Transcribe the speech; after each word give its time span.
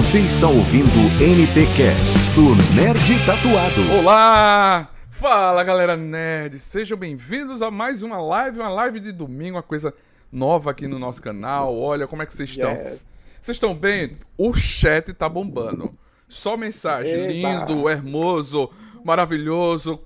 Você 0.00 0.20
está 0.20 0.48
ouvindo 0.48 0.88
NT 1.20 1.76
Cast 1.76 2.18
do 2.34 2.54
Nerd 2.74 3.26
Tatuado. 3.26 3.92
Olá! 3.98 4.90
Fala 5.10 5.62
galera 5.62 5.94
nerd, 5.94 6.58
sejam 6.58 6.96
bem-vindos 6.96 7.60
a 7.60 7.70
mais 7.70 8.02
uma 8.02 8.16
live, 8.16 8.58
uma 8.60 8.70
live 8.70 8.98
de 8.98 9.12
domingo, 9.12 9.56
uma 9.56 9.62
coisa 9.62 9.92
nova 10.32 10.70
aqui 10.70 10.86
no 10.88 10.98
nosso 10.98 11.20
canal. 11.20 11.78
Olha 11.78 12.08
como 12.08 12.22
é 12.22 12.26
que 12.26 12.32
vocês 12.32 12.48
estão. 12.48 12.70
Yes. 12.70 13.04
Vocês 13.42 13.56
estão 13.56 13.74
bem? 13.74 14.16
O 14.38 14.54
chat 14.54 15.12
tá 15.12 15.28
bombando. 15.28 15.94
Só 16.26 16.56
mensagem 16.56 17.12
Eba. 17.12 17.32
lindo, 17.32 17.86
hermoso, 17.86 18.70
maravilhoso. 19.04 20.00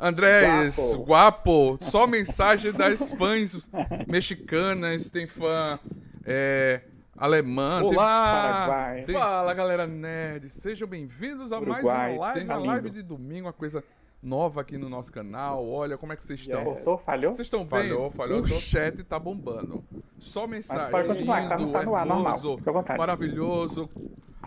Andrés, 0.00 0.78
Guapo. 0.94 1.04
guapo. 1.04 1.78
Só 1.82 2.06
mensagem 2.06 2.72
das 2.72 3.06
fãs 3.12 3.68
mexicanas, 4.08 5.10
tem 5.10 5.26
fã 5.26 5.78
é, 6.24 6.80
alemã. 7.16 7.82
Paraguai. 7.94 9.02
tem- 9.04 9.14
Fala 9.14 9.54
galera 9.54 9.86
nerd, 9.86 10.48
sejam 10.48 10.86
bem-vindos 10.88 11.52
a 11.52 11.60
mais 11.60 11.82
uma 11.84 11.92
Uruguai, 11.92 12.16
live, 12.16 12.44
uma 12.44 12.56
live 12.58 12.86
lindo. 12.88 12.90
de 12.96 13.02
domingo, 13.02 13.46
uma 13.46 13.52
coisa 13.52 13.82
nova 14.22 14.60
aqui 14.60 14.76
no 14.76 14.88
nosso 14.88 15.12
canal. 15.12 15.66
Olha 15.68 15.96
como 15.96 16.12
é 16.12 16.16
que 16.16 16.24
vocês 16.24 16.40
estão. 16.40 16.64
Voltou, 16.64 16.98
falhou? 16.98 17.34
Vocês 17.34 17.46
estão 17.46 17.60
bem? 17.60 17.68
Falhou, 17.68 18.10
falhou, 18.10 18.40
O 18.40 18.46
chat 18.46 19.02
tá 19.04 19.18
bombando. 19.18 19.84
Só 20.18 20.46
mensagem 20.46 20.90
pode 20.90 21.08
continuar, 21.08 21.48
tá 21.48 21.56
lindo, 21.56 21.72
tá 21.72 21.82
no 21.82 21.94
ar, 21.94 22.06
normal. 22.06 22.36
hermoso, 22.36 22.58
maravilhoso. 22.98 23.90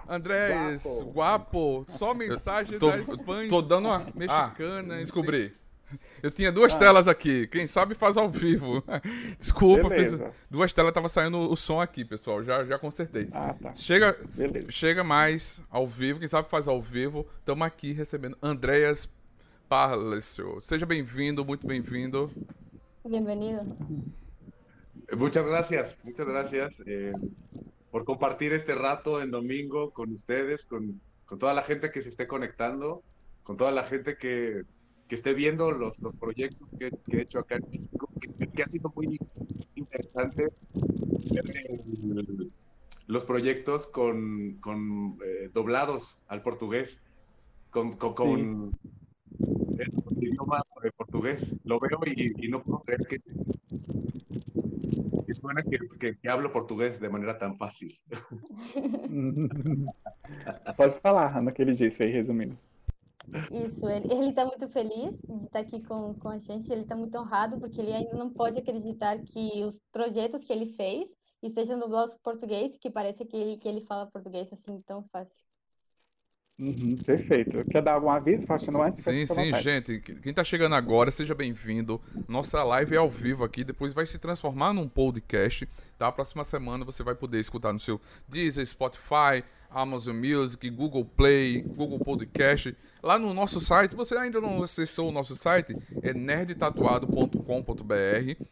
Andrés, 0.07 0.83
Guapo. 1.03 1.11
guapo. 1.11 1.85
Só 1.87 2.13
mensagem 2.15 2.79
Tô, 2.79 2.89
das 2.89 3.05
fãs 3.23 3.47
tô 3.47 3.61
dando 3.61 3.87
uma. 3.89 4.07
mexicanas. 4.15 4.97
Ah, 4.97 5.01
descobri. 5.01 5.53
Eu 6.21 6.31
tinha 6.31 6.51
duas 6.51 6.75
telas 6.75 7.07
aqui. 7.07 7.47
Quem 7.47 7.65
sabe 7.67 7.95
faz 7.95 8.17
ao 8.17 8.29
vivo. 8.29 8.83
Desculpa, 9.39 9.89
fiz 9.89 10.17
duas 10.49 10.73
telas, 10.73 10.93
tava 10.93 11.09
saindo 11.09 11.37
o 11.37 11.55
som 11.55 11.79
aqui, 11.79 12.03
pessoal. 12.05 12.43
Já, 12.43 12.63
já 12.65 12.77
consertei. 12.77 13.27
Ah, 13.31 13.53
tá. 13.53 13.75
Chega, 13.75 14.17
Beleza. 14.35 14.71
chega 14.71 15.03
mais 15.03 15.61
ao 15.69 15.87
vivo. 15.87 16.19
Quem 16.19 16.27
sabe 16.27 16.49
faz 16.49 16.67
ao 16.67 16.81
vivo. 16.81 17.25
Estamos 17.39 17.65
aqui 17.65 17.93
recebendo 17.93 18.37
Andréas 18.41 19.09
Palacio. 19.67 20.59
Seja 20.61 20.85
bem-vindo, 20.85 21.45
muito 21.45 21.65
bem-vindo. 21.65 22.31
Bienvenido. 23.07 23.61
Muchas 25.17 25.45
gracias, 25.45 25.97
muchas 26.03 26.27
gracias 26.27 26.83
eh, 26.85 27.13
por 27.89 28.05
compartir 28.05 28.53
este 28.53 28.75
rato 28.75 29.21
en 29.21 29.31
domingo 29.31 29.91
con 29.91 30.11
ustedes, 30.11 30.65
con, 30.65 31.01
con 31.25 31.39
toda 31.39 31.53
la 31.53 31.63
gente 31.63 31.91
que 31.91 32.01
se 32.01 32.09
esté 32.09 32.27
conectando, 32.27 33.01
con 33.43 33.57
toda 33.57 33.71
la 33.71 33.83
gente 33.83 34.17
que, 34.17 34.63
que 35.09 35.15
esté 35.15 35.33
viendo 35.33 35.71
los, 35.71 35.99
los 36.03 36.15
proyectos 36.17 36.71
que, 36.77 36.91
que 37.09 37.17
he 37.17 37.21
hecho 37.23 37.39
acá 37.39 37.55
en 37.55 37.63
México, 37.71 38.07
que, 38.21 38.47
que 38.47 38.63
ha 38.63 38.67
sido 38.67 38.93
muy 38.95 39.17
interesante 39.75 40.47
ver 41.33 41.43
el- 41.67 42.53
los 43.07 43.25
proyectos 43.25 43.87
con, 43.87 44.59
con, 44.61 45.17
eh, 45.25 45.49
doblados 45.51 46.19
al 46.27 46.43
portugués, 46.43 47.01
con, 47.71 47.97
con, 47.97 48.13
con 48.13 48.29
el 49.77 49.89
idioma 50.21 50.61
eh, 50.83 50.91
portugués. 50.95 51.55
Lo 51.65 51.79
veo 51.79 51.99
y, 52.05 52.45
y 52.45 52.49
no 52.49 52.61
puedo 52.61 52.83
creer 52.83 53.01
que, 53.09 53.17
que 55.25 55.33
suena 55.33 55.63
que, 55.63 55.79
que- 55.99 56.15
que 56.19 56.29
hablo 56.29 56.53
portugués 56.53 56.99
de 56.99 57.09
manera 57.09 57.35
tan 57.39 57.55
fácil. 57.55 57.97
Pode 60.77 60.99
falar, 61.01 61.35
Ana, 61.35 61.49
o 61.49 61.53
que 61.53 61.63
ele 61.63 61.73
disse 61.73 62.03
aí, 62.03 62.11
resumindo. 62.11 62.55
Isso, 63.51 63.87
ele, 63.89 64.07
ele 64.13 64.33
tá 64.33 64.45
muito 64.45 64.67
feliz 64.69 65.15
de 65.27 65.45
estar 65.45 65.59
aqui 65.59 65.81
com, 65.83 66.13
com 66.15 66.29
a 66.29 66.37
gente, 66.39 66.71
ele 66.71 66.85
tá 66.85 66.95
muito 66.95 67.17
honrado, 67.17 67.59
porque 67.59 67.81
ele 67.81 67.93
ainda 67.93 68.15
não 68.15 68.31
pode 68.31 68.59
acreditar 68.59 69.19
que 69.19 69.63
os 69.63 69.79
projetos 69.91 70.43
que 70.43 70.51
ele 70.53 70.73
fez 70.73 71.07
estejam 71.41 71.79
dublados 71.79 72.13
em 72.15 72.19
português, 72.19 72.77
que 72.77 72.89
parece 72.89 73.25
que 73.25 73.35
ele, 73.37 73.57
que 73.57 73.67
ele 73.67 73.81
fala 73.85 74.09
português 74.11 74.51
assim 74.51 74.81
tão 74.81 75.03
fácil. 75.11 75.35
Uhum, 76.59 76.97
perfeito. 76.97 77.63
Quer 77.71 77.81
dar 77.81 77.93
algum 77.93 78.09
aviso, 78.09 78.45
Faustino, 78.45 78.81
antes? 78.81 79.01
Sim, 79.01 79.25
Fica 79.25 79.33
à 79.33 79.35
sim, 79.35 79.45
vontade. 79.45 79.63
gente. 79.63 79.99
Quem 80.01 80.33
tá 80.33 80.43
chegando 80.43 80.75
agora, 80.75 81.09
seja 81.09 81.33
bem-vindo. 81.33 82.01
Nossa 82.27 82.61
live 82.63 82.95
é 82.95 82.97
ao 82.97 83.09
vivo 83.09 83.45
aqui, 83.45 83.63
depois 83.63 83.93
vai 83.93 84.05
se 84.05 84.19
transformar 84.19 84.73
num 84.73 84.89
podcast, 84.89 85.65
tá? 85.97 86.11
Próxima 86.11 86.43
semana 86.43 86.83
você 86.83 87.01
vai 87.01 87.15
poder 87.15 87.39
escutar 87.39 87.71
no 87.71 87.79
seu 87.79 88.01
Deezer, 88.27 88.65
Spotify, 88.65 89.41
Amazon 89.69 90.15
Music, 90.15 90.69
Google 90.69 91.05
Play, 91.05 91.61
Google 91.61 91.99
Podcast. 91.99 92.75
Lá 93.01 93.19
no 93.19 93.33
nosso 93.33 93.59
site, 93.59 93.95
você 93.95 94.17
ainda 94.17 94.41
não 94.41 94.63
acessou 94.63 95.09
o 95.09 95.11
nosso 95.11 95.35
site? 95.35 95.75
É 96.01 96.13
nerdtatuado.com.br. 96.13 98.43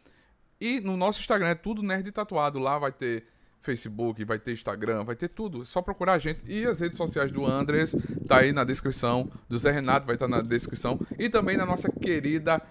E 0.60 0.80
no 0.80 0.96
nosso 0.96 1.20
Instagram 1.20 1.48
é 1.48 1.54
tudo 1.54 1.82
Nerd 1.82 2.10
Tatuado. 2.12 2.58
Lá 2.58 2.78
vai 2.78 2.92
ter 2.92 3.24
Facebook, 3.60 4.24
vai 4.24 4.38
ter 4.38 4.52
Instagram, 4.52 5.04
vai 5.04 5.16
ter 5.16 5.28
tudo. 5.28 5.62
É 5.62 5.64
só 5.64 5.82
procurar 5.82 6.14
a 6.14 6.18
gente. 6.18 6.40
E 6.46 6.66
as 6.66 6.80
redes 6.80 6.96
sociais 6.96 7.30
do 7.30 7.44
Andres 7.44 7.94
tá 8.26 8.38
aí 8.38 8.52
na 8.52 8.64
descrição. 8.64 9.30
Do 9.48 9.58
Zé 9.58 9.70
Renato 9.70 10.06
vai 10.06 10.16
estar 10.16 10.28
na 10.28 10.40
descrição. 10.40 10.98
E 11.18 11.28
também 11.28 11.56
na 11.56 11.66
nossa 11.66 11.90
querida 11.90 12.62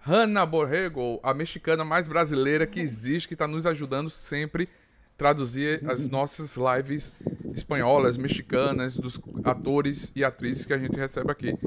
Hanna 0.00 0.46
Borrego, 0.46 1.20
a 1.22 1.34
mexicana 1.34 1.84
mais 1.84 2.08
brasileira 2.08 2.66
que 2.66 2.80
existe, 2.80 3.28
que 3.28 3.34
está 3.34 3.46
nos 3.46 3.66
ajudando 3.66 4.08
sempre 4.08 4.68
traduzir 5.18 5.82
as 5.90 6.08
nossas 6.08 6.56
lives 6.56 7.12
espanholas, 7.52 8.16
mexicanas, 8.16 8.96
dos 8.96 9.20
atores 9.44 10.12
e 10.14 10.24
atrizes 10.24 10.64
que 10.64 10.72
a 10.72 10.78
gente 10.78 10.96
recebe 10.96 11.32
aqui. 11.32 11.58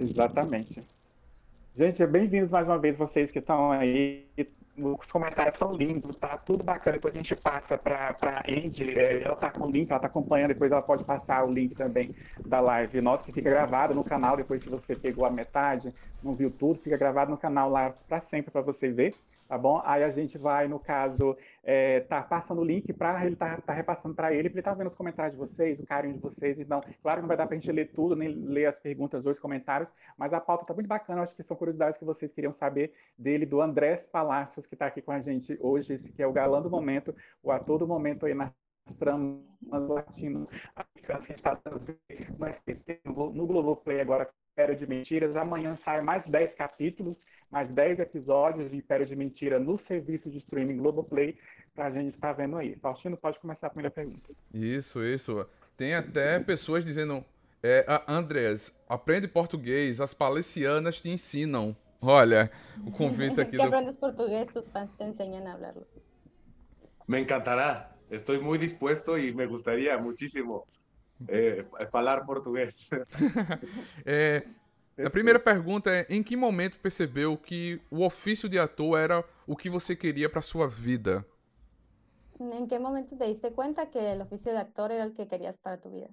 Exatamente. 0.00 0.80
Gente, 1.76 2.06
bem-vindos 2.06 2.50
mais 2.50 2.68
uma 2.68 2.78
vez, 2.78 2.96
vocês 2.96 3.30
que 3.30 3.40
estão 3.40 3.72
aí. 3.72 4.24
Os 4.78 5.10
comentários 5.10 5.58
são 5.58 5.74
lindos, 5.74 6.16
tá 6.16 6.38
tudo 6.38 6.64
bacana. 6.64 6.96
Depois 6.96 7.12
a 7.12 7.16
gente 7.16 7.36
passa 7.36 7.76
para 7.76 8.16
a 8.22 8.42
Andy, 8.50 8.98
é, 8.98 9.22
ela 9.22 9.36
tá 9.36 9.50
com 9.50 9.66
o 9.66 9.70
link, 9.70 9.90
ela 9.90 10.00
tá 10.00 10.06
acompanhando, 10.06 10.48
depois 10.48 10.72
ela 10.72 10.80
pode 10.80 11.04
passar 11.04 11.44
o 11.44 11.52
link 11.52 11.74
também 11.74 12.14
da 12.46 12.60
live 12.60 13.00
nossa, 13.00 13.24
que 13.24 13.32
fica 13.32 13.50
gravado 13.50 13.94
no 13.94 14.04
canal, 14.04 14.36
depois 14.36 14.62
se 14.62 14.70
você 14.70 14.94
pegou 14.94 15.26
a 15.26 15.30
metade, 15.30 15.92
não 16.22 16.34
viu 16.34 16.50
tudo, 16.50 16.80
fica 16.80 16.96
gravado 16.96 17.30
no 17.30 17.36
canal 17.36 17.68
lá 17.68 17.92
para 18.08 18.20
sempre 18.22 18.50
para 18.50 18.62
você 18.62 18.90
ver, 18.90 19.14
tá 19.48 19.58
bom? 19.58 19.80
Aí 19.84 20.02
a 20.02 20.10
gente 20.10 20.38
vai, 20.38 20.68
no 20.68 20.78
caso, 20.78 21.36
é, 21.62 22.00
tá 22.00 22.22
passando 22.22 22.60
o 22.60 22.64
link 22.64 22.92
para 22.92 23.24
ele 23.24 23.36
tá, 23.36 23.60
tá 23.60 23.72
repassando 23.72 24.14
para 24.14 24.32
ele, 24.32 24.48
para 24.48 24.58
ele 24.58 24.62
tá 24.64 24.74
vendo 24.74 24.88
os 24.88 24.94
comentários 24.94 25.32
de 25.32 25.38
vocês, 25.38 25.80
o 25.80 25.86
carinho 25.86 26.14
de 26.14 26.20
vocês. 26.20 26.58
Então, 26.58 26.82
claro 27.02 27.18
que 27.18 27.22
não 27.22 27.28
vai 27.28 27.36
dar 27.36 27.46
para 27.46 27.56
a 27.56 27.58
gente 27.58 27.70
ler 27.70 27.92
tudo, 27.92 28.16
nem 28.16 28.28
ler 28.28 28.66
as 28.66 28.78
perguntas 28.78 29.26
ou 29.26 29.32
os 29.32 29.40
comentários, 29.40 29.90
mas 30.16 30.32
a 30.32 30.40
pauta 30.40 30.64
tá 30.64 30.74
muito 30.74 30.88
bacana. 30.88 31.22
Acho 31.22 31.34
que 31.34 31.42
são 31.42 31.56
curiosidades 31.56 31.98
que 31.98 32.04
vocês 32.04 32.32
queriam 32.32 32.52
saber 32.52 32.92
dele, 33.18 33.46
do 33.46 33.60
Andrés 33.60 34.02
Palácios, 34.04 34.66
que 34.66 34.74
está 34.74 34.86
aqui 34.86 35.02
com 35.02 35.12
a 35.12 35.20
gente 35.20 35.56
hoje, 35.60 35.94
esse 35.94 36.12
que 36.12 36.22
é 36.22 36.26
o 36.26 36.32
galã 36.32 36.60
do 36.62 36.70
momento, 36.70 37.14
o 37.42 37.50
ator 37.50 37.78
do 37.78 37.86
momento 37.86 38.26
aí 38.26 38.34
nas 38.34 38.52
tramas 38.98 39.42
latino-americanas 39.70 41.26
que 41.26 41.32
a 41.32 41.36
gente 41.36 41.36
está 41.36 41.60
no 42.38 42.46
SBT, 42.46 43.00
no 43.04 43.46
Globoplay 43.46 44.00
agora, 44.00 44.28
Império 44.52 44.76
de 44.76 44.86
Mentiras. 44.86 45.34
Amanhã 45.34 45.78
sai 45.84 46.02
mais 46.02 46.22
10 46.26 46.54
capítulos, 46.54 47.18
mais 47.50 47.68
10 47.70 47.98
episódios 48.00 48.70
de 48.70 48.76
Império 48.76 49.06
de 49.06 49.16
Mentira 49.16 49.58
no 49.58 49.78
serviço 49.78 50.30
de 50.30 50.38
streaming 50.38 50.76
Globoplay, 50.76 51.38
pra 51.74 51.90
gente 51.90 52.14
estar 52.14 52.32
vendo 52.34 52.56
aí. 52.58 52.76
Faustino, 52.76 53.16
pode 53.16 53.38
começar 53.40 53.68
a 53.68 53.70
primeira 53.70 53.90
pergunta. 53.90 54.30
Isso, 54.52 55.02
isso. 55.02 55.46
Tem 55.76 55.94
até 55.94 56.38
pessoas 56.38 56.84
dizendo: 56.84 57.24
é, 57.62 57.84
"Ah, 57.88 58.04
Andrés, 58.06 58.70
aprende 58.88 59.26
português, 59.26 60.00
as 60.00 60.12
palestinianas 60.12 61.00
te 61.00 61.08
ensinam. 61.08 61.74
Olha, 62.00 62.50
o 62.84 62.90
convite 62.90 63.40
aqui 63.40 63.56
do. 63.56 63.62
aprendes 63.62 63.96
portugués, 63.96 64.46
tus 64.52 64.68
fans 64.70 64.90
te 64.98 65.04
enseñan 65.04 65.46
a 65.46 65.52
hablarlo. 65.52 65.86
Me 67.06 67.20
encantará, 67.20 67.96
estoy 68.10 68.38
muy 68.38 68.58
dispuesto 68.58 69.16
y 69.16 69.32
me 69.32 69.46
gustaría 69.46 69.96
muchísimo 69.98 70.66
eh, 71.28 71.60
f- 71.60 71.86
falar 71.86 72.24
portugués. 72.24 72.90
É, 74.04 74.44
a 75.04 75.10
primeira 75.10 75.38
pergunta 75.40 75.90
é: 75.90 76.06
em 76.10 76.22
que 76.22 76.36
momento 76.36 76.78
percebeu 76.78 77.36
que 77.36 77.80
o 77.90 78.04
ofício 78.04 78.48
de 78.48 78.58
ator 78.58 78.98
era 78.98 79.24
o 79.46 79.56
que 79.56 79.70
você 79.70 79.96
queria 79.96 80.28
para 80.28 80.42
sua 80.42 80.68
vida? 80.68 81.24
¿En 82.38 82.66
qué 82.66 82.78
momento 82.78 83.16
te 83.16 83.24
diste 83.26 83.52
cuenta 83.52 83.90
que 83.90 84.12
el 84.12 84.20
oficio 84.22 84.52
de 84.52 84.58
actor 84.58 84.90
era 84.90 85.04
el 85.04 85.14
que 85.14 85.28
querías 85.28 85.56
para 85.58 85.80
tu 85.80 85.90
vida? 85.92 86.08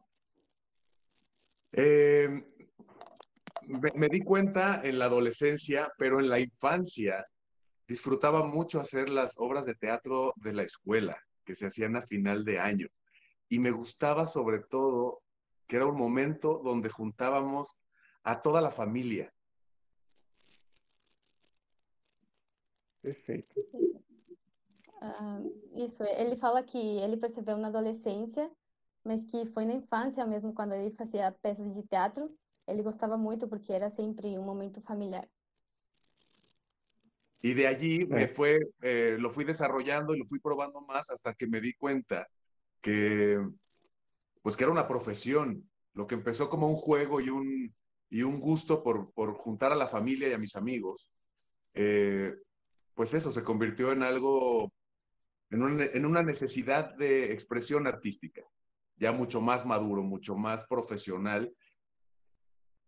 Eh, 1.72 2.30
me, 3.68 3.92
me 3.96 4.08
di 4.10 4.22
cuenta 4.22 4.82
en 4.84 5.00
la 5.00 5.06
adolescencia, 5.06 5.92
pero 5.98 6.20
en 6.20 6.30
la 6.30 6.40
infancia 6.40 7.26
disfrutaba 7.88 8.44
mucho 8.46 8.80
hacer 8.80 9.10
las 9.10 9.36
obras 9.38 9.66
de 9.66 9.76
teatro 9.76 10.34
de 10.38 10.54
la 10.54 10.64
escuela 10.64 11.18
que 11.44 11.56
se 11.56 11.66
hacían 11.66 11.96
a 11.96 12.02
final 12.02 12.46
de 12.46 12.60
año. 12.60 12.88
Y 13.50 13.60
me 13.60 13.72
gustaba 13.72 14.26
sobre 14.26 14.60
todo 14.60 15.22
que 15.68 15.76
era 15.76 15.88
un 15.88 15.98
momento 15.98 16.60
donde 16.64 16.90
juntábamos 16.90 17.80
a 18.24 18.42
toda 18.42 18.62
la 18.62 18.72
familia. 18.72 19.34
Perfeito. 23.02 23.56
Ah, 25.02 25.40
isso, 25.76 26.04
ele 26.04 26.36
fala 26.38 26.64
que 26.64 26.78
ele 26.78 27.18
percebeu 27.18 27.58
na 27.58 27.70
adolescência, 27.70 28.52
mas 29.04 29.26
que 29.26 29.46
foi 29.48 29.66
na 29.66 29.74
infância 29.74 30.26
mesmo, 30.26 30.54
quando 30.54 30.74
ele 30.74 30.92
fazia 30.92 31.32
peças 31.42 31.74
de 31.74 31.84
teatro, 31.84 32.36
ele 32.68 32.84
gostava 32.84 33.18
muito 33.18 33.48
porque 33.48 33.72
era 33.72 33.90
sempre 33.90 34.38
um 34.38 34.44
momento 34.44 34.82
familiar. 34.82 35.28
Y 37.42 37.54
de 37.54 37.68
allí 37.68 38.06
me 38.06 38.28
Sí. 38.28 38.34
fue, 38.34 38.60
eh, 38.82 39.16
lo 39.18 39.30
fui 39.30 39.46
desarrollando 39.46 40.14
y 40.14 40.20
lo 40.20 40.26
fui 40.26 40.40
probando 40.40 40.82
más 40.82 41.10
hasta 41.10 41.34
que 41.34 41.48
me 41.48 41.62
di 41.62 41.74
cuenta 41.74 42.28
que 42.82 43.40
pues 44.42 44.56
que 44.56 44.64
era 44.64 44.72
una 44.72 44.88
profesión, 44.88 45.70
lo 45.94 46.08
que 46.08 46.16
empezó 46.16 46.50
como 46.50 46.68
un 46.70 46.76
juego 46.76 47.20
y 47.22 47.30
un, 47.30 47.74
y 48.10 48.24
un 48.24 48.40
gusto 48.40 48.84
por, 48.84 49.12
por 49.12 49.34
juntar 49.34 49.72
a 49.72 49.76
la 49.76 49.88
familia 49.88 50.30
y 50.30 50.34
a 50.34 50.38
mis 50.38 50.56
amigos, 50.56 51.12
eh, 51.74 52.34
pues 52.94 53.14
eso 53.14 53.32
se 53.32 53.44
convirtió 53.44 53.92
en 53.92 54.04
algo, 54.04 54.72
en 55.50 56.06
una, 56.06 56.24
necesidad 56.24 56.96
de 56.96 57.32
expresión 57.32 57.88
artística, 57.88 58.42
ya 58.98 59.12
mucho 59.12 59.42
más 59.42 59.66
maduro, 59.66 60.04
mucho 60.04 60.36
más 60.36 60.66
profesional, 60.68 61.54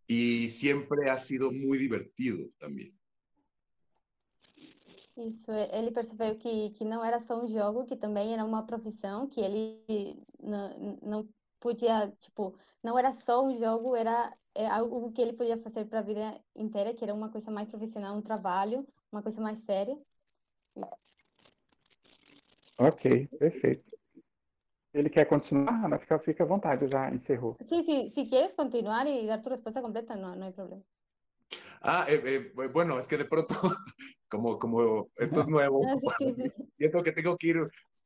y 0.07 0.49
siempre 0.49 1.09
ha 1.09 1.17
sido 1.17 1.51
muy 1.51 1.77
divertido 1.77 2.49
também. 2.59 3.00
Isso, 5.27 5.51
ele 5.51 5.91
percebeu 5.91 6.35
que, 6.35 6.71
que 6.71 6.83
não 6.83 7.03
era 7.03 7.19
só 7.19 7.43
um 7.43 7.47
jogo, 7.47 7.85
que 7.85 7.95
também 7.95 8.33
era 8.33 8.43
uma 8.43 8.65
profissão, 8.65 9.27
que 9.27 9.39
ele 9.39 10.17
não, 10.41 10.97
não 11.01 11.29
podia, 11.59 12.11
tipo, 12.19 12.55
não 12.83 12.97
era 12.97 13.13
só 13.13 13.45
um 13.45 13.55
jogo, 13.55 13.95
era 13.95 14.33
é 14.53 14.67
algo 14.67 15.11
que 15.13 15.21
ele 15.21 15.33
podia 15.33 15.57
fazer 15.57 15.85
para 15.85 15.99
a 15.99 16.01
vida 16.01 16.41
inteira, 16.55 16.93
que 16.93 17.03
era 17.03 17.13
uma 17.13 17.29
coisa 17.29 17.49
mais 17.49 17.69
profissional, 17.69 18.15
um 18.15 18.21
trabalho, 18.21 18.85
uma 19.11 19.21
coisa 19.21 19.41
mais 19.41 19.59
séria. 19.59 19.97
Isso. 20.75 20.95
Ok, 22.77 23.27
perfeito. 23.39 23.91
Ele 24.93 25.09
quer 25.09 25.25
continuar, 25.25 25.85
Ana? 25.85 25.99
Fica, 25.99 26.19
fica 26.19 26.43
à 26.43 26.47
vontade, 26.47 26.87
já 26.87 27.09
encerrou. 27.09 27.55
Sí, 27.69 27.83
sí, 27.83 28.09
si 28.09 28.27
quieres 28.27 28.53
continuar 28.53 29.07
y 29.07 29.25
dar 29.25 29.41
tu 29.41 29.49
respuesta 29.49 29.81
completa, 29.81 30.15
no, 30.15 30.35
no 30.35 30.45
hay 30.45 30.51
problema. 30.51 30.83
Ah, 31.81 32.05
eh, 32.07 32.21
eh, 32.25 32.67
bueno, 32.67 32.99
es 32.99 33.07
que 33.07 33.17
de 33.17 33.25
pronto, 33.25 33.55
como, 34.31 34.57
como 34.57 35.09
esto 35.17 35.41
es 35.41 35.47
nuevo, 35.47 35.85
siento 36.75 37.03
que 37.03 37.11
tengo 37.11 37.37
que 37.37 37.47
ir 37.47 37.57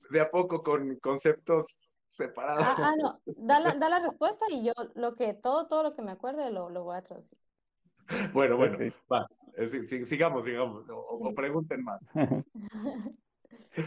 de 0.09 0.19
a 0.19 0.29
poco 0.29 0.63
con 0.63 0.95
conceptos 0.97 1.95
separados. 2.09 2.65
Ah, 2.67 2.75
ah, 2.79 2.95
no, 2.97 3.19
da 3.25 3.59
la, 3.59 3.75
da 3.79 3.89
la 3.89 3.99
respuesta 3.99 4.45
y 4.49 4.65
yo 4.65 4.73
lo 4.95 5.13
que, 5.13 5.33
todo, 5.35 5.67
todo 5.67 5.83
lo 5.83 5.95
que 5.95 6.01
me 6.01 6.11
acuerde 6.11 6.49
lo, 6.49 6.69
lo 6.69 6.83
voy 6.83 6.97
a 6.97 7.03
traducir. 7.03 7.37
Bueno, 8.33 8.57
bueno, 8.57 8.77
Perfeito. 8.77 8.97
va, 9.11 9.27
eh, 9.55 9.67
si- 9.67 9.83
si- 9.83 10.05
sigamos, 10.05 10.45
sigamos, 10.45 10.89
o, 10.89 10.95
o 10.97 11.33
pregunten 11.33 11.83
más. 11.83 12.01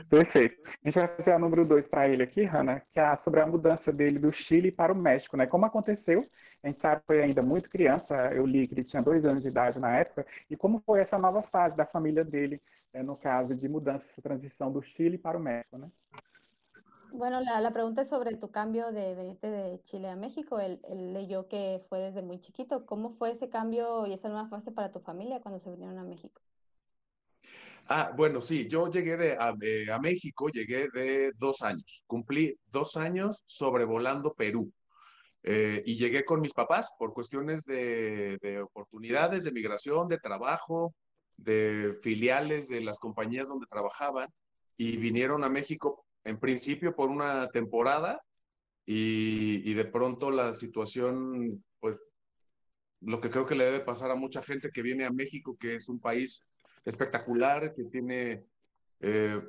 Perfeito. 0.09 0.61
A 0.67 0.89
gente 0.89 0.99
vai 0.99 1.09
fazer 1.09 1.33
a 1.33 1.39
número 1.39 1.65
dois 1.65 1.89
para 1.89 2.09
ele 2.09 2.23
aqui, 2.23 2.45
Hanna, 2.45 2.83
que 2.93 3.01
é 3.01 3.17
sobre 3.17 3.41
a 3.41 3.47
mudança 3.47 3.93
dele 3.93 4.19
do 4.19 4.31
Chile 4.31 4.71
para 4.71 4.93
o 4.93 4.97
México, 4.97 5.37
né? 5.37 5.47
Como 5.47 5.65
aconteceu, 5.65 6.27
a 6.63 6.69
gente 6.69 6.79
sabe 6.79 7.01
que 7.01 7.07
foi 7.07 7.23
ainda 7.23 7.43
muito 7.43 7.71
criança, 7.71 8.15
eu 8.35 8.45
li 8.45 8.69
que 8.69 8.75
ele 8.75 8.85
tinha 8.85 9.03
dois 9.03 9.25
anos 9.25 9.43
de 9.43 9.49
idade 9.49 9.79
na 9.79 9.97
época, 9.97 10.27
e 10.51 10.57
como 10.57 10.83
foi 10.85 11.01
essa 11.01 11.19
nova 11.19 11.43
fase 11.43 11.77
da 11.77 11.87
família 11.87 12.25
dele, 12.25 12.61
eh, 12.93 13.03
no 13.03 13.17
caso 13.17 13.55
de 13.55 13.69
mudança, 13.69 14.05
transição 14.23 14.71
do 14.71 14.83
Chile 14.83 15.17
para 15.17 15.39
o 15.39 15.41
México, 15.41 15.79
né? 15.79 15.91
Bueno, 17.11 17.41
la, 17.41 17.59
la 17.61 17.71
pregunta 17.71 18.03
es 18.03 18.09
sobre 18.09 18.37
tu 18.37 18.51
cambio 18.51 18.93
de 18.93 19.15
venirte 19.15 19.51
de 19.51 19.83
Chile 19.85 20.11
a 20.11 20.17
México. 20.17 20.61
Él, 20.61 20.81
él 20.91 21.15
leyó 21.15 21.49
que 21.49 21.83
fue 21.89 22.01
desde 22.01 22.23
muy 22.23 22.39
chiquito. 22.39 22.85
¿Cómo 22.85 23.15
fue 23.17 23.33
ese 23.33 23.49
cambio 23.49 24.07
y 24.07 24.13
esa 24.13 24.29
nueva 24.29 24.49
fase 24.49 24.73
para 24.73 24.93
tu 24.93 25.01
familia 25.01 25.41
cuando 25.41 25.59
se 25.59 25.71
vinieron 25.71 25.99
a 25.99 26.05
México? 26.05 26.43
Ah, 27.91 28.13
bueno, 28.15 28.43
sí, 28.43 28.69
yo 28.69 28.91
llegué 28.91 29.17
de, 29.17 29.33
a, 29.33 29.55
eh, 29.63 29.91
a 29.91 29.99
México, 29.99 30.51
llegué 30.51 30.89
de 30.93 31.33
dos 31.39 31.63
años, 31.63 32.05
cumplí 32.07 32.55
dos 32.67 32.99
años 32.99 33.43
sobrevolando 33.47 34.35
Perú. 34.35 34.71
Eh, 35.43 35.83
y 35.87 35.97
llegué 35.97 36.25
con 36.25 36.43
mis 36.43 36.53
papás 36.53 36.93
por 36.99 37.15
cuestiones 37.15 37.65
de, 37.65 38.37
de 38.43 38.61
oportunidades, 38.61 39.45
de 39.45 39.53
migración, 39.53 40.07
de 40.09 40.19
trabajo, 40.19 40.95
de 41.39 41.97
filiales 42.03 42.69
de 42.69 42.83
las 42.83 42.99
compañías 42.99 43.49
donde 43.49 43.67
trabajaban 43.67 44.29
y 44.77 44.99
vinieron 44.99 45.43
a 45.43 45.49
México 45.49 46.05
en 46.25 46.39
principio 46.39 46.95
por 46.95 47.09
una 47.09 47.49
temporada 47.49 48.21
y 48.85 49.73
de 49.75 49.85
pronto 49.85 50.31
la 50.31 50.55
situación, 50.55 51.63
pues 51.79 52.03
lo 53.01 53.21
que 53.21 53.31
creo 53.31 53.47
que 53.47 53.55
le 53.55 53.65
debe 53.65 53.81
pasar 53.81 54.11
a 54.11 54.15
mucha 54.17 54.43
gente 54.43 54.71
que 54.71 54.83
viene 54.83 55.05
a 55.05 55.11
México, 55.11 55.57
que 55.59 55.77
es 55.77 55.89
un 55.89 56.01
país 56.01 56.45
espectacular, 56.89 57.75
que 57.75 57.85
tiene 57.85 58.45
eh, 59.01 59.41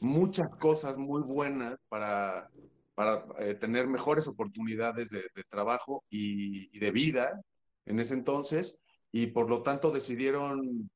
muchas 0.00 0.56
cosas 0.56 0.96
muy 0.96 1.22
buenas 1.22 1.78
para, 1.88 2.48
para 2.94 3.26
eh, 3.40 3.54
tener 3.54 3.86
mejores 3.86 4.26
oportunidades 4.26 5.10
de, 5.10 5.22
trabajo 5.50 6.04
y, 6.08 6.74
y, 6.74 6.80
de 6.80 6.90
vida 6.90 7.40
en 7.84 8.00
ese 8.00 8.14
entonces, 8.14 8.80
y 9.12 9.28
por 9.28 9.48
lo 9.48 9.62
tanto 9.62 9.90
decidieron 9.90 10.90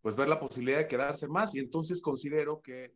pues 0.00 0.16
ver 0.16 0.28
la 0.28 0.40
posibilidad 0.40 0.78
de 0.78 0.88
quedarse 0.88 1.28
más, 1.28 1.54
y 1.54 1.60
entonces 1.60 2.02
considero 2.02 2.60
que 2.60 2.92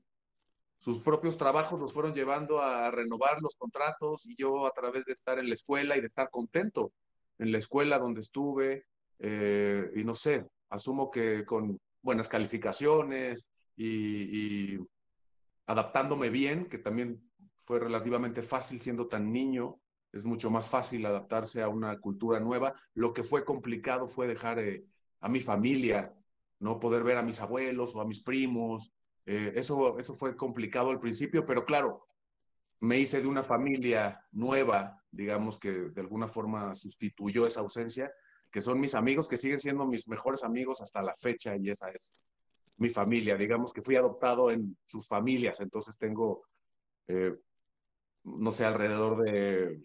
sus 0.78 1.00
propios 1.00 1.36
trabajos 1.36 1.80
los 1.80 1.92
fueron 1.92 2.14
llevando 2.14 2.60
a 2.60 2.90
renovar 2.90 3.40
los 3.40 3.56
contratos, 3.56 4.26
y 4.26 4.36
yo 4.36 4.66
a 4.66 4.72
través 4.72 5.04
de 5.04 5.12
estar 5.12 5.38
en 5.38 5.48
la 5.48 5.54
escuela 5.54 5.96
y 5.96 6.00
de 6.00 6.06
estar 6.06 6.30
contento 6.30 6.92
en 7.38 7.52
la 7.52 7.58
escuela 7.58 7.98
donde 7.98 8.20
estuve, 8.20 8.84
eh, 9.18 9.90
y 9.96 10.04
no 10.04 10.14
sé, 10.14 10.46
asumo 10.70 11.10
que 11.10 11.44
con 11.44 11.78
buenas 12.02 12.28
calificaciones 12.28 13.46
y, 13.76 14.74
y, 14.74 14.78
adaptándome 15.66 16.30
bien, 16.30 16.68
que 16.68 16.78
también 16.78 17.22
fue 17.56 17.78
relativamente 17.78 18.42
fácil 18.42 18.80
siendo 18.80 19.08
tan 19.08 19.32
niño, 19.32 19.78
es 20.12 20.24
mucho 20.24 20.50
más 20.50 20.68
fácil 20.68 21.04
adaptarse 21.04 21.62
a 21.62 21.68
una 21.68 21.98
cultura 21.98 22.40
nueva. 22.40 22.74
Lo 22.94 23.12
que 23.12 23.22
fue 23.22 23.44
complicado 23.44 24.08
fue 24.08 24.26
dejar 24.26 24.58
eh, 24.58 24.84
a 25.20 25.28
mi 25.28 25.40
familia, 25.40 26.14
no 26.60 26.80
poder 26.80 27.02
ver 27.02 27.18
a 27.18 27.22
mis 27.22 27.40
abuelos 27.40 27.94
o 27.94 28.00
a 28.00 28.06
mis 28.06 28.20
primos. 28.20 28.92
Eh, 29.26 29.52
eso, 29.56 29.98
eso 29.98 30.14
fue 30.14 30.34
complicado 30.36 30.90
al 30.90 31.00
principio, 31.00 31.44
pero 31.44 31.64
claro, 31.64 32.06
me 32.80 32.98
hice 32.98 33.20
de 33.20 33.28
una 33.28 33.42
familia 33.42 34.24
nueva, 34.32 35.02
digamos 35.10 35.58
que 35.58 35.70
de 35.70 36.00
alguna 36.00 36.26
forma 36.26 36.74
sustituyó 36.74 37.46
esa 37.46 37.60
ausencia, 37.60 38.10
que 38.50 38.60
son 38.60 38.80
mis 38.80 38.94
amigos, 38.94 39.28
que 39.28 39.36
siguen 39.36 39.60
siendo 39.60 39.86
mis 39.86 40.08
mejores 40.08 40.44
amigos 40.44 40.80
hasta 40.80 41.02
la 41.02 41.14
fecha 41.14 41.56
y 41.56 41.70
esa 41.70 41.90
es 41.90 42.14
mi 42.78 42.88
familia. 42.88 43.36
Digamos 43.36 43.72
que 43.72 43.82
fui 43.82 43.96
adoptado 43.96 44.50
en 44.50 44.76
sus 44.86 45.06
familias, 45.06 45.60
entonces 45.60 45.98
tengo, 45.98 46.44
eh, 47.08 47.34
no 48.24 48.52
sé, 48.52 48.64
alrededor 48.64 49.22
de 49.22 49.82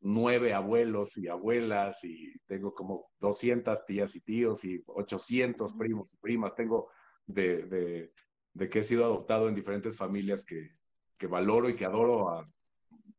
nueve 0.00 0.52
abuelos 0.52 1.16
y 1.16 1.28
abuelas 1.28 2.04
y 2.04 2.38
tengo 2.46 2.74
como 2.74 3.10
200 3.20 3.86
tías 3.86 4.14
y 4.16 4.20
tíos 4.20 4.64
y 4.64 4.82
800 4.86 5.74
primos 5.74 6.12
y 6.12 6.16
primas. 6.18 6.54
Tengo 6.54 6.90
de, 7.26 7.62
de, 7.64 8.12
de 8.52 8.68
que 8.68 8.80
he 8.80 8.84
sido 8.84 9.04
adoptado 9.04 9.48
en 9.48 9.54
diferentes 9.54 9.96
familias 9.96 10.44
que, 10.44 10.70
que 11.16 11.26
valoro 11.26 11.68
e 11.68 11.74
que 11.74 11.84
adoro 11.84 12.28
a, 12.28 12.46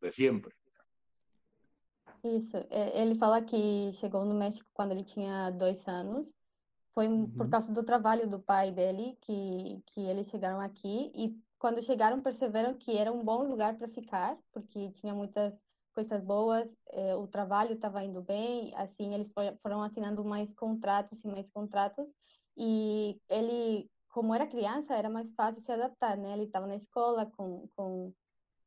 de 0.01 0.12
sempre. 0.12 0.53
Isso, 2.25 2.58
ele 2.72 3.15
fala 3.15 3.44
que 3.44 3.91
chegou 3.94 4.25
no 4.25 4.34
México 4.34 4.67
quando 4.74 4.91
ele 4.91 5.03
tinha 5.03 5.51
dois 5.51 5.88
anos. 5.88 6.34
Foi 6.94 7.08
Uhum. 7.08 7.27
por 7.38 7.50
causa 7.50 7.72
do 7.74 7.84
trabalho 7.84 8.29
do 8.29 8.41
pai 8.41 8.72
dele 8.72 9.17
que, 9.22 9.82
que 9.88 10.01
eles 10.01 10.27
chegaram 10.29 10.60
aqui. 10.62 11.12
E 11.15 11.39
quando 11.60 11.84
chegaram, 11.84 12.22
perceberam 12.22 12.77
que 12.77 12.98
era 12.98 13.12
um 13.13 13.24
bom 13.24 13.44
lugar 13.48 13.77
para 13.77 13.88
ficar, 13.89 14.39
porque 14.51 14.91
tinha 14.94 15.13
muitas 15.13 15.62
coisas 15.94 16.22
boas, 16.24 16.70
eh, 16.91 17.15
o 17.15 17.27
trabalho 17.27 17.74
estava 17.75 18.03
indo 18.03 18.22
bem. 18.24 18.74
Assim, 18.75 19.13
eles 19.13 19.32
for- 19.34 19.58
foram 19.62 19.84
assinando 19.84 20.24
mais 20.25 20.53
contratos 20.55 21.24
e 21.24 21.27
mais 21.27 21.50
contratos. 21.51 22.08
E 22.58 23.22
ele, 23.29 23.91
como 24.10 24.34
era 24.34 24.48
criança, 24.48 24.96
era 24.96 25.10
mais 25.10 25.34
fácil 25.36 25.62
se 25.62 25.72
adaptar, 25.72 26.17
né? 26.17 26.34
Ele 26.34 26.44
estava 26.46 26.67
na 26.67 26.75
escola 26.75 27.25
com, 27.27 27.67
com 27.75 28.13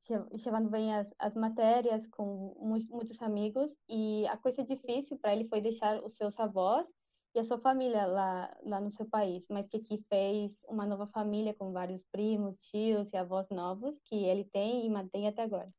che- 0.01 0.19
levando 0.47 0.71
bem 0.71 0.95
as, 0.95 1.15
as 1.19 1.35
matérias 1.35 2.07
com 2.09 2.55
muitos, 2.61 2.89
muitos 2.91 3.21
amigos 3.23 3.73
e 3.89 4.27
a 4.29 4.37
coisa 4.37 4.65
difícil 4.65 5.19
para 5.19 5.33
ele 5.35 5.49
foi 5.49 5.61
deixar 5.61 6.03
os 6.05 6.17
seus 6.17 6.39
avós 6.39 6.87
e 7.35 7.39
a 7.41 7.45
sua 7.45 7.59
família 7.59 8.07
lá, 8.07 8.57
lá 8.63 8.81
no 8.81 8.91
seu 8.91 9.09
país, 9.09 9.47
mas 9.51 9.69
que 9.69 9.77
aqui 9.79 9.99
fez 10.09 10.61
uma 10.69 10.87
nova 10.87 11.07
família 11.07 11.55
com 11.55 11.73
vários 11.73 12.05
primos, 12.05 12.57
tios 12.59 13.13
e 13.13 13.17
avós 13.17 13.49
novos 13.51 14.01
que 14.05 14.25
ele 14.25 14.45
tem 14.45 14.87
e 14.87 14.91
mantém 14.91 15.29
até 15.29 15.43
agora. 15.43 15.73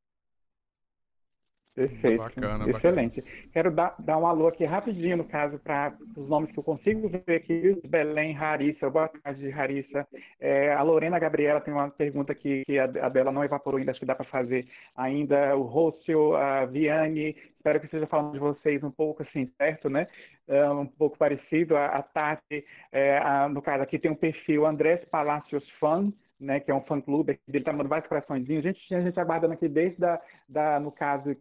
Perfeito. 1.88 2.18
Bacana, 2.18 2.70
Excelente. 2.70 3.24
Quero 3.54 3.72
dar, 3.72 3.96
dar 4.00 4.18
um 4.18 4.28
alô 4.28 4.48
aqui 4.50 4.66
rapidinho, 4.66 5.16
no 5.16 5.24
caso, 5.24 5.58
para 5.60 5.94
os 6.18 6.28
nomes 6.28 6.52
que 6.52 6.60
eu 6.60 6.64
consigo 6.64 7.08
ver 7.08 7.36
aqui. 7.36 7.80
Belém, 7.88 8.36
Harissa, 8.38 8.90
boa 8.90 9.08
tarde, 9.08 9.50
Harissa. 9.54 10.06
É, 10.42 10.74
a 10.74 10.82
Lorena 10.82 11.18
Gabriela 11.18 11.62
tem 11.62 11.74
uma 11.74 11.90
pergunta 11.90 12.34
aqui 12.34 12.64
que 12.66 12.78
a, 12.78 12.84
a 12.84 13.08
dela 13.08 13.32
não 13.32 13.46
evaporou 13.46 13.78
ainda, 13.80 13.92
acho 13.92 14.00
que 14.02 14.06
dá 14.06 14.14
para 14.14 14.26
fazer 14.26 14.68
ainda. 14.94 15.56
O 15.56 15.62
Rócio, 15.62 16.36
a 16.36 16.66
Viane, 16.66 17.34
espero 17.56 17.80
que 17.80 17.86
esteja 17.86 18.08
falando 18.08 18.34
de 18.34 18.40
vocês 18.40 18.84
um 18.84 18.92
pouco 18.92 19.24
assim, 19.24 19.50
certo, 19.58 19.90
né? 19.90 20.06
É, 20.50 20.70
um 20.70 20.86
pouco 20.86 21.18
parecido. 21.18 21.78
A, 21.78 21.86
a 21.86 22.04
Tati, 22.04 22.66
é, 22.92 23.20
a- 23.20 23.48
no 23.48 23.62
caso 23.62 23.84
aqui 23.84 23.98
tem 23.98 24.12
um 24.12 24.16
perfil 24.16 24.66
Andrés 24.66 25.00
Palacios 25.06 25.64
Fan, 25.80 26.12
né, 26.40 26.60
que 26.60 26.72
é 26.72 26.74
um 26.74 26.82
fã-clube, 26.82 27.40
ele 27.48 27.58
está 27.58 27.72
mandando 27.72 27.90
vários 27.90 28.08
coraçõezinhos. 28.08 28.66
A 28.66 28.70
gente 28.70 28.88
tinha 28.88 29.02
gente 29.02 29.20
aguardando 29.20 29.54
aqui 29.54 29.68
desde, 29.68 30.00
da, 30.00 30.22
da, 30.48 30.80
no 30.80 30.92
caso, 30.92 31.32
uh, 31.32 31.36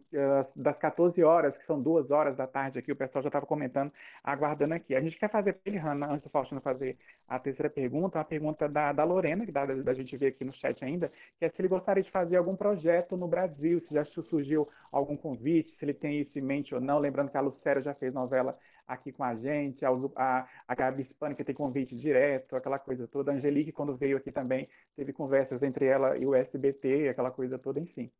das 0.55 0.77
14 0.77 1.23
horas, 1.23 1.55
que 1.57 1.65
são 1.65 1.81
duas 1.81 2.11
horas 2.11 2.35
da 2.35 2.45
tarde 2.45 2.79
aqui, 2.79 2.91
o 2.91 2.95
pessoal 2.95 3.23
já 3.23 3.29
estava 3.29 3.45
comentando, 3.45 3.91
aguardando 4.23 4.73
aqui. 4.73 4.93
A 4.93 5.01
gente 5.01 5.17
quer 5.17 5.29
fazer 5.31 5.53
para 5.53 5.71
ele, 5.71 5.77
Hanna, 5.77 6.07
antes 6.07 6.23
do 6.23 6.29
Faustino 6.29 6.59
fazer 6.59 6.97
a 7.27 7.39
terceira 7.39 7.69
pergunta, 7.69 8.17
uma 8.17 8.25
pergunta 8.25 8.67
da, 8.67 8.91
da 8.91 9.03
Lorena, 9.05 9.45
que 9.45 9.51
dá 9.51 9.65
da 9.65 9.93
gente 9.93 10.17
ver 10.17 10.27
aqui 10.27 10.43
no 10.43 10.51
chat 10.51 10.83
ainda, 10.83 11.11
que 11.37 11.45
é 11.45 11.49
se 11.49 11.61
ele 11.61 11.69
gostaria 11.69 12.03
de 12.03 12.11
fazer 12.11 12.35
algum 12.35 12.55
projeto 12.55 13.15
no 13.15 13.27
Brasil, 13.27 13.79
se 13.79 13.93
já 13.93 14.03
surgiu 14.03 14.67
algum 14.91 15.15
convite, 15.15 15.71
se 15.71 15.85
ele 15.85 15.93
tem 15.93 16.19
isso 16.19 16.37
em 16.37 16.41
mente 16.41 16.75
ou 16.75 16.81
não. 16.81 16.99
Lembrando 16.99 17.29
que 17.31 17.37
a 17.37 17.41
Lucélia 17.41 17.81
já 17.81 17.93
fez 17.93 18.13
novela 18.13 18.57
aqui 18.89 19.11
com 19.11 19.23
a 19.23 19.35
gente, 19.35 19.85
a, 19.85 19.89
a, 20.15 20.47
a 20.67 20.75
Gabi 20.75 21.03
Hispânica 21.03 21.45
tem 21.45 21.53
convite 21.53 21.95
direto, 21.95 22.55
aquela 22.55 22.79
coisa 22.79 23.07
toda. 23.07 23.31
A 23.31 23.35
Angelique, 23.35 23.71
quando 23.71 23.95
veio 23.95 24.17
aqui 24.17 24.31
também, 24.31 24.67
teve 24.95 25.13
conversas 25.13 25.61
entre 25.61 25.85
ela 25.85 26.17
e 26.17 26.25
o 26.25 26.33
SBT, 26.33 27.09
aquela 27.09 27.29
coisa 27.29 27.59
toda, 27.59 27.79
enfim. 27.79 28.11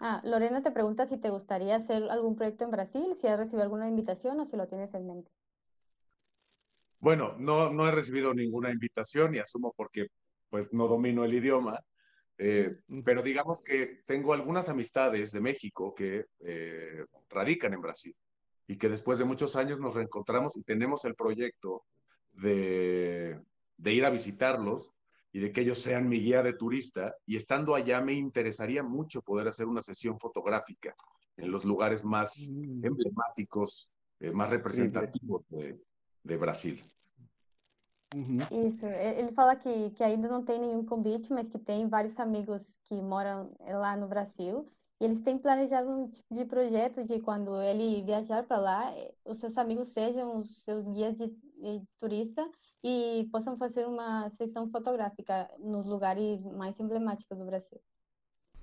Ah, 0.00 0.20
Lorena 0.24 0.60
te 0.62 0.70
pregunta 0.72 1.06
si 1.06 1.16
te 1.18 1.30
gustaría 1.30 1.76
hacer 1.76 2.02
algún 2.10 2.34
proyecto 2.34 2.64
en 2.64 2.70
Brasil, 2.70 3.14
si 3.14 3.28
has 3.28 3.38
recibido 3.38 3.62
alguna 3.62 3.88
invitación 3.88 4.38
o 4.40 4.44
si 4.44 4.56
lo 4.56 4.66
tienes 4.66 4.92
en 4.94 5.06
mente. 5.06 5.30
Bueno, 7.00 7.36
no, 7.38 7.70
no 7.72 7.86
he 7.86 7.92
recibido 7.92 8.34
ninguna 8.34 8.70
invitación 8.70 9.34
y 9.34 9.38
asumo 9.38 9.72
porque 9.76 10.08
pues 10.50 10.72
no 10.72 10.88
domino 10.88 11.24
el 11.24 11.34
idioma, 11.34 11.78
eh, 12.36 12.78
pero 13.04 13.22
digamos 13.22 13.62
que 13.62 14.02
tengo 14.04 14.32
algunas 14.32 14.68
amistades 14.68 15.30
de 15.30 15.40
México 15.40 15.94
que 15.94 16.24
eh, 16.40 17.04
radican 17.28 17.74
en 17.74 17.80
Brasil 17.80 18.14
y 18.68 18.76
que 18.76 18.88
después 18.88 19.18
de 19.18 19.24
muchos 19.24 19.56
años 19.56 19.80
nos 19.80 19.94
reencontramos 19.94 20.56
y 20.56 20.62
tenemos 20.62 21.04
el 21.06 21.14
proyecto 21.14 21.84
de, 22.32 23.40
de 23.78 23.92
ir 23.94 24.04
a 24.04 24.10
visitarlos 24.10 24.94
y 25.32 25.40
de 25.40 25.52
que 25.52 25.62
ellos 25.62 25.78
sean 25.78 26.06
mi 26.06 26.20
guía 26.20 26.42
de 26.42 26.52
turista. 26.52 27.16
Y 27.26 27.36
estando 27.36 27.74
allá 27.74 28.02
me 28.02 28.12
interesaría 28.12 28.82
mucho 28.82 29.22
poder 29.22 29.48
hacer 29.48 29.66
una 29.66 29.80
sesión 29.80 30.20
fotográfica 30.20 30.94
en 31.38 31.50
los 31.50 31.64
lugares 31.64 32.04
más 32.04 32.50
mm. 32.52 32.84
emblemáticos, 32.84 33.94
eh, 34.20 34.30
más 34.32 34.50
representativos 34.50 35.42
de, 35.48 35.80
de 36.22 36.36
Brasil. 36.36 36.84
Uhum. 38.14 38.38
Isso, 38.66 38.86
ele 38.86 39.32
fala 39.32 39.54
que, 39.56 39.90
que 39.90 40.02
ainda 40.02 40.28
não 40.28 40.42
tem 40.42 40.58
nenhum 40.58 40.82
convite, 40.84 41.30
mas 41.30 41.46
que 41.48 41.58
tem 41.58 41.86
vários 41.88 42.18
amigos 42.18 42.78
que 42.84 42.94
moram 43.02 43.50
lá 43.60 43.96
no 43.96 44.08
Brasil 44.08 44.66
E 45.00 45.04
eles 45.04 45.22
têm 45.22 45.38
planejado 45.38 45.88
um 45.90 46.08
tipo 46.08 46.34
de 46.34 46.44
projeto 46.44 47.04
de 47.04 47.20
quando 47.20 47.60
ele 47.62 48.02
viajar 48.02 48.42
para 48.44 48.58
lá, 48.60 48.92
eh, 48.96 49.14
os 49.24 49.38
seus 49.38 49.56
amigos 49.56 49.88
sejam 49.88 50.38
os 50.38 50.64
seus 50.64 50.84
guias 50.88 51.16
de, 51.16 51.28
de, 51.28 51.82
turista 51.98 52.48
e 52.82 53.28
possam 53.30 53.56
fazer 53.56 53.86
uma 53.86 54.28
sessão 54.30 54.68
fotográfica 54.70 55.48
nos 55.58 55.86
lugares 55.86 56.42
mais 56.44 56.78
emblemáticos 56.80 57.38
do 57.38 57.44
Brasil. 57.44 57.80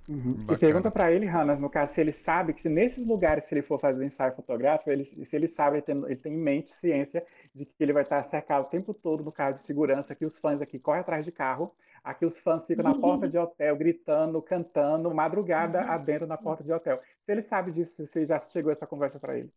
Uhum. 0.07 0.45
E 0.49 0.57
pergunta 0.57 0.91
para 0.91 1.11
ele, 1.11 1.25
Hanna, 1.25 1.55
no 1.55 1.69
caso, 1.69 1.93
se 1.93 2.01
ele 2.01 2.11
sabe 2.11 2.53
que 2.53 2.61
se 2.61 2.69
nesses 2.69 3.07
lugares, 3.07 3.45
se 3.45 3.55
ele 3.55 3.63
for 3.63 3.79
fazer 3.79 4.05
ensaio 4.05 4.35
fotográfico, 4.35 4.91
ele, 4.91 5.25
se 5.25 5.35
ele 5.35 5.47
sabe, 5.47 5.77
ele 5.77 5.81
tem, 5.81 5.97
ele 6.05 6.15
tem 6.15 6.33
em 6.33 6.37
mente, 6.37 6.69
ciência, 6.71 7.25
de 7.53 7.65
que 7.65 7.83
ele 7.83 7.91
vai 7.91 8.03
estar 8.03 8.23
cercado 8.25 8.65
o 8.65 8.69
tempo 8.69 8.93
todo 8.93 9.23
no 9.23 9.31
carro 9.31 9.53
de 9.53 9.61
segurança, 9.61 10.13
que 10.13 10.25
os 10.25 10.37
fãs 10.37 10.61
aqui 10.61 10.77
correm 10.77 11.01
atrás 11.01 11.25
de 11.25 11.31
carro, 11.31 11.73
Aqui 12.05 12.23
os 12.23 12.37
fãs 12.37 12.67
ficam 12.67 12.83
na 12.83 12.93
porta 12.93 13.27
de 13.27 13.35
hotel, 13.35 13.75
gritando, 13.75 14.39
cantando, 14.39 15.11
madrugada 15.11 15.81
adentro 15.81 16.27
na 16.27 16.37
porta 16.37 16.63
de 16.63 16.71
hotel. 16.71 17.01
Se 17.25 17.31
ele 17.31 17.41
sabe 17.41 17.71
disso, 17.71 18.05
se 18.05 18.25
já 18.27 18.37
chegou 18.37 18.71
essa 18.71 18.85
conversa 18.85 19.19
para 19.19 19.39
ele. 19.39 19.51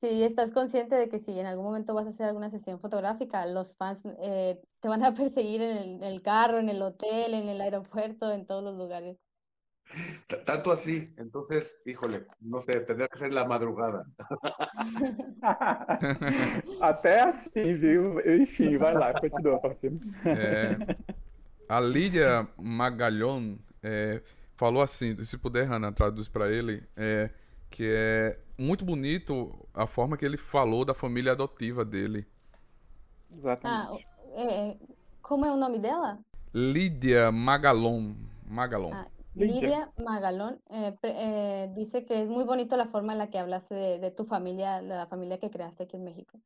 Si 0.00 0.22
estás 0.24 0.52
consciente 0.52 0.96
de 0.96 1.08
que 1.08 1.20
si 1.20 1.38
en 1.38 1.46
algún 1.46 1.64
momento 1.64 1.94
vas 1.94 2.06
a 2.06 2.10
hacer 2.10 2.26
alguna 2.26 2.50
sesión 2.50 2.80
fotográfica, 2.80 3.46
los 3.46 3.76
fans 3.76 4.00
eh, 4.18 4.60
te 4.80 4.88
van 4.88 5.04
a 5.04 5.14
perseguir 5.14 5.62
en 5.62 5.76
el, 5.76 5.88
en 5.94 6.02
el, 6.02 6.22
carro, 6.22 6.58
en 6.58 6.68
el 6.70 6.82
hotel, 6.82 7.34
en 7.34 7.48
el 7.48 7.60
aeropuerto, 7.60 8.32
en 8.32 8.46
todos 8.46 8.64
los 8.64 8.76
lugares. 8.76 9.16
Tanto 10.46 10.70
así, 10.70 11.12
entonces, 11.16 11.80
híjole, 11.84 12.24
no 12.40 12.60
sé, 12.60 12.72
tendría 12.80 13.08
que 13.08 13.18
ser 13.18 13.32
la 13.32 13.44
madrugada. 13.44 14.06
Até 16.80 17.20
assim, 17.20 17.74
viu? 17.74 18.20
Enfim, 18.20 18.76
vai 18.76 18.94
lá, 18.94 19.12
continua. 19.20 19.60
É, 20.24 20.76
a 21.68 21.80
Lídia 21.80 22.48
Magalhães 22.56 23.58
é, 23.82 24.22
falou 24.54 24.82
assim, 24.82 25.22
se 25.24 25.38
puder, 25.38 25.66
Hanna, 25.66 25.92
traduz 25.92 26.28
para 26.28 26.48
ele, 26.48 26.84
é, 26.96 27.30
que 27.68 27.90
é 27.90 28.38
muito 28.56 28.84
bonito 28.84 29.66
a 29.74 29.86
forma 29.86 30.16
que 30.16 30.24
ele 30.24 30.36
falou 30.36 30.84
da 30.84 30.94
família 30.94 31.32
adotiva 31.32 31.84
dele. 31.84 32.26
Exatamente. 33.32 34.06
Ah, 34.06 34.40
é, 34.40 34.76
como 35.22 35.44
é 35.44 35.50
o 35.50 35.56
nome 35.56 35.78
dela? 35.78 36.18
Lídia 36.54 37.32
Magalón. 37.32 38.14
Magalón. 38.44 38.92
Ah, 38.92 39.06
Lidia 39.46 39.92
Magalón 39.96 40.60
eh, 40.70 40.96
eh, 41.02 41.70
dice 41.74 42.04
que 42.04 42.22
es 42.22 42.28
muy 42.28 42.44
bonito 42.44 42.76
la 42.76 42.88
forma 42.88 43.12
en 43.12 43.18
la 43.18 43.30
que 43.30 43.38
hablaste 43.38 43.74
de, 43.74 43.98
de, 43.98 44.10
tu 44.10 44.24
familia, 44.24 44.80
la 44.82 45.06
familia 45.06 45.38
que 45.38 45.50
creaste 45.50 45.84
aquí 45.84 45.96
en 45.96 46.04
México. 46.04 46.40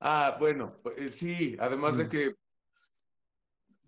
Ah, 0.00 0.36
bueno, 0.38 0.78
pues, 0.82 1.14
sí, 1.14 1.56
además 1.58 1.96
de 1.96 2.04
mm. 2.04 2.08
que 2.08 2.34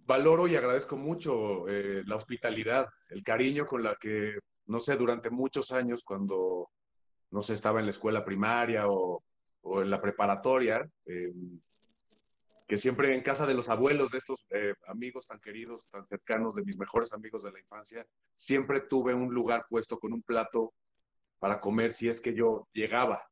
valoro 0.06 0.46
y 0.46 0.56
agradezco 0.56 0.96
mucho 0.96 1.68
eh, 1.68 2.02
la 2.06 2.16
hospitalidad, 2.16 2.86
el 3.08 3.22
cariño 3.22 3.66
con 3.66 3.82
la 3.82 3.96
que, 3.96 4.38
no 4.66 4.80
sé, 4.80 4.96
durante 4.96 5.30
muchos 5.30 5.72
años 5.72 6.02
cuando, 6.04 6.70
no 7.30 7.42
sé, 7.42 7.54
estaba 7.54 7.80
en 7.80 7.86
la 7.86 7.90
escuela 7.90 8.24
primaria 8.24 8.88
o, 8.88 9.22
o 9.62 9.82
en 9.82 9.90
la 9.90 10.00
preparatoria, 10.00 10.86
eh, 11.06 11.32
que 12.74 12.78
siempre 12.78 13.14
en 13.14 13.22
casa 13.22 13.46
de 13.46 13.54
los 13.54 13.68
abuelos 13.68 14.10
de 14.10 14.18
estos 14.18 14.48
eh, 14.50 14.74
amigos 14.88 15.28
tan 15.28 15.38
queridos, 15.38 15.86
tan 15.92 16.04
cercanos, 16.04 16.56
de 16.56 16.64
mis 16.64 16.76
mejores 16.76 17.12
amigos 17.12 17.44
de 17.44 17.52
la 17.52 17.60
infancia, 17.60 18.04
siempre 18.34 18.80
tuve 18.80 19.14
un 19.14 19.32
lugar 19.32 19.64
puesto 19.70 19.96
con 20.00 20.12
un 20.12 20.22
plato 20.22 20.74
para 21.38 21.60
comer 21.60 21.92
si 21.92 22.08
es 22.08 22.20
que 22.20 22.34
yo 22.34 22.66
llegaba. 22.72 23.22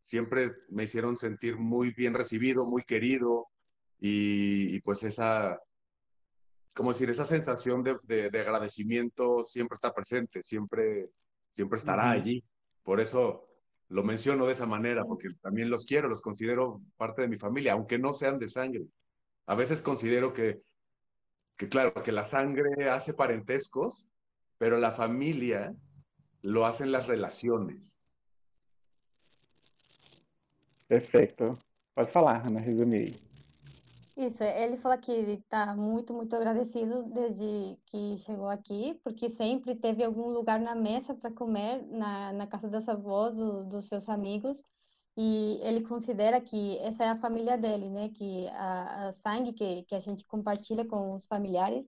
Siempre 0.00 0.52
me 0.68 0.84
hicieron 0.84 1.16
sentir 1.16 1.56
muy 1.56 1.92
bien 1.92 2.14
recibido, 2.14 2.66
muy 2.66 2.84
querido 2.84 3.48
y, 3.98 4.78
pues 4.82 5.02
esa, 5.02 5.60
como 6.72 6.92
decir, 6.92 7.10
esa 7.10 7.24
sensación 7.24 7.82
de, 7.82 7.98
de, 8.04 8.40
agradecimiento 8.40 9.42
siempre 9.42 9.74
está 9.74 9.92
presente, 9.92 10.40
siempre, 10.40 11.10
siempre 11.50 11.78
estará 11.78 12.12
allí. 12.12 12.44
Por 12.84 13.00
eso 13.00 13.53
lo 13.88 14.02
menciono 14.02 14.46
de 14.46 14.52
esa 14.52 14.66
manera 14.66 15.04
porque 15.04 15.28
también 15.40 15.70
los 15.70 15.86
quiero, 15.86 16.08
los 16.08 16.22
considero 16.22 16.80
parte 16.96 17.22
de 17.22 17.28
mi 17.28 17.36
familia, 17.36 17.72
aunque 17.72 17.98
no 17.98 18.12
sean 18.12 18.38
de 18.38 18.48
sangre. 18.48 18.86
A 19.46 19.54
veces 19.54 19.82
considero 19.82 20.32
que, 20.32 20.62
que 21.56 21.68
claro, 21.68 21.94
que 22.02 22.12
la 22.12 22.24
sangre 22.24 22.88
hace 22.90 23.14
parentescos, 23.14 24.08
pero 24.58 24.78
la 24.78 24.90
familia 24.90 25.74
lo 26.42 26.66
hacen 26.66 26.92
las 26.92 27.06
relaciones. 27.06 27.94
Perfecto. 30.86 31.58
Pode 31.94 32.06
falar, 32.08 32.42
Ana, 32.44 32.60
resumir. 32.60 33.18
Isso, 34.16 34.44
ele 34.44 34.76
fala 34.76 34.96
que 34.96 35.10
ele 35.10 35.32
está 35.32 35.74
muito, 35.74 36.14
muito 36.14 36.36
agradecido 36.36 37.02
desde 37.12 37.76
que 37.86 38.16
chegou 38.18 38.48
aqui, 38.48 38.94
porque 39.02 39.28
sempre 39.28 39.74
teve 39.74 40.04
algum 40.04 40.28
lugar 40.28 40.60
na 40.60 40.74
mesa 40.74 41.14
para 41.16 41.32
comer 41.32 41.82
na, 41.88 42.32
na 42.32 42.46
casa 42.46 42.68
das 42.68 42.88
avós, 42.88 43.34
do, 43.34 43.64
dos 43.64 43.86
seus 43.86 44.08
amigos, 44.08 44.56
e 45.16 45.58
ele 45.62 45.82
considera 45.82 46.40
que 46.40 46.78
essa 46.78 47.04
é 47.04 47.08
a 47.10 47.16
família 47.18 47.58
dele, 47.58 47.88
né? 47.90 48.08
Que 48.10 48.48
a, 48.50 49.08
a 49.08 49.12
sangue 49.14 49.52
que, 49.52 49.82
que 49.84 49.94
a 49.96 50.00
gente 50.00 50.24
compartilha 50.26 50.84
com 50.84 51.14
os 51.14 51.26
familiares 51.26 51.84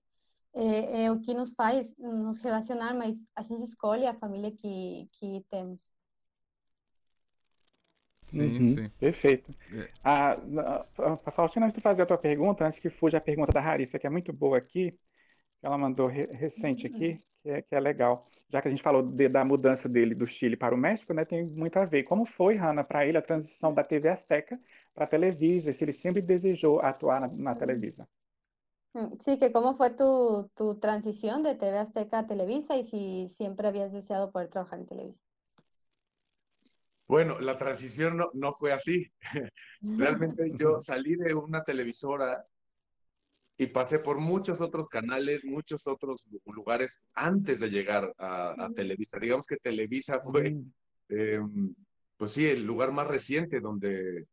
é, 0.53 1.05
é 1.05 1.11
o 1.11 1.19
que 1.21 1.33
nos 1.33 1.53
faz 1.53 1.93
nos 1.97 2.39
relacionar, 2.39 2.93
mas 2.93 3.17
a 3.35 3.41
gente 3.43 3.63
escolhe 3.65 4.05
a 4.05 4.13
família 4.13 4.51
que, 4.51 5.09
que 5.13 5.45
temos. 5.49 5.79
Sim, 8.27 8.57
uhum, 8.59 8.67
sim. 8.67 8.89
Perfeito. 8.99 9.51
É. 9.73 9.89
A, 10.03 10.37
a, 11.25 11.31
Faustina, 11.31 11.65
antes 11.65 11.77
de 11.77 11.81
fazer 11.81 12.01
a 12.01 12.05
tua 12.05 12.17
pergunta, 12.17 12.65
antes 12.65 12.79
que 12.79 12.89
fuja 12.89 13.17
a 13.17 13.21
pergunta 13.21 13.51
da 13.51 13.61
Larissa, 13.61 13.97
que 13.97 14.05
é 14.05 14.09
muito 14.09 14.33
boa 14.33 14.57
aqui, 14.57 14.91
que 14.91 15.65
ela 15.65 15.77
mandou 15.77 16.07
re, 16.07 16.25
recente 16.25 16.85
aqui, 16.85 17.17
que 17.41 17.49
é, 17.49 17.61
que 17.61 17.73
é 17.73 17.79
legal. 17.79 18.25
Já 18.49 18.61
que 18.61 18.67
a 18.67 18.71
gente 18.71 18.83
falou 18.83 19.01
de, 19.01 19.29
da 19.29 19.45
mudança 19.45 19.87
dele 19.87 20.13
do 20.13 20.27
Chile 20.27 20.57
para 20.57 20.75
o 20.75 20.77
México, 20.77 21.13
né, 21.13 21.23
tem 21.23 21.45
muito 21.45 21.77
a 21.77 21.85
ver. 21.85 22.03
Como 22.03 22.25
foi, 22.25 22.55
Hanna, 22.55 22.83
para 22.83 23.05
ele 23.05 23.17
a 23.17 23.21
transição 23.21 23.73
da 23.73 23.83
TV 23.83 24.09
Azteca 24.09 24.59
para 24.93 25.05
a 25.05 25.07
Televisa? 25.07 25.71
Se 25.71 25.83
ele 25.83 25.93
sempre 25.93 26.21
desejou 26.21 26.81
atuar 26.81 27.21
na, 27.21 27.27
na 27.27 27.55
Televisa? 27.55 28.07
Sí, 29.23 29.37
que 29.37 29.51
cómo 29.51 29.75
fue 29.75 29.91
tu, 29.91 30.49
tu 30.55 30.79
transición 30.79 31.43
de 31.43 31.55
TV 31.55 31.77
Azteca 31.77 32.19
a 32.19 32.27
Televisa 32.27 32.75
y 32.77 32.83
si 32.83 33.29
siempre 33.29 33.67
habías 33.67 33.91
deseado 33.91 34.31
poder 34.31 34.49
trabajar 34.49 34.79
en 34.79 34.87
Televisa. 34.87 35.26
Bueno, 37.07 37.39
la 37.39 37.57
transición 37.57 38.17
no, 38.17 38.29
no 38.33 38.53
fue 38.53 38.73
así. 38.73 39.09
Realmente 39.81 40.51
yo 40.57 40.81
salí 40.81 41.15
de 41.15 41.33
una 41.33 41.63
televisora 41.63 42.45
y 43.57 43.67
pasé 43.67 43.99
por 43.99 44.19
muchos 44.19 44.61
otros 44.61 44.87
canales, 44.87 45.43
muchos 45.43 45.87
otros 45.87 46.29
lugares 46.45 47.03
antes 47.13 47.59
de 47.59 47.69
llegar 47.69 48.13
a, 48.19 48.69
Televisa. 48.75 49.19
Digamos 49.19 49.47
que 49.47 49.57
Televisa 49.57 50.19
fue, 50.19 50.55
em, 51.09 51.75
pues 52.17 52.31
sí, 52.31 52.45
el 52.45 52.63
lugar 52.63 52.91
más 52.91 53.07
reciente 53.07 53.59
donde, 53.59 54.27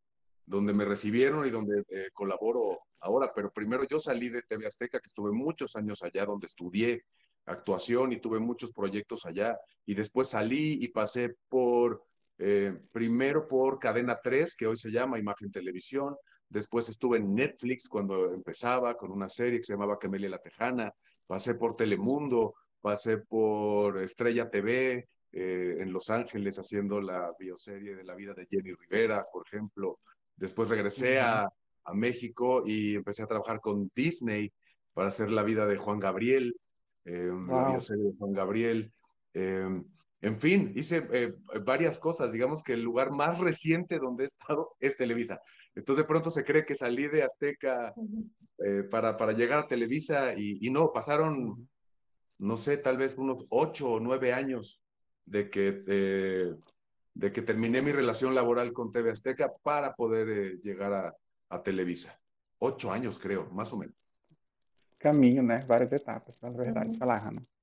donde 0.45 0.75
me 0.75 0.85
recibieron 0.85 1.47
y 1.47 1.50
donde 1.50 1.85
eh, 1.88 2.11
colaboro 2.12 2.81
ahora. 3.00 3.33
Pero 3.35 3.50
primero 3.50 3.85
yo 3.88 3.99
salí 3.99 4.28
de 4.28 4.43
TV 4.43 4.66
Azteca, 4.66 5.00
que 5.00 5.09
estuve 5.09 5.33
muchos 5.33 5.75
años 5.76 6.02
allá, 6.02 6.26
donde 6.26 6.47
estudié 6.47 7.04
actuación 7.47 8.12
y 8.12 8.21
tuve 8.21 8.40
muchos 8.40 8.75
proyectos 8.75 9.25
allá. 9.25 9.59
Y 9.87 9.95
después 9.95 10.28
salí 10.28 10.85
y 10.85 10.88
pasé 10.88 11.35
por, 11.49 12.04
eh, 12.38 12.76
primero 12.93 13.47
por 13.47 13.79
Cadena 13.79 14.19
3, 14.23 14.57
que 14.57 14.67
hoy 14.67 14.76
se 14.76 14.91
llama 14.91 15.19
Imagen 15.19 15.50
Televisión. 15.50 16.17
Después 16.49 16.88
estuve 16.88 17.19
en 17.19 17.35
Netflix 17.35 17.88
cuando 17.88 18.33
empezaba 18.33 18.97
con 18.97 19.11
una 19.11 19.29
serie 19.29 19.59
que 19.59 19.64
se 19.64 19.73
llamaba 19.73 19.99
Camelia 19.99 20.29
la 20.29 20.38
Tejana. 20.38 20.93
Pasé 21.26 21.55
por 21.55 21.76
Telemundo, 21.76 22.55
pasé 22.81 23.19
por 23.19 23.99
Estrella 23.99 24.50
TV, 24.50 25.09
eh, 25.37 25.79
en 25.81 25.93
Los 25.93 26.11
Ángeles 26.11 26.61
haciendo 26.61 27.00
la 27.00 27.33
bioserie 27.37 27.97
de 27.97 28.05
la 28.05 28.14
vida 28.14 28.35
de 28.35 28.47
Jenny 28.47 28.73
Rivera, 28.73 29.26
por 29.33 29.45
ejemplo. 29.47 29.99
Después 30.37 30.69
regresé 30.69 31.19
a, 31.19 31.49
a, 31.85 31.95
México 31.95 32.62
y 32.64 32.95
empecé 32.95 33.25
a 33.25 33.26
trabajar 33.26 33.61
con 33.61 33.91
Disney 33.97 34.53
para 34.93 35.09
hacer 35.09 35.33
la 35.33 35.43
vida 35.43 35.67
de 35.67 35.76
Juan 35.76 35.99
Gabriel, 35.99 36.55
eh, 37.05 37.33
la 37.49 37.71
bioserie 37.71 38.05
de 38.05 38.17
Juan 38.17 38.33
Gabriel. 38.33 38.93
Eh, 39.35 39.83
en 40.25 40.38
fin, 40.38 40.73
hice 40.75 41.07
eh, 41.12 41.35
varias 41.66 41.99
cosas. 41.99 42.33
Digamos 42.33 42.62
que 42.62 42.73
el 42.73 42.83
lugar 42.83 43.11
más 43.11 43.40
reciente 43.40 43.99
donde 43.99 44.25
he 44.25 44.26
estado 44.26 44.75
es 44.81 44.97
Televisa. 44.97 45.38
Entonces 45.75 46.02
de 46.02 46.09
pronto 46.09 46.31
se 46.31 46.45
cree 46.45 46.64
que 46.64 46.75
salí 46.75 47.09
de 47.09 47.25
Azteca 47.25 47.93
eh, 48.64 48.85
para, 48.90 49.19
para 49.19 49.33
llegar 49.33 49.59
a 49.59 49.66
Televisa 49.66 50.33
y, 50.33 50.66
y 50.66 50.71
no, 50.71 50.93
pasaron, 50.95 51.69
no 52.38 52.57
sé, 52.57 52.78
tal 52.78 52.97
vez 52.97 53.19
unos 53.19 53.45
ocho 53.50 53.90
o 53.90 54.00
nueve 54.00 54.33
años 54.33 54.81
de 55.26 55.50
que, 55.50 55.85
eh, 55.87 56.54
de 57.12 57.31
que 57.31 57.43
terminé 57.43 57.83
mi 57.83 57.93
relación 57.93 58.35
laboral 58.35 58.73
con 58.73 58.93
TV 58.93 59.11
Azteca 59.11 59.52
para 59.62 59.95
poder 59.95 60.28
eh, 60.31 60.59
llegar 60.62 60.93
a, 60.95 61.14
a, 61.50 61.62
Televisa. 61.62 62.19
Ocho 62.61 62.90
anos, 62.90 63.19
creio, 63.19 63.50
mais 63.52 63.71
ou 63.73 63.78
menos. 63.78 63.95
Caminho, 64.99 65.43
né? 65.43 65.61
Várias 65.66 65.93
etapas, 65.93 66.40
na 66.40 66.49
verdade. 66.49 66.93
Uhum. 66.93 66.99
Falar, 66.99 67.26
Hannah. 67.26 67.53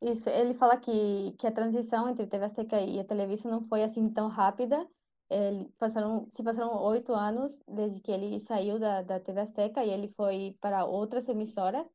Isso, 0.00 0.28
ele 0.30 0.54
fala 0.54 0.76
que, 0.76 1.32
que 1.38 1.46
a 1.46 1.52
transição 1.52 2.08
entre 2.08 2.26
TV 2.26 2.44
Azteca 2.44 2.80
e 2.80 3.00
a 3.00 3.04
Televisa 3.04 3.48
não 3.48 3.62
foi 3.68 3.82
assim 3.82 4.08
tão 4.08 4.28
rápida. 4.28 4.86
Ele 5.28 5.68
passaram, 5.78 6.28
se 6.30 6.42
passaram 6.42 6.82
oito 6.84 7.12
anos 7.12 7.52
desde 7.66 8.00
que 8.00 8.10
ele 8.12 8.40
saiu 8.40 8.78
da, 8.78 9.02
da 9.02 9.20
TV 9.20 9.40
Azteca 9.40 9.84
e 9.84 9.90
ele 9.90 10.08
foi 10.16 10.56
para 10.60 10.84
outras 10.84 11.28
emissoras. 11.28 11.86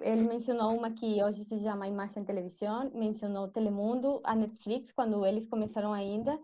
Ele 0.00 0.22
mencionou 0.22 0.76
uma 0.76 0.90
que 0.90 1.22
hoje 1.22 1.44
se 1.44 1.60
chama 1.60 1.86
Imagem 1.86 2.24
Televisão, 2.24 2.90
mencionou 2.94 3.48
Telemundo, 3.48 4.20
a 4.24 4.34
Netflix, 4.34 4.90
quando 4.90 5.24
eles 5.24 5.46
começaram 5.48 5.92
ainda, 5.92 6.38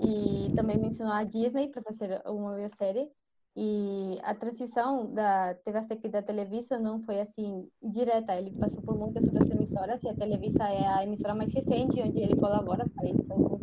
e 0.00 0.52
também 0.54 0.78
mencionou 0.78 1.12
a 1.12 1.24
Disney 1.24 1.68
para 1.68 1.82
fazer 1.82 2.22
uma 2.26 2.54
biosérie. 2.54 3.10
E 3.56 4.18
a 4.22 4.34
transição 4.34 5.12
da 5.12 5.54
TV 5.54 5.78
Azteca 5.78 6.06
e 6.08 6.10
da 6.10 6.22
Televisa 6.22 6.78
não 6.78 7.00
foi 7.00 7.20
assim 7.20 7.68
direta, 7.82 8.34
ele 8.34 8.52
passou 8.52 8.82
por 8.82 8.96
muitas 8.98 9.24
outras 9.26 9.48
emissoras 9.50 10.02
e 10.02 10.08
a 10.08 10.16
Televisa 10.16 10.64
é 10.68 10.86
a 10.86 11.04
emissora 11.04 11.34
mais 11.34 11.52
recente 11.52 12.02
onde 12.02 12.18
ele 12.20 12.36
colabora 12.36 12.88
faz 12.96 13.16
alguns 13.30 13.62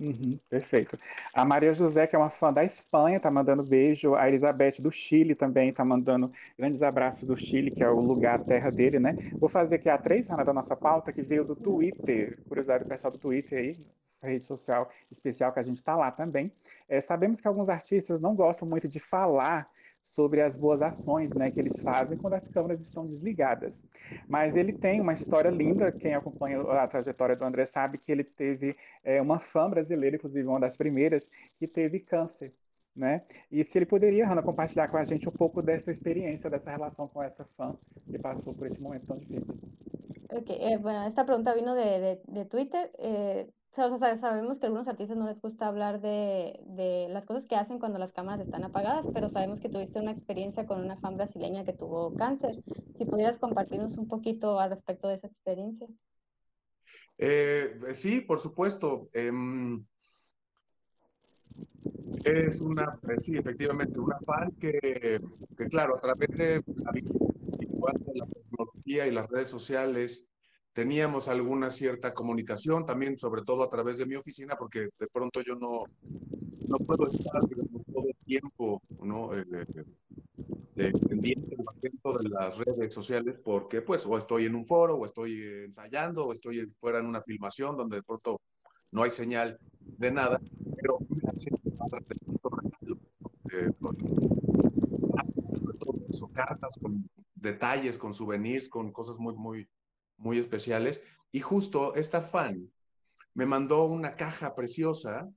Uhum, 0.00 0.40
perfeito. 0.48 0.96
A 1.34 1.44
Maria 1.44 1.74
José, 1.74 2.06
que 2.06 2.16
é 2.16 2.18
uma 2.18 2.30
fã 2.30 2.50
da 2.50 2.64
Espanha, 2.64 3.18
está 3.18 3.30
mandando 3.30 3.62
beijo. 3.62 4.14
A 4.14 4.26
Elizabeth 4.28 4.80
do 4.80 4.90
Chile 4.90 5.34
também 5.34 5.68
está 5.68 5.84
mandando 5.84 6.32
grandes 6.58 6.82
abraços 6.82 7.28
do 7.28 7.36
Chile, 7.36 7.70
que 7.70 7.82
é 7.84 7.90
o 7.90 8.00
lugar, 8.00 8.36
a 8.36 8.38
terra 8.38 8.70
dele, 8.70 8.98
né? 8.98 9.14
Vou 9.38 9.50
fazer 9.50 9.74
aqui 9.76 9.90
a 9.90 9.98
três, 9.98 10.30
Ana, 10.30 10.42
da 10.42 10.54
nossa 10.54 10.74
pauta, 10.74 11.12
que 11.12 11.22
veio 11.22 11.44
do 11.44 11.54
Twitter. 11.54 12.42
Curiosidade 12.48 12.84
do 12.84 12.88
pessoal 12.88 13.12
do 13.12 13.18
Twitter 13.18 13.58
aí, 13.58 13.86
rede 14.26 14.44
social 14.44 14.90
especial 15.10 15.52
que 15.52 15.60
a 15.60 15.62
gente 15.62 15.76
está 15.76 15.96
lá 15.96 16.10
também. 16.10 16.52
É, 16.88 17.00
sabemos 17.00 17.40
que 17.40 17.48
alguns 17.48 17.68
artistas 17.68 18.20
não 18.20 18.34
gostam 18.34 18.68
muito 18.68 18.88
de 18.88 19.00
falar 19.00 19.70
sobre 20.02 20.40
as 20.40 20.56
boas 20.56 20.80
ações 20.82 21.32
né, 21.32 21.50
que 21.50 21.60
eles 21.60 21.78
fazem 21.80 22.16
quando 22.16 22.34
as 22.34 22.46
câmeras 22.48 22.80
estão 22.80 23.06
desligadas. 23.06 23.82
Mas 24.28 24.56
ele 24.56 24.72
tem 24.72 25.00
uma 25.00 25.12
história 25.12 25.50
linda, 25.50 25.92
quem 25.92 26.14
acompanha 26.14 26.60
a 26.62 26.88
trajetória 26.88 27.36
do 27.36 27.44
André 27.44 27.66
sabe 27.66 27.98
que 27.98 28.10
ele 28.10 28.24
teve 28.24 28.76
é, 29.04 29.20
uma 29.20 29.38
fã 29.38 29.68
brasileira, 29.68 30.16
inclusive 30.16 30.46
uma 30.46 30.60
das 30.60 30.76
primeiras, 30.76 31.28
que 31.58 31.66
teve 31.66 32.00
câncer. 32.00 32.52
Né? 32.96 33.22
E 33.52 33.64
se 33.64 33.78
ele 33.78 33.86
poderia, 33.86 34.26
Hanna, 34.26 34.42
compartilhar 34.42 34.88
com 34.88 34.96
a 34.96 35.04
gente 35.04 35.28
um 35.28 35.32
pouco 35.32 35.62
dessa 35.62 35.92
experiência, 35.92 36.50
dessa 36.50 36.70
relação 36.70 37.06
com 37.06 37.22
essa 37.22 37.44
fã 37.56 37.76
que 38.10 38.18
passou 38.18 38.52
por 38.52 38.66
esse 38.66 38.80
momento 38.80 39.06
tão 39.06 39.16
difícil. 39.16 39.56
Ok, 40.32 40.56
eh, 40.60 40.78
bueno, 40.78 41.06
esta 41.06 41.24
pregunta 41.24 41.54
vino 41.54 41.74
de, 41.74 42.16
de, 42.16 42.32
de 42.32 42.44
Twitter. 42.46 42.90
Eh, 42.98 43.46
O 43.76 43.98
sea, 43.98 44.18
sabemos 44.18 44.58
que 44.58 44.66
a 44.66 44.68
algunos 44.68 44.88
artistas 44.88 45.16
no 45.16 45.28
les 45.28 45.40
gusta 45.40 45.68
hablar 45.68 46.00
de, 46.00 46.58
de, 46.66 47.06
las 47.08 47.24
cosas 47.24 47.46
que 47.46 47.54
hacen 47.54 47.78
cuando 47.78 48.00
las 48.00 48.12
cámaras 48.12 48.44
están 48.44 48.64
apagadas, 48.64 49.06
pero 49.14 49.28
sabemos 49.28 49.60
que 49.60 49.68
tuviste 49.68 50.00
una 50.00 50.10
experiencia 50.10 50.66
con 50.66 50.80
una 50.80 50.96
fan 50.96 51.16
brasileña 51.16 51.64
que 51.64 51.72
tuvo 51.72 52.14
cáncer. 52.16 52.58
Si 52.98 53.04
pudieras 53.04 53.38
compartirnos 53.38 53.96
un 53.96 54.08
poquito 54.08 54.58
al 54.58 54.70
respecto 54.70 55.06
de 55.06 55.14
esa 55.14 55.28
experiencia. 55.28 55.86
Eh, 57.16 57.78
sí, 57.92 58.20
por 58.20 58.40
supuesto. 58.40 59.08
Eh, 59.12 59.30
es 62.24 62.60
una, 62.60 62.98
eh, 63.08 63.18
sí, 63.18 63.36
efectivamente, 63.36 64.00
una 64.00 64.18
fan 64.18 64.50
que, 64.58 65.20
que, 65.56 65.66
claro, 65.66 65.96
a 65.96 66.00
través 66.00 66.36
de 66.36 66.62
la, 66.76 66.92
de 66.92 68.18
la 68.18 68.26
tecnología 68.26 69.06
y 69.06 69.12
las 69.12 69.28
redes 69.30 69.48
sociales, 69.48 70.26
teníamos 70.80 71.28
alguna 71.28 71.68
cierta 71.68 72.14
comunicación, 72.14 72.86
también 72.86 73.18
sobre 73.18 73.42
todo 73.42 73.62
a 73.62 73.68
través 73.68 73.98
de 73.98 74.06
mi 74.06 74.14
oficina, 74.14 74.56
porque 74.56 74.88
de 74.98 75.06
pronto 75.12 75.42
yo 75.42 75.54
no, 75.54 75.84
no 76.68 76.78
puedo 76.78 77.06
estar 77.06 77.46
digamos, 77.46 77.84
todo 77.84 78.06
el 78.06 78.16
tiempo 78.24 78.80
¿no? 79.02 79.34
Eh, 79.36 79.44
eh 80.76 80.92
pendiente 81.06 81.54
dentro 81.82 82.16
de 82.16 82.30
las 82.30 82.56
redes 82.56 82.94
sociales, 82.94 83.38
porque 83.44 83.82
pues 83.82 84.06
o 84.06 84.16
estoy 84.16 84.46
en 84.46 84.54
un 84.54 84.64
foro, 84.64 84.94
o 84.94 85.04
estoy 85.04 85.42
ensayando, 85.66 86.24
o 86.24 86.32
estoy 86.32 86.66
fuera 86.80 86.98
en 86.98 87.04
una 87.04 87.20
filmación 87.20 87.76
donde 87.76 87.96
de 87.96 88.02
pronto 88.02 88.40
no 88.90 89.02
hay 89.02 89.10
señal 89.10 89.58
de 89.80 90.10
nada, 90.10 90.40
pero 90.76 90.96
me 91.10 91.28
hace 91.28 91.50
eh, 93.52 93.70
sobre 95.50 95.78
todo 95.78 95.98
eso, 96.08 96.26
cartas 96.28 96.78
con 96.80 97.06
detalles, 97.34 97.98
con 97.98 98.14
souvenirs, 98.14 98.70
con 98.70 98.90
cosas 98.92 99.18
muy, 99.18 99.34
muy, 99.34 99.68
muy 100.20 100.38
especiales. 100.38 101.02
Y 101.32 101.40
justo 101.40 101.94
esta 101.94 102.22
fan 102.22 102.70
me 103.34 103.46
mandó 103.46 103.84
una 103.84 104.14
caja 104.14 104.54
preciosa 104.54 105.28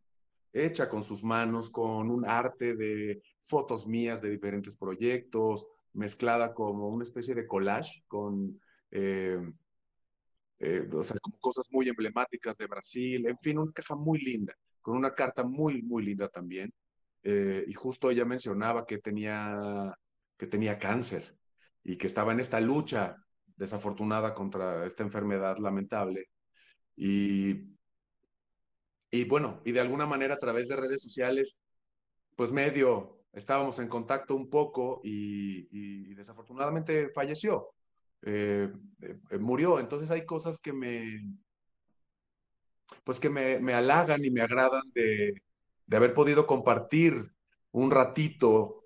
hecha 0.51 0.87
con 0.87 1.03
sus 1.03 1.23
manos, 1.23 1.69
con 1.69 2.11
un 2.11 2.25
arte 2.25 2.75
de 2.75 3.21
fotos 3.41 3.87
mías 3.87 4.21
de 4.21 4.29
diferentes 4.29 4.77
proyectos, 4.77 5.67
mezclada 5.93 6.53
como 6.53 6.87
una 6.89 7.03
especie 7.03 7.33
de 7.35 7.47
collage 7.47 8.03
con 8.07 8.59
eh, 8.91 9.41
eh, 10.59 10.87
o 10.93 11.03
sea, 11.03 11.17
cosas 11.41 11.67
muy 11.71 11.89
emblemáticas 11.89 12.57
de 12.57 12.67
Brasil, 12.67 13.27
en 13.27 13.37
fin, 13.37 13.57
una 13.57 13.73
caja 13.73 13.95
muy 13.95 14.19
linda, 14.19 14.55
con 14.81 14.95
una 14.95 15.13
carta 15.13 15.43
muy, 15.43 15.81
muy 15.81 16.05
linda 16.05 16.29
también. 16.29 16.73
Eh, 17.23 17.65
y 17.67 17.73
justo 17.73 18.09
ella 18.09 18.23
mencionaba 18.23 18.85
que 18.85 18.99
tenía, 18.99 19.93
que 20.37 20.47
tenía 20.47 20.79
cáncer 20.79 21.37
y 21.83 21.97
que 21.97 22.07
estaba 22.07 22.31
en 22.31 22.39
esta 22.39 22.61
lucha 22.61 23.17
desafortunada 23.55 24.33
contra 24.33 24.85
esta 24.85 25.03
enfermedad 25.03 25.57
lamentable. 25.57 26.29
Y, 26.95 27.75
y 29.11 29.25
bueno, 29.25 29.61
y 29.65 29.71
de 29.71 29.79
alguna 29.79 30.05
manera 30.05 30.35
a 30.35 30.39
través 30.39 30.67
de 30.67 30.75
redes 30.75 31.01
sociales, 31.01 31.59
pues 32.35 32.51
medio 32.51 33.19
estábamos 33.33 33.79
en 33.79 33.87
contacto 33.87 34.35
un 34.35 34.49
poco 34.49 35.01
y, 35.03 35.67
y 35.71 36.13
desafortunadamente 36.13 37.09
falleció, 37.09 37.73
eh, 38.21 38.71
eh, 39.01 39.37
murió. 39.39 39.79
Entonces 39.79 40.11
hay 40.11 40.25
cosas 40.25 40.59
que 40.59 40.71
me, 40.71 41.21
pues 43.03 43.19
que 43.19 43.29
me, 43.29 43.59
me 43.59 43.73
halagan 43.73 44.23
y 44.23 44.29
me 44.29 44.41
agradan 44.41 44.83
de, 44.93 45.41
de 45.85 45.97
haber 45.97 46.13
podido 46.13 46.45
compartir 46.45 47.31
un 47.71 47.89
ratito 47.89 48.82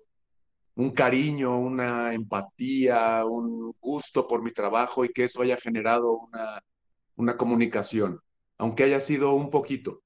un 0.78 0.90
cariño, 0.90 1.58
una 1.58 2.14
empatía, 2.14 3.24
un 3.24 3.74
gusto 3.80 4.28
por 4.28 4.42
mi 4.42 4.52
trabajo 4.52 5.04
y 5.04 5.08
que 5.08 5.24
eso 5.24 5.42
haya 5.42 5.56
generado 5.56 6.12
una, 6.12 6.62
una 7.16 7.36
comunicación, 7.36 8.20
aunque 8.58 8.84
haya 8.84 9.00
sido 9.00 9.32
un 9.34 9.50
poquito, 9.50 10.04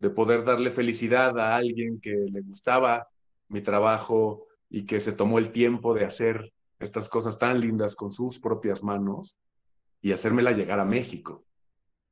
de 0.00 0.10
poder 0.10 0.42
darle 0.44 0.72
felicidad 0.72 1.38
a 1.38 1.54
alguien 1.54 2.00
que 2.00 2.10
le 2.10 2.40
gustaba 2.40 3.06
mi 3.46 3.60
trabajo 3.60 4.48
y 4.68 4.86
que 4.86 4.98
se 4.98 5.12
tomó 5.12 5.38
el 5.38 5.52
tiempo 5.52 5.94
de 5.94 6.04
hacer 6.04 6.52
estas 6.80 7.08
cosas 7.08 7.38
tan 7.38 7.60
lindas 7.60 7.94
con 7.94 8.10
sus 8.10 8.40
propias 8.40 8.82
manos 8.82 9.36
y 10.00 10.10
hacérmela 10.10 10.50
llegar 10.50 10.80
a 10.80 10.84
México. 10.84 11.44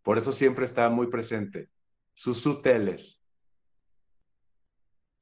Por 0.04 0.16
eso 0.16 0.30
siempre 0.30 0.64
está 0.64 0.88
muy 0.90 1.08
presente. 1.08 1.70
Sus 2.14 2.40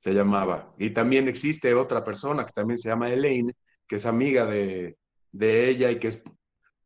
se 0.00 0.12
llamaba. 0.12 0.74
Y 0.78 0.90
también 0.90 1.28
existe 1.28 1.74
otra 1.74 2.04
persona 2.04 2.44
que 2.46 2.52
también 2.52 2.78
se 2.78 2.88
llama 2.88 3.10
Elaine, 3.12 3.52
que 3.86 3.96
es 3.96 4.06
amiga 4.06 4.46
de, 4.46 4.96
de 5.32 5.68
ella 5.68 5.90
y 5.90 5.98
que 5.98 6.08
es 6.08 6.22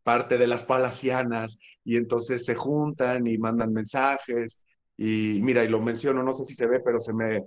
parte 0.02 0.38
de 0.38 0.46
las 0.46 0.64
palacianas, 0.64 1.58
y 1.84 1.96
entonces 1.96 2.44
se 2.44 2.54
juntan 2.54 3.26
y 3.26 3.38
mandan 3.38 3.72
mensajes 3.72 4.64
Y 4.96 5.40
mira, 5.42 5.64
y 5.64 5.68
lo 5.68 5.80
menciono, 5.80 6.22
no 6.22 6.32
sé 6.32 6.44
si 6.44 6.54
se 6.54 6.66
ve, 6.66 6.80
pero 6.80 6.98
se 7.00 7.12
me, 7.12 7.44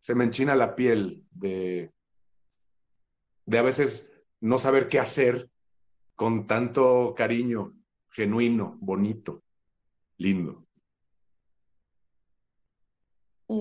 se 0.00 0.14
me 0.14 0.24
enchina 0.24 0.54
la 0.54 0.74
piel 0.74 1.24
de, 1.30 1.90
de 3.46 3.58
a 3.58 3.62
veces 3.62 4.12
no 4.40 4.58
saber 4.58 4.88
qué 4.88 4.98
hacer 4.98 5.48
con 6.14 6.46
tanto 6.46 7.14
cariño 7.16 7.72
genuino, 8.10 8.76
bonito, 8.80 9.42
lindo. 10.18 10.66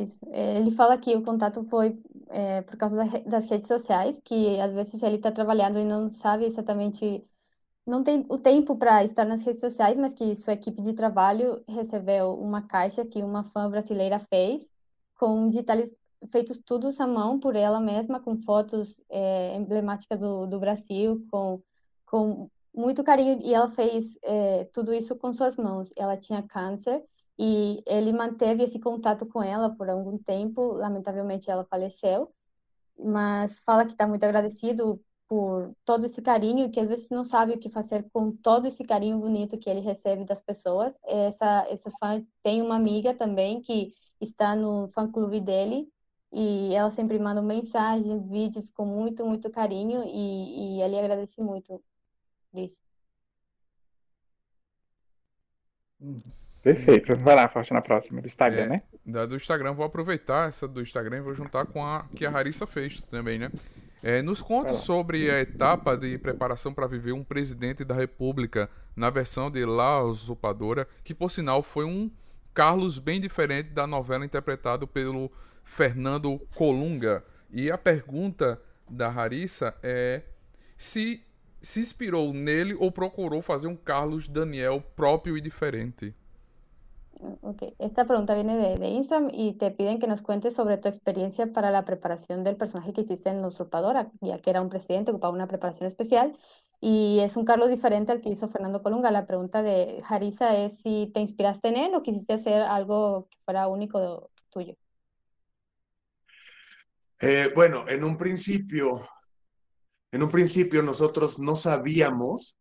Isso. 0.02 0.20
Ele 0.32 0.72
fala 0.72 0.98
que 0.98 1.16
o 1.16 1.24
contato 1.24 1.64
foi 1.66 1.98
é, 2.30 2.62
por 2.62 2.78
causa 2.78 2.96
das 3.26 3.50
redes 3.50 3.68
sociais, 3.68 4.20
que 4.24 4.60
às 4.60 4.74
vezes 4.74 5.02
ele 5.04 5.18
está 5.18 5.32
trabalhando 5.32 5.78
e 5.78 5.86
não 5.86 6.10
sabe 6.10 6.46
exatamente, 6.46 7.24
não 7.86 8.04
tem 8.04 8.26
o 8.30 8.38
tempo 8.38 8.76
para 8.76 9.04
estar 9.04 9.26
nas 9.26 9.44
redes 9.44 9.62
sociais, 9.62 9.98
mas 9.98 10.14
que 10.14 10.36
sua 10.36 10.54
equipe 10.54 10.82
de 10.82 10.94
trabalho 10.94 11.64
recebeu 11.68 12.34
uma 12.34 12.62
caixa 12.62 13.06
que 13.06 13.22
uma 13.22 13.44
fã 13.44 13.70
brasileira 13.70 14.20
fez, 14.20 14.68
com 15.16 15.50
detalhes 15.50 15.94
feitos 16.32 16.58
todos 16.58 17.00
à 17.00 17.06
mão 17.08 17.40
por 17.40 17.56
ela 17.56 17.80
mesma, 17.80 18.20
com 18.20 18.38
fotos 18.38 19.02
é, 19.10 19.56
emblemáticas 19.56 20.22
do, 20.22 20.48
do 20.48 20.60
Brasil, 20.60 21.26
com, 21.30 21.62
com 22.06 22.50
muito 22.74 23.04
carinho, 23.04 23.40
e 23.42 23.54
ela 23.54 23.68
fez 23.70 24.18
é, 24.24 24.64
tudo 24.74 24.94
isso 24.94 25.16
com 25.16 25.34
suas 25.34 25.58
mãos. 25.58 25.92
Ela 25.96 26.18
tinha 26.18 26.42
câncer 26.42 27.04
e 27.38 27.84
ele 27.86 28.13
manteve 28.13 28.63
esse 28.63 28.80
contato 28.80 29.26
com 29.26 29.41
ela 29.41 29.69
por 29.76 29.89
algum 29.89 30.17
tempo. 30.17 30.74
Lamentavelmente, 30.74 31.50
ela 31.50 31.65
faleceu, 31.65 32.32
mas 32.98 33.60
fala 33.60 33.86
que 33.86 33.93
está 33.93 34.08
muito 34.08 34.24
agradecido 34.24 35.02
por 35.28 35.76
todo 35.86 36.06
esse 36.06 36.22
carinho 36.22 36.69
que 36.72 36.80
às 36.80 36.88
vezes 36.88 37.10
não 37.10 37.24
sabe 37.26 37.54
o 37.54 37.60
que 37.60 37.69
fazer 37.69 38.08
com 38.12 38.32
todo 38.32 38.67
esse 38.67 38.84
carinho 38.84 39.19
bonito 39.19 39.58
que 39.58 39.69
ele 39.69 39.80
recebe 39.82 40.26
das 40.26 40.41
pessoas. 40.41 40.96
Essa 41.04 41.65
essa 41.69 41.91
fã 42.00 42.24
tem 42.43 42.62
uma 42.62 42.76
amiga 42.76 43.13
também 43.15 43.62
que 43.62 43.93
está 44.22 44.56
no 44.56 44.88
fã-clube 44.89 45.41
dele 45.41 45.89
e 46.32 46.74
ela 46.76 46.91
sempre 46.91 47.19
manda 47.19 47.41
mensagens, 47.41 48.28
vídeos 48.28 48.69
com 48.69 48.86
muito, 48.86 49.26
muito 49.26 49.50
carinho 49.50 50.04
e, 50.04 50.78
e 50.78 50.82
ele 50.82 51.00
agradece 51.00 51.41
muito 51.41 51.84
por 52.52 52.60
isso. 52.60 52.93
Perfeito. 56.63 57.16
Vai 57.18 57.36
lá, 57.36 57.48
Forte, 57.48 57.74
na 57.74 57.82
próxima, 57.82 58.22
do 58.22 58.28
Instagram, 58.28 58.63
É, 58.63 58.68
né? 58.68 58.82
Da 59.06 59.26
do 59.26 59.36
Instagram, 59.36 59.74
vou 59.74 59.86
aproveitar 59.86 60.48
essa 60.48 60.68
do 60.68 60.82
Instagram 60.82 61.18
e 61.18 61.22
vou 61.22 61.34
juntar 61.34 61.66
com 61.66 61.86
a 61.86 62.06
que 62.16 62.26
a 62.26 62.32
Harissa 62.32 62.66
fez 62.66 63.02
também, 63.02 63.38
né? 63.38 63.52
É, 64.02 64.22
nos 64.22 64.42
conta 64.42 64.74
sobre 64.74 65.32
a 65.32 65.39
etapa 65.39 65.96
de 65.96 66.18
preparação 66.18 66.74
para 66.74 66.88
viver 66.88 67.13
um 67.13 67.24
presidente 67.24 67.86
da 67.86 67.96
República 67.96 68.70
na 68.96 69.10
versão 69.10 69.50
de 69.50 69.66
La 69.66 70.04
Usurpadora, 70.04 70.88
que 71.06 71.13
por 71.13 71.32
sinal 71.32 71.63
foi 71.63 71.86
um 71.86 72.12
Carlos 72.54 73.00
bem 73.00 73.20
diferente 73.20 73.70
da 73.70 73.88
novela 73.88 74.26
interpretado 74.26 74.86
pelo 74.86 75.32
Fernando 75.63 76.38
Colunga. 76.54 77.24
E 77.50 77.72
a 77.72 77.78
pergunta 77.78 78.62
da 78.89 79.10
Harissa 79.10 79.74
é 79.82 80.22
se 80.76 81.24
se 81.63 81.80
inspirou 81.80 82.34
nele 82.34 82.76
ou 82.76 82.91
procurou 82.91 83.41
fazer 83.41 83.67
um 83.67 83.76
Carlos 83.76 84.28
Daniel 84.28 84.84
próprio 84.95 85.38
e 85.38 85.41
diferente. 85.41 86.13
Ok, 87.41 87.73
esta 87.80 88.04
pregunta 88.04 88.36
viene 88.36 88.58
de, 88.58 88.78
de 88.78 88.88
Instagram 88.89 89.30
y 89.34 89.54
te 89.54 89.71
piden 89.71 89.97
que 89.97 90.08
nos 90.08 90.21
cuentes 90.21 90.54
sobre 90.56 90.78
tu 90.78 90.89
experiencia 90.89 91.47
para 91.54 91.71
la 91.71 91.86
preparación 91.86 92.43
del 92.43 92.58
personaje 92.58 92.91
que 92.91 93.02
hiciste 93.02 93.30
en 93.30 93.41
La 93.41 93.47
Usurpadora, 93.47 94.12
ya 94.19 94.39
que 94.39 94.49
era 94.49 94.62
un 94.62 94.67
presidente, 94.67 95.12
ocupaba 95.12 95.34
una 95.34 95.47
preparación 95.47 95.88
especial 95.88 96.38
y 96.82 97.19
es 97.21 97.38
un 97.38 97.45
Carlos 97.45 97.69
diferente 97.69 98.12
al 98.12 98.19
que 98.19 98.28
hizo 98.28 98.49
Fernando 98.49 98.84
Colunga. 98.84 99.10
La 99.10 99.26
pregunta 99.26 99.63
de 99.63 100.04
Harissa 100.06 100.58
es 100.58 100.78
si 100.80 101.10
te 101.13 101.21
inspiraste 101.21 101.69
en 101.69 101.78
él 101.78 101.95
o 101.95 102.04
quisiste 102.04 102.34
hacer 102.34 102.62
algo 102.62 103.30
que 103.30 103.38
fuera 103.45 103.69
único 103.69 104.30
tuyo. 104.49 104.76
Eh, 107.21 107.54
bueno, 107.56 107.88
en 107.88 108.04
un 108.04 108.17
principio, 108.17 109.08
en 110.13 110.21
un 110.21 110.30
principio 110.30 110.84
nosotros 110.84 111.39
no 111.39 111.56
sabíamos 111.56 112.56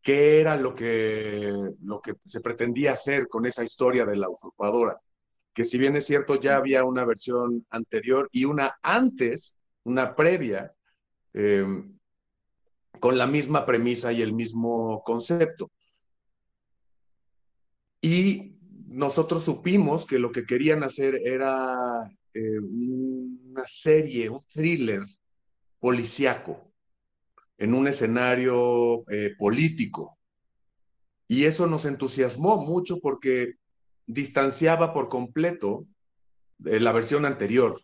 qué 0.00 0.38
era 0.38 0.56
lo 0.56 0.72
que, 0.72 1.52
lo 1.82 2.00
que 2.00 2.14
se 2.24 2.40
pretendía 2.40 2.92
hacer 2.92 3.26
con 3.26 3.44
esa 3.44 3.64
historia 3.64 4.06
de 4.06 4.14
la 4.14 4.28
usurpadora. 4.28 4.96
Que 5.52 5.64
si 5.64 5.78
bien 5.78 5.96
es 5.96 6.06
cierto, 6.06 6.38
ya 6.38 6.56
había 6.56 6.84
una 6.84 7.04
versión 7.04 7.66
anterior 7.70 8.28
y 8.30 8.44
una 8.44 8.78
antes, 8.82 9.56
una 9.82 10.14
previa, 10.14 10.72
eh, 11.34 11.66
con 13.00 13.18
la 13.18 13.26
misma 13.26 13.66
premisa 13.66 14.12
y 14.12 14.22
el 14.22 14.32
mismo 14.32 15.02
concepto. 15.02 15.72
Y 18.00 18.60
nosotros 18.86 19.42
supimos 19.42 20.06
que 20.06 20.20
lo 20.20 20.30
que 20.30 20.46
querían 20.46 20.84
hacer 20.84 21.16
era 21.16 22.08
eh, 22.32 22.60
una 22.60 23.66
serie, 23.66 24.30
un 24.30 24.44
thriller 24.52 25.02
policíaco 25.80 26.65
en 27.58 27.74
un 27.74 27.88
escenario 27.88 29.08
eh, 29.10 29.34
político. 29.38 30.18
Y 31.28 31.44
eso 31.44 31.66
nos 31.66 31.84
entusiasmó 31.86 32.58
mucho 32.58 33.00
porque 33.00 33.54
distanciaba 34.06 34.92
por 34.92 35.08
completo 35.08 35.86
de 36.58 36.80
la 36.80 36.92
versión 36.92 37.24
anterior. 37.24 37.80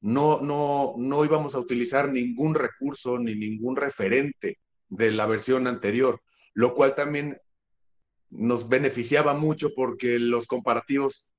No, 0.00 0.40
no, 0.40 0.94
no 0.96 1.24
íbamos 1.24 1.54
a 1.54 1.58
utilizar 1.58 2.10
ningún 2.10 2.54
recurso 2.54 3.18
ni 3.18 3.34
ningún 3.34 3.76
referente 3.76 4.58
de 4.88 5.10
la 5.10 5.26
versión 5.26 5.66
anterior, 5.66 6.20
lo 6.54 6.74
cual 6.74 6.94
también 6.94 7.38
nos 8.30 8.68
beneficiaba 8.68 9.34
mucho 9.34 9.70
porque 9.74 10.18
los 10.18 10.46
comparativos 10.46 11.32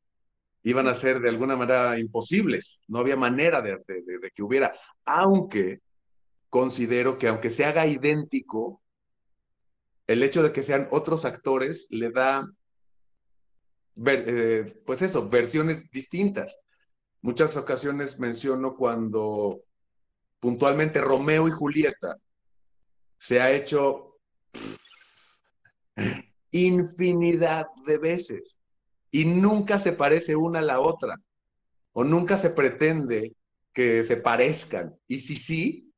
iban 0.64 0.88
a 0.88 0.94
ser 0.94 1.20
de 1.20 1.30
alguna 1.30 1.56
manera 1.56 2.00
imposibles. 2.00 2.82
No 2.88 3.00
había 3.00 3.16
manera 3.16 3.62
de, 3.62 3.78
de 3.86 4.32
que 4.34 4.44
hubiera, 4.44 4.74
aunque 5.06 5.80
considero 6.54 7.18
que 7.18 7.28
aunque 7.28 7.50
se 7.50 7.66
haga 7.66 7.88
idéntico, 7.88 8.84
el 10.06 10.22
hecho 10.22 10.44
de 10.44 10.52
que 10.54 10.62
sean 10.62 10.88
otros 10.92 11.26
actores 11.26 11.88
le 11.90 12.12
da, 12.12 12.48
eh, 14.06 14.80
pues 14.86 15.02
eso, 15.02 15.28
versiones 15.28 15.90
distintas. 15.90 16.62
Muchas 17.24 17.58
ocasiones 17.58 18.20
menciono 18.20 18.76
cuando 18.76 19.64
puntualmente 20.40 21.02
Romeo 21.02 21.48
y 21.48 21.52
Julieta 21.52 22.20
se 23.18 23.42
ha 23.42 23.50
hecho 23.50 24.20
infinidad 26.52 27.66
de 27.88 27.98
veces 27.98 28.60
y 29.10 29.26
nunca 29.26 29.80
se 29.80 29.94
parece 29.94 30.36
una 30.36 30.60
a 30.60 30.62
la 30.62 30.80
otra 30.80 31.20
o 31.94 32.04
nunca 32.04 32.38
se 32.38 32.52
pretende 32.52 33.36
que 33.74 34.04
se 34.04 34.18
parezcan. 34.18 34.96
Y 35.08 35.18
si 35.18 35.36
sí, 35.36 35.93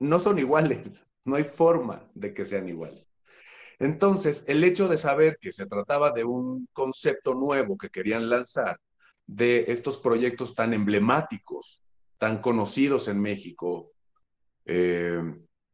no 0.00 0.18
son 0.18 0.38
iguales, 0.38 1.06
no 1.24 1.36
hay 1.36 1.44
forma 1.44 2.10
de 2.14 2.34
que 2.34 2.44
sean 2.44 2.68
iguales. 2.68 3.06
Entonces, 3.78 4.44
el 4.46 4.62
hecho 4.64 4.88
de 4.88 4.98
saber 4.98 5.38
que 5.40 5.52
se 5.52 5.66
trataba 5.66 6.10
de 6.10 6.24
un 6.24 6.68
concepto 6.72 7.34
nuevo 7.34 7.78
que 7.78 7.88
querían 7.88 8.28
lanzar, 8.28 8.78
de 9.26 9.66
estos 9.68 9.98
proyectos 9.98 10.56
tan 10.56 10.74
emblemáticos, 10.74 11.82
tan 12.18 12.38
conocidos 12.42 13.06
en 13.06 13.20
México, 13.20 13.92
eh, 14.66 15.22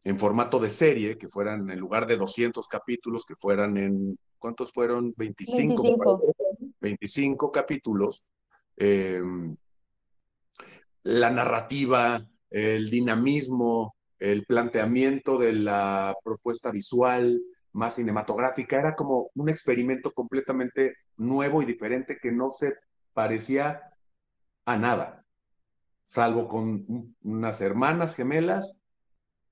en 0.04 0.18
formato 0.18 0.60
de 0.60 0.70
serie, 0.70 1.16
que 1.16 1.26
fueran 1.26 1.68
en 1.70 1.80
lugar 1.80 2.06
de 2.06 2.16
200 2.16 2.68
capítulos, 2.68 3.24
que 3.24 3.34
fueran 3.34 3.76
en, 3.78 4.18
¿cuántos 4.38 4.72
fueron? 4.72 5.14
25, 5.16 5.82
25. 5.82 6.34
25 6.80 7.50
capítulos. 7.50 8.28
Eh, 8.76 9.22
la 11.02 11.30
narrativa, 11.30 12.24
el 12.50 12.90
dinamismo, 12.90 13.95
el 14.18 14.46
planteamiento 14.46 15.38
de 15.38 15.52
la 15.52 16.14
propuesta 16.24 16.70
visual 16.70 17.40
más 17.72 17.96
cinematográfica, 17.96 18.78
era 18.78 18.94
como 18.94 19.30
un 19.34 19.48
experimento 19.48 20.10
completamente 20.12 20.94
nuevo 21.16 21.62
y 21.62 21.66
diferente 21.66 22.18
que 22.20 22.32
no 22.32 22.50
se 22.50 22.72
parecía 23.12 23.82
a 24.64 24.76
nada, 24.78 25.24
salvo 26.04 26.48
con 26.48 27.14
unas 27.22 27.60
hermanas 27.60 28.14
gemelas 28.14 28.76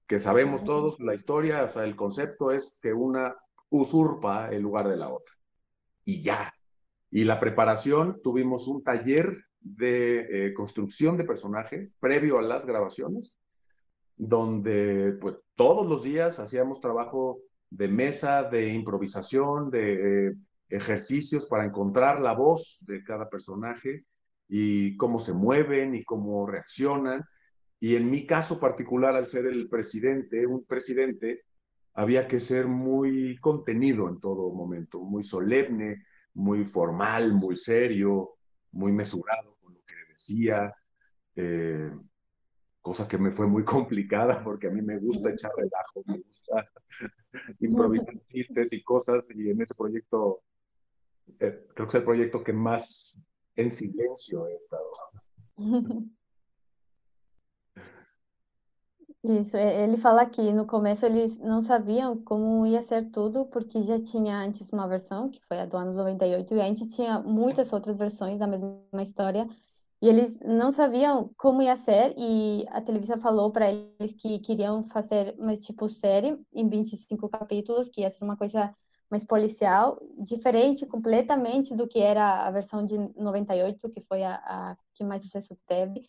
que 0.06 0.20
sabemos 0.20 0.64
todos 0.64 1.00
la 1.00 1.14
historia, 1.14 1.64
o 1.64 1.68
sea, 1.68 1.84
el 1.84 1.96
concepto 1.96 2.50
es 2.50 2.78
que 2.82 2.92
una 2.92 3.36
usurpa 3.70 4.48
el 4.50 4.62
lugar 4.62 4.88
de 4.88 4.96
la 4.96 5.08
otra. 5.08 5.32
Y 6.04 6.22
ya. 6.22 6.52
Y 7.10 7.24
la 7.24 7.40
preparación, 7.40 8.20
tuvimos 8.22 8.68
un 8.68 8.82
taller 8.82 9.36
de 9.60 10.48
eh, 10.48 10.54
construcción 10.54 11.16
de 11.16 11.24
personaje 11.24 11.90
previo 12.00 12.38
a 12.38 12.42
las 12.42 12.66
grabaciones, 12.66 13.34
donde 14.16 15.16
pues 15.20 15.36
todos 15.54 15.86
los 15.86 16.02
días 16.02 16.38
hacíamos 16.38 16.80
trabajo 16.80 17.40
de 17.70 17.88
mesa, 17.88 18.44
de 18.44 18.68
improvisación, 18.68 19.70
de 19.70 20.28
eh, 20.28 20.34
ejercicios 20.68 21.46
para 21.46 21.64
encontrar 21.64 22.20
la 22.20 22.32
voz 22.32 22.78
de 22.82 23.02
cada 23.02 23.28
personaje 23.28 24.04
y 24.48 24.96
cómo 24.96 25.18
se 25.18 25.32
mueven 25.32 25.94
y 25.94 26.04
cómo 26.04 26.46
reaccionan. 26.46 27.24
Y 27.80 27.96
en 27.96 28.10
mi 28.10 28.26
caso 28.26 28.60
particular, 28.60 29.14
al 29.16 29.26
ser 29.26 29.46
el 29.46 29.68
presidente, 29.68 30.46
un 30.46 30.64
presidente, 30.64 31.42
había 31.94 32.26
que 32.26 32.40
ser 32.40 32.66
muy 32.66 33.36
contenido 33.38 34.08
en 34.08 34.20
todo 34.20 34.52
momento, 34.52 35.00
muy 35.00 35.22
solemne, 35.22 36.04
muy 36.34 36.64
formal, 36.64 37.32
muy 37.32 37.56
serio, 37.56 38.36
muy 38.72 38.92
mesurado 38.92 39.56
con 39.60 39.74
lo 39.74 39.80
que 39.86 39.94
decía, 40.08 40.74
eh, 41.36 41.90
cosa 42.84 43.08
que 43.08 43.16
me 43.16 43.30
fue 43.30 43.46
muy 43.46 43.64
complicada 43.76 44.40
porque 44.44 44.68
a 44.68 44.70
mí 44.70 44.82
me 44.82 44.98
gusta 44.98 45.30
echar 45.30 45.50
relajo, 45.56 46.04
me 46.06 46.18
gusta 46.18 46.70
improvisar 47.60 48.14
chistes 48.26 48.72
y 48.74 48.84
cosas 48.84 49.28
y 49.34 49.50
en 49.50 49.60
ese 49.62 49.74
proyecto 49.74 50.42
eh, 51.40 51.66
creo 51.74 51.86
que 51.86 51.90
es 51.90 51.94
el 51.94 52.04
proyecto 52.04 52.44
que 52.44 52.52
más 52.52 53.16
en 53.56 53.72
silencio 53.72 54.46
he 54.46 54.54
estado. 54.54 54.90
Isso, 59.26 59.56
ele 59.56 59.96
fala 59.96 60.26
que 60.26 60.52
no 60.52 60.66
começo 60.66 61.06
eles 61.06 61.38
não 61.38 61.62
sabiam 61.62 62.14
como 62.24 62.66
ia 62.66 62.82
ser 62.82 63.10
tudo, 63.10 63.46
porque 63.46 63.82
já 63.82 63.98
tinha 63.98 64.36
antes 64.36 64.70
uma 64.70 64.86
versão, 64.86 65.30
que 65.30 65.40
foi 65.48 65.60
a 65.60 65.64
do 65.64 65.78
ano 65.78 65.94
98, 65.94 66.54
e 66.54 66.60
a 66.60 66.64
gente 66.66 66.86
tinha 66.88 67.18
muitas 67.20 67.72
outras 67.72 67.96
versões 67.96 68.38
da 68.38 68.46
mesma 68.46 69.02
história, 69.02 69.48
e 70.04 70.08
eles 70.08 70.38
não 70.40 70.70
sabiam 70.70 71.30
como 71.34 71.62
ia 71.62 71.76
ser, 71.76 72.14
e 72.18 72.66
a 72.68 72.82
televisão 72.82 73.18
falou 73.18 73.50
para 73.50 73.72
eles 73.72 74.12
que 74.18 74.38
queriam 74.38 74.84
fazer 74.88 75.34
uma 75.38 75.56
tipo 75.56 75.88
série 75.88 76.38
em 76.52 76.68
25 76.68 77.26
capítulos, 77.26 77.88
que 77.88 78.02
ia 78.02 78.10
ser 78.10 78.22
uma 78.22 78.36
coisa 78.36 78.70
mais 79.10 79.24
policial, 79.24 79.98
diferente 80.18 80.84
completamente 80.84 81.74
do 81.74 81.88
que 81.88 82.00
era 82.00 82.46
a 82.46 82.50
versão 82.50 82.84
de 82.84 82.98
98, 83.16 83.88
que 83.88 84.02
foi 84.02 84.22
a, 84.22 84.34
a 84.34 84.76
que 84.92 85.02
mais 85.02 85.22
sucesso 85.22 85.56
teve. 85.66 86.02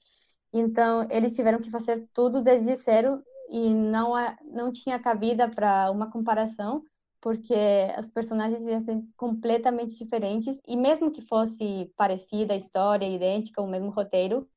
Então, 0.51 1.08
eles 1.10 1.34
tiveram 1.34 1.62
que 1.62 1.71
fazer 1.71 2.05
tudo 2.13 2.43
desde 2.43 2.75
zero 2.75 3.23
e 3.49 3.73
não, 3.73 4.12
não 4.43 4.73
tinha 4.73 4.99
cabida 4.99 5.47
para 5.47 5.89
uma 5.89 6.12
comparação, 6.12 6.84
porque 7.26 7.56
os 8.00 8.08
personagens 8.08 8.62
iam 8.68 8.80
ser 8.82 9.04
completamente 9.18 9.96
diferentes, 9.98 10.62
e 10.68 10.78
mesmo 10.78 11.10
que 11.10 11.24
fosse 11.24 11.92
parecida 11.98 12.54
a 12.54 12.58
história, 12.58 13.08
idêntica, 13.08 13.64
o 13.64 13.68
mesmo 13.68 13.90
roteiro, 13.90 14.48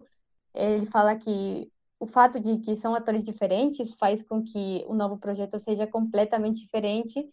ele 0.55 0.85
fala 0.85 1.17
que 1.17 1.73
o 1.99 2.07
fato 2.07 2.39
de 2.39 2.59
que 2.59 2.77
são 2.77 2.95
atores 2.95 3.25
diferentes 3.25 3.95
faz 3.95 4.23
com 4.23 4.43
que 4.45 4.85
o 4.87 4.95
novo 4.95 5.17
projeto 5.17 5.59
seja 5.59 5.87
completamente 5.87 6.61
diferente, 6.61 7.27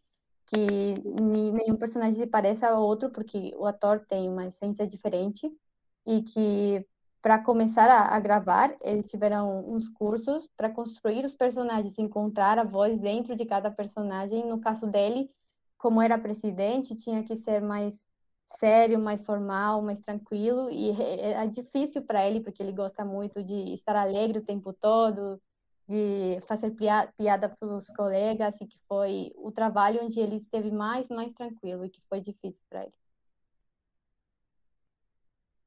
que 0.48 0.94
nenhum 1.22 1.76
personagem 1.76 2.18
se 2.18 2.28
pareça 2.28 2.70
ao 2.70 2.82
outro, 2.82 3.10
porque 3.10 3.54
o 3.58 3.66
ator 3.66 4.06
tem 4.08 4.30
uma 4.30 4.48
essência 4.48 4.88
diferente, 4.88 5.52
e 6.08 6.22
que 6.22 6.88
para 7.26 7.40
começar 7.40 7.90
a, 7.90 8.16
a, 8.16 8.20
gravar, 8.20 8.76
eles 8.84 9.10
tiveram 9.10 9.68
uns 9.68 9.90
cursos 9.90 10.48
para 10.56 10.70
construir 10.70 11.26
os 11.26 11.34
personagens, 11.34 11.98
encontrar 11.98 12.60
a 12.60 12.64
voz 12.64 13.00
dentro 13.00 13.36
de 13.36 13.44
cada 13.48 13.72
personagem. 13.72 14.46
No 14.46 14.60
caso 14.60 14.86
dele, 14.86 15.32
como 15.76 16.00
era 16.00 16.20
presidente, 16.20 16.96
tinha 16.96 17.24
que 17.24 17.36
ser 17.36 17.64
mais 17.64 18.00
sério, 18.60 19.00
mais 19.00 19.26
formal, 19.26 19.82
mais 19.82 20.00
tranquilo, 20.02 20.70
e 20.70 20.92
era 21.20 21.48
difícil 21.48 22.04
para 22.04 22.24
ele, 22.28 22.42
porque 22.42 22.62
ele 22.62 22.72
gosta 22.72 23.04
muito 23.04 23.44
de 23.44 23.74
estar 23.74 23.96
alegre 23.96 24.38
o 24.38 24.46
tempo 24.46 24.72
todo, 24.72 25.42
de 25.90 26.40
fazer 26.42 26.76
piada 27.18 27.50
para 27.50 27.76
os 27.76 27.88
colegas, 27.88 28.54
e 28.62 28.68
que 28.68 28.78
foi 28.88 29.34
o 29.38 29.52
trabalho 29.52 30.04
onde 30.04 30.20
ele 30.20 30.36
esteve 30.36 30.70
mais, 30.70 31.10
mais 31.10 31.34
tranquilo, 31.34 31.86
e 31.86 31.90
que 31.90 32.04
foi 32.08 32.22
difícil 32.22 32.62
para 32.70 32.84
ele. 32.84 33.05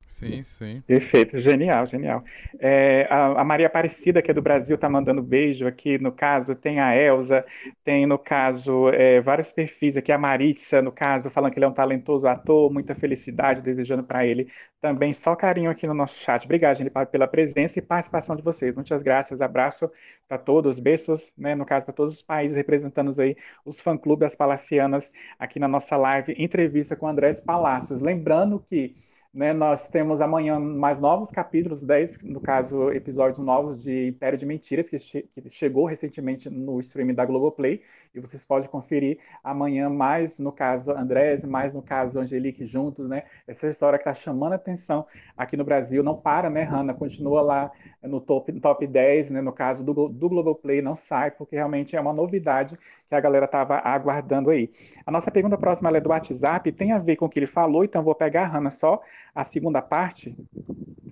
Sim, 0.08 0.42
sim. 0.42 0.82
Perfeito, 0.86 1.38
genial, 1.38 1.86
genial. 1.86 2.24
É, 2.58 3.06
a, 3.10 3.42
a, 3.42 3.44
Maria 3.44 3.66
Aparecida, 3.66 4.22
que 4.22 4.30
é 4.30 4.34
do 4.34 4.40
Brasil, 4.40 4.74
está 4.74 4.88
mandando 4.88 5.22
beijo 5.22 5.66
aqui. 5.66 5.98
No 5.98 6.10
caso, 6.10 6.54
tem 6.54 6.80
a 6.80 6.96
Elza, 6.96 7.44
tem, 7.84 8.06
no 8.06 8.18
caso, 8.18 8.88
é, 8.88 9.20
vários 9.20 9.52
perfis 9.52 9.98
aqui. 9.98 10.10
A 10.10 10.16
Maritza, 10.16 10.80
no 10.80 10.90
caso, 10.90 11.30
falando 11.30 11.52
que 11.52 11.58
ele 11.58 11.66
é 11.66 11.68
um 11.68 11.74
talentoso 11.74 12.26
ator, 12.26 12.72
muita 12.72 12.94
felicidade, 12.94 13.60
desejando 13.60 14.02
para 14.02 14.26
ele 14.26 14.48
também 14.80 15.12
só 15.12 15.34
carinho 15.34 15.70
aqui 15.70 15.86
no 15.86 15.94
nosso 15.94 16.18
chat. 16.20 16.44
Obrigado, 16.44 16.76
gente, 16.78 16.90
pela 17.10 17.26
presença 17.26 17.78
e 17.78 17.82
participação 17.82 18.36
de 18.36 18.42
vocês. 18.42 18.74
Muitas 18.74 19.02
graças, 19.02 19.40
abraço 19.40 19.90
para 20.26 20.38
todos, 20.38 20.78
beijos, 20.78 21.32
né, 21.36 21.54
no 21.54 21.66
caso, 21.66 21.84
para 21.84 21.94
todos 21.94 22.14
os 22.14 22.22
países 22.22 22.56
representando 22.56 23.18
aí 23.20 23.36
os 23.64 23.80
fã-clubes, 23.80 24.28
as 24.28 24.36
palacianas, 24.36 25.10
aqui 25.38 25.58
na 25.58 25.68
nossa 25.68 25.96
live, 25.96 26.34
entrevista 26.38 26.94
com 26.94 27.08
Andrés 27.08 27.40
Palácios. 27.40 28.00
Lembrando 28.00 28.64
que 28.68 28.94
né, 29.32 29.52
nós 29.52 29.86
temos 29.88 30.20
amanhã 30.20 30.58
mais 30.58 30.98
novos 31.00 31.30
capítulos, 31.30 31.82
10, 31.82 32.22
no 32.22 32.40
caso, 32.40 32.90
episódios 32.92 33.38
novos 33.38 33.82
de 33.82 34.08
Império 34.08 34.38
de 34.38 34.46
Mentiras, 34.46 34.88
que, 34.88 34.98
che 34.98 35.22
que 35.34 35.50
chegou 35.50 35.86
recentemente 35.86 36.48
no 36.50 36.80
streaming 36.80 37.14
da 37.14 37.24
Globoplay, 37.24 37.82
e 38.14 38.20
vocês 38.20 38.44
podem 38.44 38.68
conferir 38.68 39.18
amanhã 39.42 39.88
mais, 39.88 40.38
no 40.38 40.52
caso, 40.52 40.90
Andrés, 40.92 41.44
mais 41.44 41.72
no 41.74 41.82
caso, 41.82 42.18
Angelique 42.18 42.66
juntos, 42.66 43.08
né? 43.08 43.24
Essa 43.46 43.68
história 43.68 43.98
que 43.98 44.08
está 44.08 44.14
chamando 44.14 44.52
atenção 44.52 45.06
aqui 45.36 45.56
no 45.56 45.64
Brasil, 45.64 46.02
não 46.02 46.16
para, 46.16 46.50
né, 46.50 46.62
Hanna? 46.62 46.94
Continua 46.94 47.42
lá 47.42 47.72
no 48.02 48.20
top, 48.20 48.52
top 48.60 48.86
10, 48.86 49.30
né, 49.30 49.40
no 49.40 49.52
caso 49.52 49.84
do, 49.84 50.08
do 50.08 50.28
Globoplay, 50.28 50.80
não 50.80 50.94
sai, 50.94 51.30
porque 51.30 51.56
realmente 51.56 51.96
é 51.96 52.00
uma 52.00 52.12
novidade 52.12 52.78
que 53.08 53.14
a 53.14 53.20
galera 53.20 53.46
estava 53.46 53.78
aguardando 53.78 54.50
aí. 54.50 54.70
A 55.04 55.10
nossa 55.10 55.30
pergunta 55.30 55.56
próxima 55.56 55.96
é 55.96 56.00
do 56.00 56.10
WhatsApp, 56.10 56.70
tem 56.72 56.92
a 56.92 56.98
ver 56.98 57.16
com 57.16 57.26
o 57.26 57.28
que 57.28 57.38
ele 57.38 57.46
falou, 57.46 57.84
então 57.84 58.02
vou 58.02 58.14
pegar, 58.14 58.46
Hanna, 58.46 58.70
só 58.70 59.02
a 59.34 59.44
segunda 59.44 59.80
parte, 59.80 60.36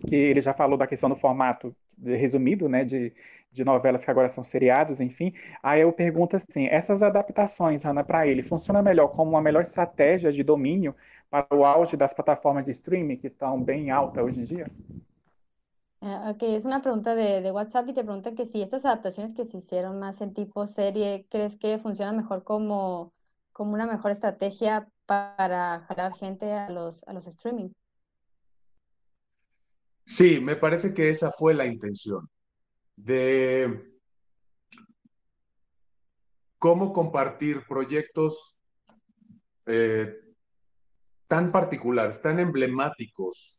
que 0.07 0.15
ele 0.15 0.41
já 0.41 0.53
falou 0.53 0.77
da 0.77 0.87
questão 0.87 1.09
do 1.09 1.17
formato 1.17 1.75
resumido, 2.05 2.69
né, 2.69 2.85
de, 2.85 3.13
de 3.57 3.65
novelas 3.65 4.05
que 4.05 4.11
agora 4.11 4.29
são 4.29 4.45
seriados, 4.45 5.01
enfim. 5.01 5.33
Aí 5.63 5.81
eu 5.81 5.93
pergunto 5.93 6.37
assim, 6.37 6.67
essas 6.67 7.03
adaptações, 7.03 7.85
Ana, 7.85 8.05
para 8.05 8.27
ele, 8.27 8.43
funciona 8.43 8.83
melhor 8.83 9.09
como 9.09 9.31
uma 9.33 9.41
melhor 9.41 9.63
estratégia 9.63 10.31
de 10.31 10.43
domínio 10.43 10.95
para 11.31 11.47
o 11.53 11.65
auge 11.65 11.97
das 11.97 12.13
plataformas 12.13 12.67
de 12.67 12.73
streaming 12.73 13.17
que 13.17 13.29
estão 13.29 13.61
bem 13.61 13.91
alta 13.91 14.23
hoje 14.23 14.41
em 14.41 14.45
dia? 14.45 14.71
Eh, 16.03 16.31
ok, 16.31 16.43
es 16.55 16.67
una 16.67 16.83
pregunta 16.83 17.15
de, 17.15 17.41
de, 17.41 17.51
WhatsApp 17.51 17.89
y 17.89 17.95
te 17.95 18.05
pregunta 18.05 18.35
que 18.35 18.45
si 18.45 18.61
estas 18.61 18.85
adaptaciones 18.85 19.35
que 19.35 19.47
se 19.47 19.57
hicieron 19.57 19.99
más 19.99 20.21
en 20.21 20.35
tipo 20.35 20.67
serie, 20.67 21.27
¿crees 21.31 21.57
que 21.57 21.79
funciona 21.79 22.13
mejor 22.13 22.45
como, 22.45 23.15
como 23.53 23.73
una 23.73 23.87
mejor 23.87 24.11
estrategia 24.11 24.87
para 25.07 25.81
jalar 25.89 26.13
gente 26.15 26.53
a 26.53 26.69
los, 26.69 27.03
a 27.09 27.15
los 27.15 27.27
streaming? 27.27 27.71
Sí, 30.05 30.39
me 30.39 30.55
parece 30.55 30.93
que 30.93 31.09
esa 31.09 31.33
fue 31.33 31.55
la 31.55 31.67
intención 31.67 32.29
de 32.97 33.97
cómo 36.59 36.93
compartir 36.93 37.63
proyectos 37.69 38.59
eh, 39.67 40.17
tan 41.29 41.53
particulares, 41.53 42.21
tan 42.23 42.41
emblemáticos 42.41 43.59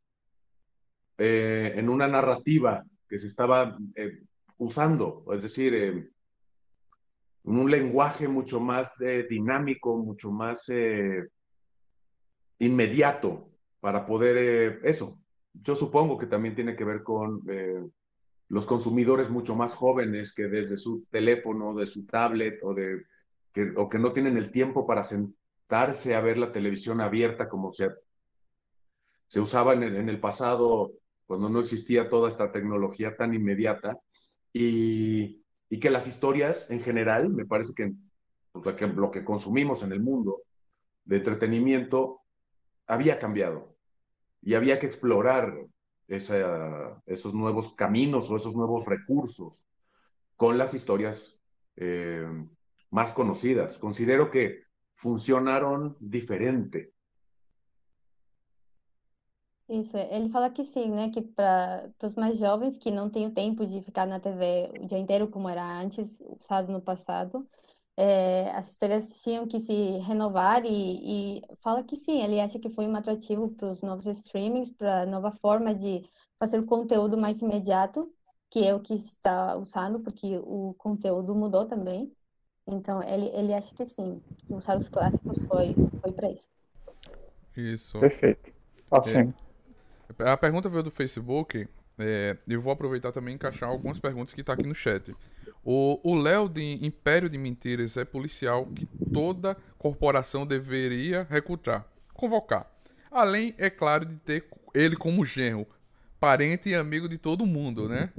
eh, 1.18 1.74
en 1.76 1.90
una 1.90 2.08
narrativa 2.08 2.84
que 3.08 3.18
se 3.18 3.28
estaba 3.28 3.78
eh, 3.96 4.24
usando, 4.58 5.26
es 5.34 5.44
decir, 5.44 6.12
un 7.44 7.72
lenguaje 7.72 8.28
mucho 8.28 8.60
más 8.60 8.98
dinámico, 9.30 9.98
mucho 9.98 10.32
más 10.32 10.70
inmediato 12.60 13.50
para 13.80 14.06
poder 14.06 14.82
eso. 14.84 15.18
Yo 15.54 15.76
supongo 15.78 16.18
que 16.18 16.26
también 16.26 16.56
tiene 16.56 16.76
que 16.76 16.84
ver 16.84 17.04
con 17.04 17.42
los 18.50 18.66
consumidores 18.66 19.30
mucho 19.30 19.56
más 19.56 19.74
jóvenes 19.74 20.34
que 20.34 20.48
desde 20.48 20.78
su 20.78 21.06
teléfono, 21.06 21.74
de 21.74 21.86
su 21.86 22.06
tablet 22.06 22.60
o, 22.64 22.74
de, 22.74 23.04
que, 23.52 23.74
o 23.76 23.90
que 23.90 24.00
no 24.00 24.14
tienen 24.14 24.38
el 24.38 24.52
tiempo 24.52 24.88
para 24.88 25.04
sentarse 25.04 26.16
a 26.16 26.22
ver 26.22 26.38
la 26.38 26.52
televisión 26.52 27.02
abierta 27.02 27.50
como 27.50 27.72
se, 27.72 27.90
se 29.28 29.40
usaba 29.40 29.74
en 29.74 29.84
en 29.84 30.10
el 30.10 30.20
pasado 30.20 30.94
cuando 31.28 31.50
no 31.50 31.60
existía 31.60 32.10
toda 32.10 32.30
esta 32.30 32.52
tecnología 32.52 33.16
tan 33.18 33.34
inmediata, 33.34 34.00
y, 34.54 35.44
y 35.70 35.80
que 35.80 35.90
las 35.90 36.08
historias 36.08 36.72
en 36.72 36.80
general, 36.80 37.30
me 37.30 37.46
parece 37.46 37.74
que, 37.76 37.94
pues, 38.54 38.76
que 38.76 38.88
lo 38.88 39.12
que 39.12 39.26
consumimos 39.26 39.84
en 39.84 39.92
el 39.92 40.00
mundo 40.00 40.42
de 41.04 41.18
entretenimiento 41.18 42.22
había 42.88 43.20
cambiado 43.20 43.76
y 44.42 44.54
había 44.54 44.80
que 44.80 44.86
explorar 44.86 45.54
esa, 46.08 47.02
esos 47.06 47.34
nuevos 47.34 47.74
caminos 47.74 48.30
o 48.30 48.38
esos 48.38 48.56
nuevos 48.56 48.86
recursos 48.86 49.54
con 50.36 50.58
las 50.58 50.74
historias 50.74 51.40
eh, 51.76 52.28
más 52.92 53.14
conocidas. 53.14 53.78
Considero 53.78 54.32
que 54.32 54.64
funcionaron 54.94 55.98
diferente 56.00 56.94
Isso, 59.70 59.98
ele 59.98 60.30
fala 60.30 60.50
que 60.50 60.64
sim, 60.64 60.90
né? 60.90 61.10
Que 61.10 61.22
para 61.22 61.92
os 62.02 62.16
mais 62.16 62.38
jovens 62.40 62.78
que 62.78 62.90
não 62.90 63.10
têm 63.10 63.28
o 63.28 63.34
tempo 63.34 63.66
de 63.66 63.82
ficar 63.82 64.06
na 64.06 64.18
TV 64.20 64.72
o 64.80 64.88
dia 64.88 64.98
inteiro, 64.98 65.28
como 65.28 65.50
era 65.50 65.82
antes, 65.82 66.08
usado 66.40 66.72
no 66.72 66.82
passado, 66.82 67.46
é, 67.98 68.52
as 68.52 68.72
histórias 68.72 69.22
tinham 69.24 69.48
que 69.48 69.60
se 69.60 69.74
renovar 70.00 70.64
e, 70.64 71.40
e 71.40 71.42
fala 71.64 71.84
que 71.84 71.96
sim, 71.96 72.22
ele 72.22 72.40
acha 72.40 72.60
que 72.60 72.70
foi 72.70 72.88
um 72.88 72.96
atrativo 72.96 73.50
para 73.50 73.72
os 73.72 73.82
novos 73.82 74.06
streamings, 74.06 74.72
para 74.72 75.02
a 75.02 75.06
nova 75.08 75.32
forma 75.32 75.74
de 75.74 76.08
fazer 76.40 76.60
o 76.60 76.66
conteúdo 76.66 77.18
mais 77.18 77.42
imediato, 77.42 78.08
que 78.52 78.64
é 78.64 78.76
o 78.76 78.80
que 78.80 78.94
está 78.94 79.58
usando, 79.58 80.00
porque 80.00 80.38
o 80.44 80.76
conteúdo 80.78 81.34
mudou 81.34 81.66
também. 81.66 82.12
Então, 82.68 83.02
ele, 83.02 83.30
ele 83.34 83.54
acha 83.54 83.74
que 83.74 83.86
sim, 83.86 84.22
que 84.46 84.54
usar 84.54 84.78
os 84.78 84.88
clássicos 84.90 85.42
foi, 85.42 85.74
foi 86.00 86.12
para 86.12 86.32
isso. 86.32 86.48
Isso. 87.56 88.00
Perfeito. 88.00 88.54
Ótimo. 88.92 89.34
É, 90.20 90.30
a 90.30 90.38
pergunta 90.38 90.70
veio 90.70 90.84
do 90.84 90.92
Facebook. 90.92 91.68
É, 91.98 92.38
eu 92.48 92.62
vou 92.62 92.72
aproveitar 92.72 93.12
também 93.12 93.32
e 93.32 93.36
encaixar 93.36 93.70
algumas 93.70 94.00
perguntas 94.00 94.34
que 94.34 94.42
está 94.42 94.54
aqui 94.54 94.68
no 94.68 94.76
chat. 94.76 95.16
O 95.70 96.16
Léo 96.16 96.48
de 96.48 96.86
Império 96.86 97.30
de 97.30 97.38
Mentiras 97.38 97.98
é 97.98 98.06
policial 98.06 98.68
que 98.68 98.88
toda 99.14 99.58
corporação 99.78 100.46
deveria 100.46 101.28
recrutar, 101.30 101.86
convocar. 102.14 102.72
Além, 103.12 103.54
é 103.58 103.70
claro, 103.70 104.06
de 104.06 104.16
ter 104.16 104.46
ele 104.74 104.96
como 104.96 105.26
genro, 105.26 105.68
parente 106.22 106.70
e 106.70 106.76
amigo 106.76 107.10
de 107.10 107.18
todo 107.18 107.46
mundo, 107.46 107.90
né? 107.90 108.10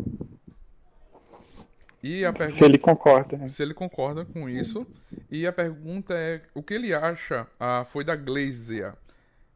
E 2.03 2.23
a 2.23 2.35
pergunta, 2.35 2.59
se 2.59 2.65
ele 2.65 2.77
concorda. 2.77 3.37
Né? 3.39 3.49
Se 3.49 3.63
ele 3.63 3.73
concorda 3.73 4.27
com 4.27 4.47
isso. 4.47 4.87
E 5.31 5.47
a 5.47 5.53
pergunta 5.53 6.13
é: 6.13 6.43
o 6.55 6.63
que 6.63 6.75
ele 6.75 6.93
acha? 6.93 7.47
Ah, 7.59 7.83
foi 7.83 8.05
da 8.05 8.15
Glazia. 8.15 8.93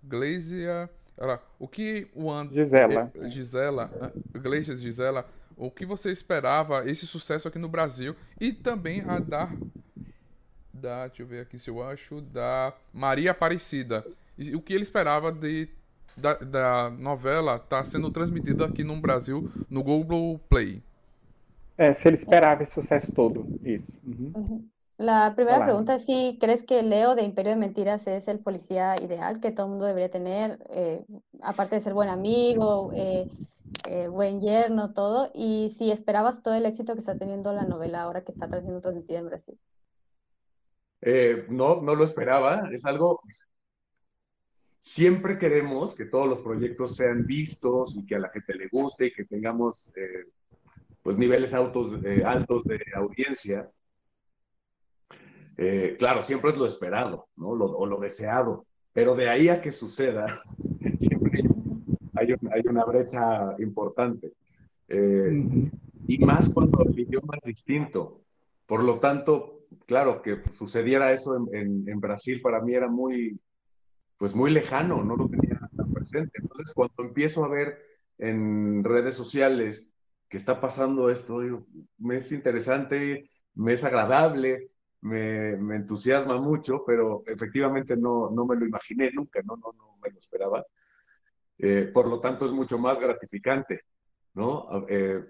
Glazia. 0.02 0.88
o 1.58 1.68
que 1.68 2.08
o 2.14 2.30
And... 2.30 2.48
Gisela. 2.52 3.12
Eh, 3.14 3.28
Gisela. 3.28 3.90
Ah, 4.00 4.74
Gisela. 4.76 5.28
O 5.56 5.70
que 5.70 5.86
você 5.86 6.10
esperava 6.10 6.88
esse 6.88 7.06
sucesso 7.06 7.48
aqui 7.48 7.58
no 7.58 7.68
Brasil? 7.68 8.14
E 8.40 8.52
também 8.52 9.02
a 9.02 9.18
da. 9.18 9.50
Da. 10.72 11.06
Deixa 11.06 11.22
eu 11.22 11.26
ver 11.26 11.40
aqui 11.40 11.58
se 11.58 11.70
eu 11.70 11.82
acho. 11.82 12.20
Da 12.20 12.72
Maria 12.92 13.30
Aparecida. 13.30 14.04
E 14.38 14.54
o 14.54 14.60
que 14.60 14.72
ele 14.72 14.82
esperava 14.82 15.30
de 15.30 15.68
da, 16.16 16.34
da 16.34 16.90
novela 16.90 17.56
estar 17.56 17.78
tá 17.78 17.84
sendo 17.84 18.10
transmitida 18.10 18.66
aqui 18.66 18.84
no 18.84 19.00
Brasil 19.00 19.50
no 19.70 19.82
Google 19.82 20.40
Play. 20.48 20.82
É, 21.78 21.94
se 21.94 22.08
ele 22.08 22.16
esperava 22.16 22.62
esse 22.62 22.72
sucesso 22.72 23.12
todo, 23.12 23.46
isso. 23.64 23.92
Uhum. 24.04 24.68
La 24.98 25.34
primera 25.34 25.56
Hola. 25.56 25.66
pregunta 25.66 25.94
es 25.96 26.04
si 26.04 26.36
crees 26.38 26.62
que 26.62 26.82
Leo 26.82 27.14
de 27.14 27.22
Imperio 27.22 27.52
de 27.52 27.56
Mentiras 27.56 28.06
es 28.06 28.28
el 28.28 28.38
policía 28.38 29.02
ideal 29.02 29.40
que 29.40 29.50
todo 29.50 29.66
el 29.66 29.72
mundo 29.72 29.86
debería 29.86 30.10
tener, 30.10 30.58
eh, 30.70 31.02
aparte 31.42 31.76
de 31.76 31.80
ser 31.80 31.94
buen 31.94 32.08
amigo, 32.08 32.92
eh, 32.94 33.26
eh, 33.86 34.08
buen 34.08 34.40
yerno, 34.40 34.92
todo, 34.92 35.30
y 35.34 35.74
si 35.76 35.90
esperabas 35.90 36.42
todo 36.42 36.54
el 36.54 36.66
éxito 36.66 36.94
que 36.94 37.00
está 37.00 37.16
teniendo 37.16 37.52
la 37.52 37.64
novela 37.64 38.02
ahora 38.02 38.24
que 38.24 38.32
está 38.32 38.48
siendo 38.48 38.80
transmitida 38.80 39.18
en 39.18 39.26
Brasil. 39.26 39.58
Eh, 41.00 41.46
no, 41.48 41.80
no 41.80 41.94
lo 41.94 42.04
esperaba, 42.04 42.68
es 42.72 42.84
algo, 42.84 43.20
siempre 44.82 45.38
queremos 45.38 45.94
que 45.94 46.04
todos 46.04 46.28
los 46.28 46.40
proyectos 46.40 46.96
sean 46.96 47.24
vistos 47.24 47.96
y 47.96 48.04
que 48.04 48.16
a 48.16 48.18
la 48.18 48.28
gente 48.28 48.54
le 48.54 48.68
guste 48.68 49.06
y 49.06 49.12
que 49.12 49.24
tengamos 49.24 49.92
eh, 49.96 50.26
pues 51.02 51.16
niveles 51.16 51.54
altos, 51.54 51.98
eh, 52.04 52.22
altos 52.24 52.64
de 52.64 52.78
audiencia. 52.94 53.70
Eh, 55.56 55.96
claro, 55.98 56.22
siempre 56.22 56.50
es 56.50 56.58
lo 56.58 56.66
esperado, 56.66 57.28
¿no? 57.36 57.50
o 57.50 57.86
lo 57.86 58.00
deseado, 58.00 58.66
pero 58.92 59.14
de 59.14 59.28
ahí 59.28 59.48
a 59.48 59.60
que 59.60 59.70
suceda, 59.70 60.26
hay, 62.22 62.34
hay 62.52 62.62
una 62.68 62.84
brecha 62.84 63.54
importante. 63.58 64.32
Y 64.88 66.18
más 66.24 66.50
cuando 66.50 66.84
el 66.84 66.98
idioma 66.98 67.34
es 67.40 67.46
distinto. 67.46 68.22
Por 68.66 68.82
lo 68.84 68.98
tanto, 68.98 69.66
claro, 69.86 70.22
que 70.22 70.42
sucediera 70.42 71.12
eso 71.12 71.36
en, 71.52 71.88
en 71.88 72.00
Brasil 72.00 72.40
para 72.42 72.60
mí 72.60 72.74
era 72.74 72.88
muy, 72.88 73.38
pues 74.16 74.34
muy 74.34 74.50
lejano, 74.50 75.02
no 75.02 75.16
lo 75.16 75.28
tenía 75.28 75.58
tan 75.76 75.92
presente. 75.92 76.38
Entonces, 76.40 76.72
cuando 76.74 76.94
empiezo 76.98 77.44
a 77.44 77.48
ver 77.48 77.78
en 78.18 78.84
redes 78.84 79.16
sociales 79.16 79.88
que 80.28 80.36
está 80.36 80.60
pasando 80.60 81.10
esto, 81.10 81.40
digo, 81.40 81.66
me 81.98 82.16
es 82.16 82.32
interesante, 82.32 83.28
me 83.54 83.72
es 83.72 83.84
agradable, 83.84 84.70
me, 85.00 85.56
me 85.56 85.76
entusiasma 85.76 86.40
mucho, 86.40 86.84
pero 86.86 87.24
efectivamente 87.26 87.96
no, 87.96 88.30
no 88.30 88.46
me 88.46 88.56
lo 88.56 88.64
imaginé 88.64 89.10
nunca, 89.12 89.42
no, 89.42 89.56
no, 89.56 89.72
no 89.72 89.96
me 90.02 90.10
lo 90.10 90.18
esperaba. 90.18 90.64
Eh, 91.64 91.88
por 91.94 92.08
lo 92.08 92.18
tanto, 92.18 92.44
es 92.44 92.50
mucho 92.50 92.76
más 92.76 92.98
gratificante, 92.98 93.82
¿no? 94.34 94.84
Eh, 94.88 95.24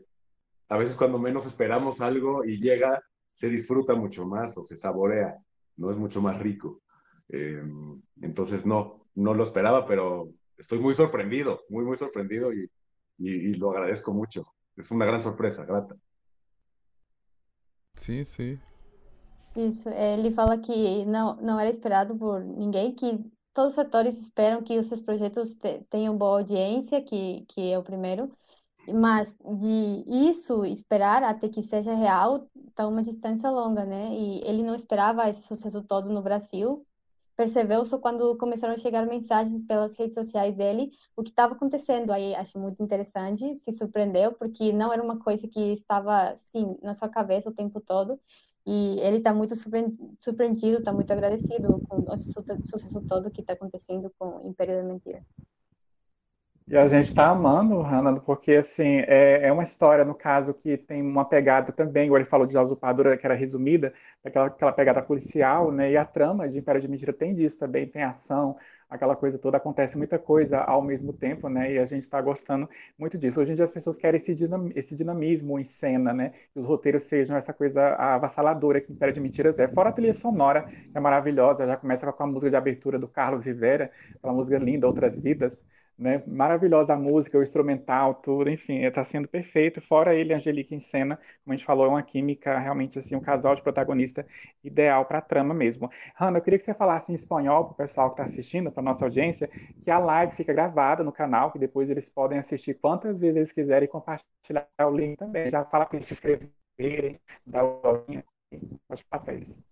a 0.70 0.78
veces 0.78 0.96
cuando 0.96 1.18
menos 1.18 1.44
esperamos 1.44 2.00
algo 2.00 2.42
y 2.42 2.56
llega, 2.56 2.98
se 3.34 3.50
disfruta 3.50 3.94
mucho 3.94 4.26
más 4.26 4.56
o 4.56 4.64
se 4.64 4.78
saborea, 4.78 5.36
¿no? 5.76 5.90
Es 5.90 5.98
mucho 5.98 6.22
más 6.22 6.38
rico. 6.38 6.80
Eh, 7.28 7.62
entonces 8.22 8.64
no, 8.64 9.08
no 9.14 9.34
lo 9.34 9.44
esperaba, 9.44 9.84
pero 9.84 10.30
estoy 10.56 10.78
muy 10.78 10.94
sorprendido, 10.94 11.64
muy, 11.68 11.84
muy 11.84 11.98
sorprendido 11.98 12.50
y, 12.50 12.62
y, 13.18 13.50
y, 13.50 13.54
lo 13.54 13.70
agradezco 13.70 14.14
mucho. 14.14 14.54
Es 14.74 14.90
uma 14.90 15.04
grande 15.04 15.24
surpresa, 15.24 15.66
grata. 15.66 15.96
Sim, 17.94 18.24
sim. 18.24 18.58
Isso, 19.54 19.90
ele 19.90 20.30
fala 20.30 20.56
que 20.56 21.04
não, 21.04 21.36
não 21.36 21.60
era 21.60 21.68
esperado 21.68 22.16
por 22.16 22.42
ninguém, 22.42 22.94
que 22.94 23.20
todos 23.52 23.72
os 23.72 23.78
atores 23.78 24.18
esperam 24.20 24.62
que 24.62 24.78
os 24.78 24.86
seus 24.86 25.00
projetos 25.00 25.54
te, 25.54 25.84
tenham 25.90 26.16
boa 26.16 26.38
audiência, 26.38 27.02
que, 27.02 27.44
que 27.48 27.72
é 27.72 27.78
o 27.78 27.82
primeiro, 27.82 28.30
mas 28.92 29.34
de 29.60 30.04
isso 30.30 30.64
esperar 30.64 31.22
até 31.22 31.48
que 31.48 31.62
seja 31.62 31.94
real, 31.94 32.48
está 32.68 32.86
uma 32.86 33.02
distância 33.02 33.50
longa, 33.50 33.84
né? 33.84 34.10
E 34.12 34.40
ele 34.44 34.62
não 34.62 34.74
esperava 34.74 35.28
esse 35.28 35.42
sucesso 35.46 35.82
todo 35.82 36.10
no 36.10 36.22
Brasil, 36.22 36.84
percebeu 37.36 37.84
só 37.84 37.98
quando 37.98 38.36
começaram 38.36 38.74
a 38.74 38.78
chegar 38.78 39.06
mensagens 39.06 39.62
pelas 39.64 39.96
redes 39.96 40.14
sociais 40.14 40.56
dele 40.56 40.90
o 41.16 41.22
que 41.22 41.30
estava 41.30 41.54
acontecendo. 41.54 42.12
Aí 42.12 42.34
acho 42.34 42.58
muito 42.58 42.82
interessante, 42.82 43.54
se 43.56 43.72
surpreendeu 43.72 44.32
porque 44.32 44.72
não 44.72 44.92
era 44.92 45.02
uma 45.02 45.18
coisa 45.18 45.46
que 45.48 45.72
estava 45.72 46.30
assim 46.30 46.76
na 46.82 46.94
sua 46.94 47.08
cabeça 47.08 47.50
o 47.50 47.54
tempo 47.54 47.80
todo. 47.80 48.18
E 48.64 49.00
ele 49.00 49.18
está 49.18 49.34
muito 49.34 49.54
surpreendido, 49.56 50.78
está 50.78 50.92
muito 50.92 51.12
agradecido 51.12 51.80
com 51.88 52.04
o 52.08 52.16
sucesso 52.16 53.04
todo 53.06 53.30
que 53.30 53.40
está 53.40 53.54
acontecendo 53.54 54.12
com 54.18 54.38
o 54.38 54.46
Império 54.46 54.76
da 54.76 54.84
Mentira. 54.84 55.22
E 56.68 56.76
a 56.76 56.86
gente 56.86 57.08
está 57.08 57.28
amando, 57.28 57.80
Hannah, 57.82 58.20
porque 58.20 58.56
assim, 58.56 59.00
é, 59.06 59.46
é, 59.48 59.52
uma 59.52 59.64
história, 59.64 60.04
no 60.04 60.14
caso, 60.14 60.54
que 60.54 60.76
tem 60.76 61.02
uma 61.02 61.24
pegada 61.24 61.72
também, 61.72 62.06
igual 62.06 62.20
ele 62.20 62.28
falou 62.28 62.46
de 62.46 62.56
A 62.56 62.62
Usurpadora, 62.62 63.16
que 63.18 63.26
era 63.26 63.34
resumida, 63.34 63.92
aquela, 64.24 64.46
aquela 64.46 64.72
pegada 64.72 65.02
policial, 65.02 65.72
né? 65.72 65.90
E 65.90 65.96
a 65.96 66.04
trama 66.04 66.48
de 66.48 66.58
Império 66.58 66.80
de 66.80 66.88
Mentira 66.88 67.12
tem 67.12 67.34
disso 67.34 67.58
também, 67.58 67.86
tem 67.88 68.04
ação, 68.04 68.56
aquela 68.92 69.16
coisa 69.16 69.38
toda, 69.38 69.56
acontece 69.56 69.96
muita 69.96 70.18
coisa 70.18 70.58
ao 70.58 70.82
mesmo 70.82 71.12
tempo, 71.12 71.48
né? 71.48 71.72
E 71.72 71.78
a 71.78 71.86
gente 71.86 72.02
está 72.04 72.20
gostando 72.20 72.68
muito 72.98 73.16
disso. 73.18 73.40
Hoje 73.40 73.52
em 73.52 73.54
dia 73.54 73.64
as 73.64 73.72
pessoas 73.72 73.98
querem 73.98 74.20
esse, 74.20 74.34
dinam, 74.34 74.70
esse 74.74 74.94
dinamismo 74.94 75.58
em 75.58 75.64
cena, 75.64 76.12
né? 76.12 76.32
Que 76.52 76.60
os 76.60 76.66
roteiros 76.66 77.04
sejam 77.04 77.36
essa 77.36 77.52
coisa 77.52 77.94
avassaladora 77.96 78.80
que 78.80 78.92
Império 78.92 79.14
de 79.14 79.20
Mentiras 79.20 79.58
é. 79.58 79.66
Fora 79.68 79.88
a 79.88 79.92
trilha 79.92 80.14
sonora, 80.14 80.64
que 80.64 80.96
é 80.96 81.00
maravilhosa, 81.00 81.66
já 81.66 81.76
começa 81.76 82.10
com 82.12 82.22
a 82.22 82.26
música 82.26 82.50
de 82.50 82.56
abertura 82.56 82.98
do 82.98 83.08
Carlos 83.08 83.44
Rivera, 83.44 83.90
aquela 84.16 84.32
música 84.34 84.58
linda, 84.58 84.86
Outras 84.86 85.18
Vidas 85.18 85.60
né? 86.02 86.22
Maravilhosa 86.26 86.92
a 86.94 86.96
música, 86.96 87.38
o 87.38 87.42
instrumental, 87.42 88.16
tudo, 88.16 88.50
enfim, 88.50 88.84
está 88.84 89.04
sendo 89.04 89.28
perfeito. 89.28 89.80
Fora 89.80 90.14
ele, 90.14 90.34
Angelique 90.34 90.74
em 90.74 90.80
cena, 90.80 91.16
como 91.44 91.54
a 91.54 91.56
gente 91.56 91.64
falou, 91.64 91.86
é 91.86 91.88
uma 91.88 92.02
química 92.02 92.58
realmente 92.58 92.98
assim, 92.98 93.14
um 93.14 93.20
casal 93.20 93.54
de 93.54 93.62
protagonista 93.62 94.26
ideal 94.64 95.04
para 95.06 95.18
a 95.18 95.22
trama 95.22 95.54
mesmo. 95.54 95.90
Hanna, 96.16 96.38
eu 96.38 96.42
queria 96.42 96.58
que 96.58 96.64
você 96.64 96.74
falasse 96.74 97.12
em 97.12 97.14
espanhol 97.14 97.64
para 97.66 97.72
o 97.72 97.76
pessoal 97.76 98.10
que 98.10 98.20
está 98.20 98.24
assistindo, 98.24 98.70
para 98.72 98.82
nossa 98.82 99.04
audiência, 99.04 99.48
que 99.84 99.90
a 99.90 99.98
live 99.98 100.34
fica 100.34 100.52
gravada 100.52 101.04
no 101.04 101.12
canal, 101.12 101.52
que 101.52 101.58
depois 101.58 101.88
eles 101.88 102.10
podem 102.10 102.38
assistir 102.38 102.74
quantas 102.74 103.20
vezes 103.20 103.36
eles 103.36 103.52
quiserem 103.52 103.84
e 103.84 103.88
compartilhar 103.88 104.68
o 104.80 104.90
link 104.90 105.16
também. 105.16 105.50
Já 105.50 105.64
fala 105.64 105.86
para 105.86 105.96
eles 105.96 106.06
se 106.06 106.14
inscreverem, 106.14 107.20
dar 107.46 107.64
o 107.64 107.80
joinha, 108.08 108.24
pode 108.88 109.04
falar 109.08 109.22
para 109.22 109.34
eles. 109.34 109.71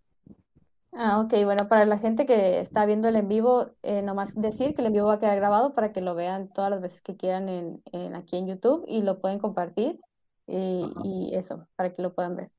Ah, 0.93 1.21
ok. 1.21 1.33
Bueno, 1.45 1.69
para 1.69 1.87
la 1.87 1.99
gente 1.99 2.27
que 2.27 2.61
está 2.61 2.85
viendo 2.85 3.09
el 3.09 3.17
en 3.17 3.29
vivo, 3.29 3.71
eh, 3.83 4.03
nomás 4.03 4.35
decir 4.35 4.75
que 4.75 4.83
el 4.83 4.89
en 4.89 4.93
vivo 4.95 5.07
va 5.07 5.15
a 5.15 5.19
quedar 5.21 5.37
grabado 5.37 5.75
para 5.75 5.93
que 5.93 6.01
lo 6.01 6.15
vean 6.15 6.49
todas 6.53 6.71
las 6.71 6.81
veces 6.81 7.01
que 7.01 7.17
quieran 7.17 7.49
en, 7.49 7.83
en 7.93 8.15
aquí 8.15 8.37
en 8.37 8.47
YouTube 8.47 8.85
y 8.89 9.03
lo 9.03 9.21
pueden 9.21 9.39
compartir 9.39 10.01
y, 10.47 10.85
y 11.05 11.35
eso, 11.35 11.69
para 11.77 11.95
que 11.95 12.03
lo 12.03 12.13
puedan 12.13 12.37
ver. 12.37 12.51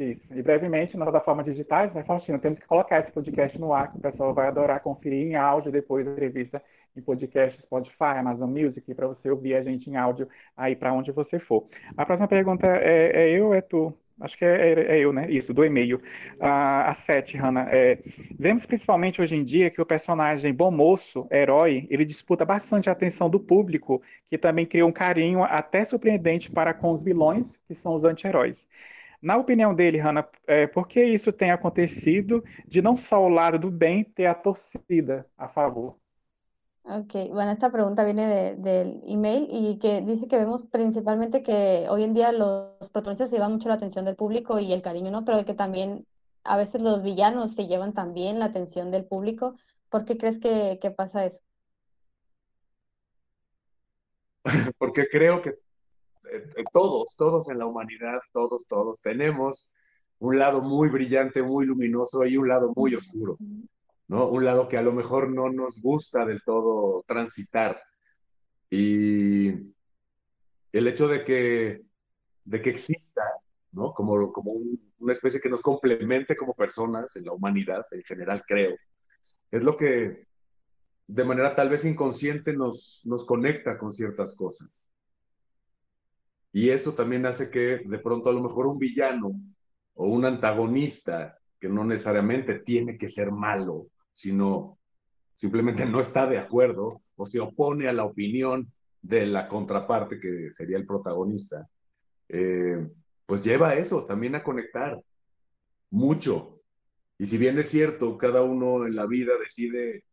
Isso. 0.00 0.22
E 0.32 0.42
brevemente, 0.42 0.96
nas 0.96 1.04
plataformas 1.04 1.44
digitais, 1.44 1.92
né, 1.92 2.02
Faustino, 2.04 2.38
temos 2.38 2.58
que 2.58 2.66
colocar 2.66 3.00
esse 3.00 3.12
podcast 3.12 3.58
no 3.58 3.74
ar, 3.74 3.92
que 3.92 3.98
o 3.98 4.00
pessoal 4.00 4.32
vai 4.32 4.48
adorar 4.48 4.80
conferir 4.80 5.26
em 5.26 5.36
áudio 5.36 5.70
depois 5.70 6.06
da 6.06 6.12
entrevista 6.12 6.62
em 6.96 7.02
podcast, 7.02 7.60
Spotify, 7.60 8.16
Amazon 8.18 8.50
Music, 8.50 8.94
para 8.94 9.06
você 9.06 9.30
ouvir 9.30 9.54
a 9.54 9.62
gente 9.62 9.90
em 9.90 9.96
áudio 9.96 10.26
aí 10.56 10.74
para 10.74 10.92
onde 10.92 11.12
você 11.12 11.38
for. 11.38 11.68
A 11.96 12.06
próxima 12.06 12.26
pergunta 12.26 12.66
é, 12.66 13.28
é 13.28 13.38
eu 13.38 13.48
ou 13.48 13.54
é 13.54 13.60
tu? 13.60 13.94
Acho 14.20 14.36
que 14.36 14.44
é, 14.44 14.72
é, 14.72 14.96
é, 14.96 15.00
eu, 15.00 15.12
né? 15.12 15.30
Isso, 15.30 15.54
do 15.54 15.64
e-mail. 15.64 16.00
Ah, 16.38 16.90
a 16.90 16.94
Sete, 17.06 17.36
Hanna. 17.36 17.66
É, 17.70 17.98
vemos 18.38 18.66
principalmente 18.66 19.20
hoje 19.20 19.34
em 19.34 19.44
dia 19.44 19.70
que 19.70 19.80
o 19.80 19.86
personagem 19.86 20.52
bom 20.52 20.70
moço, 20.70 21.26
herói, 21.30 21.86
ele 21.90 22.04
disputa 22.04 22.44
bastante 22.44 22.88
a 22.90 22.92
atenção 22.92 23.30
do 23.30 23.40
público, 23.40 24.02
que 24.28 24.36
também 24.36 24.66
cria 24.66 24.84
um 24.84 24.92
carinho 24.92 25.42
até 25.42 25.84
surpreendente 25.84 26.50
para 26.50 26.74
com 26.74 26.92
os 26.92 27.02
vilões, 27.02 27.56
que 27.66 27.74
são 27.74 27.94
os 27.94 28.04
anti-heróis. 28.04 28.66
Na 29.22 29.36
opinião 29.36 29.74
dele, 29.74 29.98
Hanna, 29.98 30.26
é, 30.46 30.66
por 30.66 30.86
que 30.88 31.02
isso 31.02 31.32
tem 31.32 31.50
acontecido 31.50 32.44
de 32.66 32.82
não 32.82 32.96
só 32.96 33.22
o 33.24 33.28
lado 33.28 33.58
do 33.58 33.70
bem 33.70 34.04
ter 34.04 34.26
a 34.26 34.34
torcida 34.34 35.26
a 35.36 35.48
favor? 35.48 35.96
Ok, 36.82 37.12
bueno, 37.32 37.52
esta 37.52 37.70
pregunta 37.70 38.04
viene 38.04 38.56
del 38.56 39.02
email 39.06 39.48
y 39.50 39.78
que 39.78 40.00
dice 40.00 40.26
que 40.28 40.36
vemos 40.38 40.64
principalmente 40.64 41.42
que 41.42 41.86
hoy 41.88 42.02
en 42.04 42.14
día 42.14 42.32
los 42.32 42.90
protagonistas 42.90 43.30
se 43.30 43.36
llevan 43.36 43.52
mucho 43.52 43.68
la 43.68 43.74
atención 43.74 44.04
del 44.04 44.16
público 44.16 44.58
y 44.58 44.72
el 44.72 44.82
cariño, 44.82 45.10
¿no? 45.10 45.24
Pero 45.24 45.44
que 45.44 45.54
también 45.54 46.06
a 46.42 46.56
veces 46.56 46.82
los 46.82 47.02
villanos 47.02 47.54
se 47.54 47.66
llevan 47.66 47.92
también 47.92 48.38
la 48.38 48.46
atención 48.46 48.90
del 48.90 49.04
público. 49.04 49.56
¿Por 49.88 50.04
qué 50.04 50.16
crees 50.16 50.38
que, 50.38 50.78
que 50.80 50.90
pasa 50.90 51.26
eso? 51.26 51.40
Porque 54.78 55.06
creo 55.08 55.42
que 55.42 55.50
eh, 55.50 56.44
eh, 56.56 56.64
todos, 56.72 57.14
todos 57.16 57.48
en 57.50 57.58
la 57.58 57.66
humanidad, 57.66 58.20
todos, 58.32 58.66
todos 58.66 59.00
tenemos 59.00 59.72
un 60.18 60.38
lado 60.38 60.60
muy 60.60 60.88
brillante, 60.88 61.42
muy 61.42 61.66
luminoso 61.66 62.24
y 62.24 62.36
un 62.36 62.48
lado 62.48 62.72
muy 62.76 62.94
oscuro, 62.94 63.38
¿no? 64.10 64.26
Un 64.26 64.44
lado 64.44 64.66
que 64.66 64.76
a 64.76 64.82
lo 64.82 64.92
mejor 64.92 65.30
no 65.30 65.50
nos 65.50 65.80
gusta 65.80 66.24
del 66.24 66.42
todo 66.42 67.04
transitar. 67.06 67.80
Y 68.68 69.50
el 70.72 70.88
hecho 70.88 71.06
de 71.06 71.24
que, 71.24 71.82
de 72.44 72.60
que 72.60 72.70
exista, 72.70 73.22
¿no? 73.70 73.94
Como, 73.94 74.32
como 74.32 74.54
una 74.98 75.12
especie 75.12 75.40
que 75.40 75.48
nos 75.48 75.62
complemente 75.62 76.36
como 76.36 76.54
personas 76.54 77.14
en 77.14 77.26
la 77.26 77.32
humanidad 77.32 77.86
en 77.92 78.02
general, 78.02 78.42
creo, 78.44 78.74
es 79.48 79.62
lo 79.62 79.76
que 79.76 80.26
de 81.06 81.24
manera 81.24 81.54
tal 81.54 81.68
vez 81.68 81.84
inconsciente 81.84 82.52
nos, 82.52 83.02
nos 83.04 83.24
conecta 83.24 83.78
con 83.78 83.92
ciertas 83.92 84.34
cosas. 84.34 84.84
Y 86.50 86.70
eso 86.70 86.94
también 86.94 87.26
hace 87.26 87.48
que 87.48 87.82
de 87.84 87.98
pronto 88.00 88.28
a 88.28 88.32
lo 88.32 88.42
mejor 88.42 88.66
un 88.66 88.78
villano 88.80 89.40
o 89.94 90.06
un 90.06 90.24
antagonista, 90.24 91.38
que 91.60 91.68
no 91.68 91.84
necesariamente 91.84 92.58
tiene 92.58 92.98
que 92.98 93.08
ser 93.08 93.30
malo, 93.30 93.86
sino 94.12 94.78
simplemente 95.34 95.86
no 95.86 96.00
está 96.00 96.26
de 96.26 96.38
acuerdo 96.38 97.00
o 97.16 97.26
se 97.26 97.40
opone 97.40 97.88
a 97.88 97.92
la 97.92 98.04
opinión 98.04 98.72
de 99.02 99.26
la 99.26 99.48
contraparte, 99.48 100.20
que 100.20 100.50
sería 100.50 100.76
el 100.76 100.86
protagonista, 100.86 101.68
eh, 102.28 102.86
pues 103.26 103.44
lleva 103.44 103.74
eso 103.74 104.04
también 104.04 104.34
a 104.34 104.42
conectar 104.42 105.00
mucho. 105.90 106.60
Y 107.18 107.26
si 107.26 107.38
bien 107.38 107.58
es 107.58 107.68
cierto, 107.68 108.16
cada 108.18 108.42
uno 108.42 108.86
en 108.86 108.96
la 108.96 109.06
vida 109.06 109.32
decide, 109.38 110.04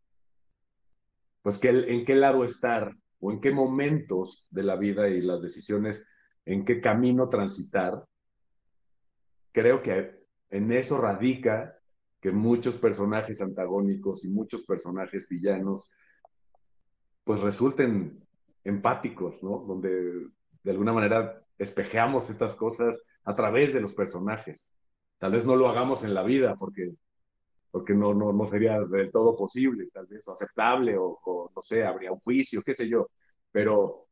pues, 1.41 1.57
que, 1.57 1.69
en 1.69 2.05
qué 2.05 2.15
lado 2.15 2.43
estar 2.43 2.93
o 3.19 3.31
en 3.31 3.41
qué 3.41 3.51
momentos 3.51 4.47
de 4.51 4.63
la 4.63 4.75
vida 4.75 5.09
y 5.09 5.21
las 5.21 5.41
decisiones 5.41 6.03
en 6.45 6.63
qué 6.63 6.79
camino 6.79 7.27
transitar, 7.29 8.05
creo 9.51 9.81
que 9.81 10.23
en 10.49 10.71
eso 10.71 10.97
radica 10.97 11.76
que 12.19 12.31
muchos 12.31 12.77
personajes 12.77 13.41
antagónicos 13.41 14.25
y 14.25 14.29
muchos 14.29 14.63
personajes 14.63 15.27
villanos 15.29 15.89
pues 17.23 17.41
resulten 17.41 18.25
empáticos, 18.63 19.43
¿no? 19.43 19.59
Donde 19.67 20.27
de 20.63 20.71
alguna 20.71 20.93
manera 20.93 21.43
espejeamos 21.57 22.29
estas 22.29 22.55
cosas 22.55 23.05
a 23.23 23.33
través 23.33 23.73
de 23.73 23.81
los 23.81 23.93
personajes. 23.93 24.69
Tal 25.17 25.31
vez 25.31 25.45
no 25.45 25.55
lo 25.55 25.67
hagamos 25.67 26.03
en 26.03 26.13
la 26.13 26.23
vida 26.23 26.55
porque, 26.55 26.93
porque 27.71 27.93
no, 27.93 28.13
no, 28.13 28.31
no 28.31 28.45
sería 28.45 28.79
del 28.81 29.11
todo 29.11 29.35
posible, 29.35 29.89
tal 29.93 30.07
vez 30.07 30.27
aceptable 30.27 30.97
o, 30.97 31.19
o 31.23 31.51
no 31.55 31.61
sé, 31.61 31.83
habría 31.83 32.11
un 32.11 32.19
juicio, 32.19 32.61
qué 32.65 32.73
sé 32.73 32.87
yo, 32.87 33.09
pero 33.51 34.07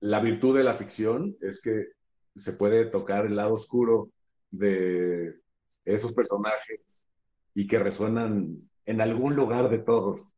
la 0.00 0.20
virtud 0.20 0.56
de 0.56 0.64
la 0.64 0.74
ficción 0.74 1.36
es 1.40 1.60
que 1.60 1.88
se 2.34 2.52
puede 2.52 2.86
tocar 2.86 3.26
el 3.26 3.36
lado 3.36 3.54
oscuro 3.54 4.10
de 4.50 5.40
esos 5.84 6.12
personajes 6.12 7.05
y 7.56 7.66
que 7.66 7.78
resuenan 7.78 8.68
en 8.84 9.00
algum 9.00 9.30
lugar 9.30 9.70
de 9.70 9.78
todos. 9.78 10.28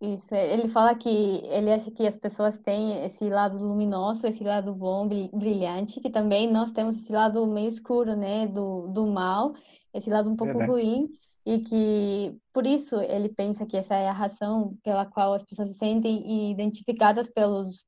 Isso, 0.00 0.34
ele 0.34 0.68
fala 0.68 0.94
que 0.94 1.08
ele 1.44 1.72
acha 1.72 1.90
que 1.90 2.06
as 2.06 2.18
pessoas 2.18 2.58
têm 2.58 3.04
esse 3.04 3.28
lado 3.28 3.58
luminoso, 3.58 4.26
esse 4.26 4.42
lado 4.42 4.74
bom, 4.74 5.08
brilhante, 5.08 6.00
que 6.00 6.10
também 6.10 6.50
nós 6.50 6.70
temos 6.70 6.96
esse 6.96 7.12
lado 7.12 7.46
meio 7.46 7.68
escuro, 7.68 8.14
né, 8.14 8.46
do, 8.46 8.88
do 8.88 9.06
mal, 9.06 9.54
esse 9.92 10.10
lado 10.10 10.30
um 10.30 10.36
pouco 10.36 10.58
ruim, 10.64 11.08
e 11.44 11.60
que 11.60 12.38
por 12.52 12.66
isso 12.66 12.96
ele 13.00 13.28
pensa 13.28 13.64
que 13.66 13.76
essa 13.76 13.94
é 13.94 14.08
a 14.08 14.12
razão 14.12 14.76
pela 14.82 15.06
qual 15.06 15.34
as 15.34 15.44
pessoas 15.44 15.70
se 15.70 15.78
sentem 15.78 16.50
identificadas 16.50 17.30
pelos 17.30 17.84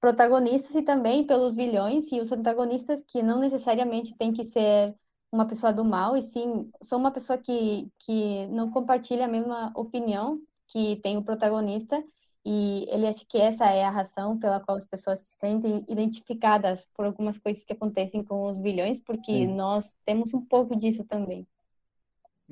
protagonistas 0.00 0.74
e 0.74 0.82
também 0.82 1.26
pelos 1.26 1.54
vilões 1.54 2.10
e 2.12 2.20
os 2.20 2.30
antagonistas 2.32 3.02
que 3.06 3.22
não 3.22 3.38
necessariamente 3.40 4.16
tem 4.16 4.32
que 4.32 4.44
ser 4.46 4.94
uma 5.34 5.46
pessoa 5.46 5.72
do 5.72 5.84
mal 5.84 6.16
e 6.16 6.22
sim 6.22 6.70
são 6.80 6.98
uma 6.98 7.10
pessoa 7.10 7.36
que 7.36 7.88
que 7.98 8.46
não 8.48 8.70
compartilha 8.70 9.24
a 9.24 9.28
mesma 9.28 9.72
opinião 9.74 10.40
que 10.68 10.96
tem 11.02 11.16
o 11.16 11.24
protagonista 11.24 12.02
e 12.44 12.86
ele 12.90 13.06
acha 13.06 13.24
que 13.26 13.38
essa 13.38 13.64
é 13.66 13.84
a 13.84 13.90
razão 13.90 14.38
pela 14.38 14.60
qual 14.60 14.76
as 14.76 14.84
pessoas 14.84 15.20
se 15.20 15.36
sentem 15.40 15.84
identificadas 15.88 16.86
por 16.94 17.06
algumas 17.06 17.38
coisas 17.38 17.64
que 17.64 17.72
acontecem 17.72 18.22
com 18.22 18.50
os 18.50 18.60
vilões, 18.60 19.00
porque 19.00 19.32
sim. 19.32 19.46
nós 19.46 19.96
temos 20.04 20.34
um 20.34 20.44
pouco 20.44 20.76
disso 20.76 21.04
também. 21.04 21.46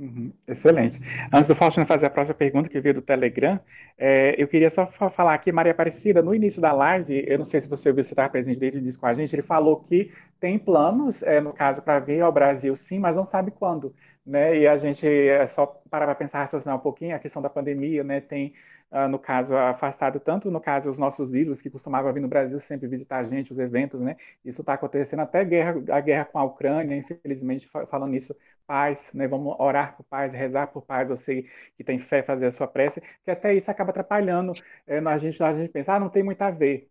Uhum, 0.03 0.33
excelente. 0.49 1.01
Antes 1.33 1.47
do 1.47 1.55
Faustino 1.55 1.87
fazer 1.87 2.07
a 2.07 2.11
próxima 2.11 2.35
pergunta 2.35 2.69
que 2.69 2.81
veio 2.81 2.97
do 2.97 3.03
Telegram, 3.03 3.61
é, 3.97 4.35
eu 4.37 4.49
queria 4.49 4.69
só 4.69 4.85
falar 4.85 5.33
aqui, 5.33 5.53
Maria 5.53 5.71
Aparecida, 5.71 6.21
no 6.21 6.35
início 6.35 6.61
da 6.61 6.73
live, 6.73 7.25
eu 7.25 7.39
não 7.39 7.45
sei 7.45 7.61
se 7.61 7.69
você 7.69 7.93
viu, 7.93 8.03
se 8.03 8.11
estava 8.11 8.29
presente 8.29 8.59
desde 8.59 8.79
o 8.79 8.81
início 8.81 8.99
com 8.99 9.07
a 9.07 9.15
gente, 9.15 9.33
ele 9.33 9.43
falou 9.43 9.77
que 9.77 10.11
tem 10.41 10.59
planos, 10.59 11.23
é, 11.23 11.41
no 11.41 11.53
caso, 11.53 11.83
para 11.83 12.01
vir 12.01 12.21
ao 12.21 12.33
Brasil 12.33 12.75
sim, 12.75 12.99
mas 12.99 13.15
não 13.15 13.25
sabe 13.25 13.53
quando. 13.53 13.95
Né? 14.27 14.59
E 14.59 14.67
a 14.67 14.77
gente 14.77 15.07
é 15.07 15.47
só 15.47 15.67
parar 15.89 16.07
para 16.07 16.17
pensar, 16.17 16.41
raciocinar 16.41 16.75
um 16.75 16.81
pouquinho, 16.81 17.15
a 17.15 17.21
questão 17.21 17.41
da 17.41 17.49
pandemia, 17.49 18.03
né? 18.03 18.21
tem 18.21 18.55
Uh, 18.93 19.09
no 19.09 19.19
caso, 19.19 19.57
afastado 19.57 20.21
tanto, 20.21 20.51
no 20.51 20.61
caso, 20.61 20.91
os 20.91 20.99
nossos 20.99 21.35
ídolos 21.35 21.63
que 21.63 21.71
costumavam 21.71 22.13
vir 22.13 22.21
no 22.21 22.29
Brasil 22.29 22.61
sempre 22.61 22.87
visitar 22.87 23.21
a 23.21 23.25
gente, 23.25 23.51
os 23.51 23.59
eventos, 23.59 23.99
né? 23.99 24.17
Isso 24.45 24.61
está 24.61 24.75
acontecendo 24.75 25.21
até 25.21 25.43
guerra, 25.47 25.83
a 25.91 26.01
guerra 26.01 26.27
com 26.27 26.39
a 26.39 26.45
Ucrânia, 26.45 26.95
infelizmente, 26.95 27.67
falando 27.89 28.11
nisso, 28.11 28.37
paz, 28.67 29.11
né? 29.15 29.27
Vamos 29.27 29.57
orar 29.59 29.97
por 29.97 30.05
paz, 30.05 30.31
rezar 30.35 30.67
por 30.67 30.83
paz, 30.83 31.09
você 31.09 31.47
que 31.75 31.83
tem 31.83 31.99
fé, 31.99 32.23
fazer 32.23 32.47
a 32.47 32.53
sua 32.53 32.67
prece, 32.67 33.01
que 33.25 33.31
até 33.31 33.55
isso 33.55 33.71
acaba 33.71 33.91
atrapalhando 33.91 34.53
é, 34.87 34.99
a 34.99 35.19
gente, 35.19 35.43
a 35.43 35.55
gente 35.55 35.71
pensa, 35.71 35.95
ah, 35.95 36.01
não 36.01 36.11
tem 36.11 36.23
muito 36.23 36.43
a 36.43 36.51
ver 36.51 36.91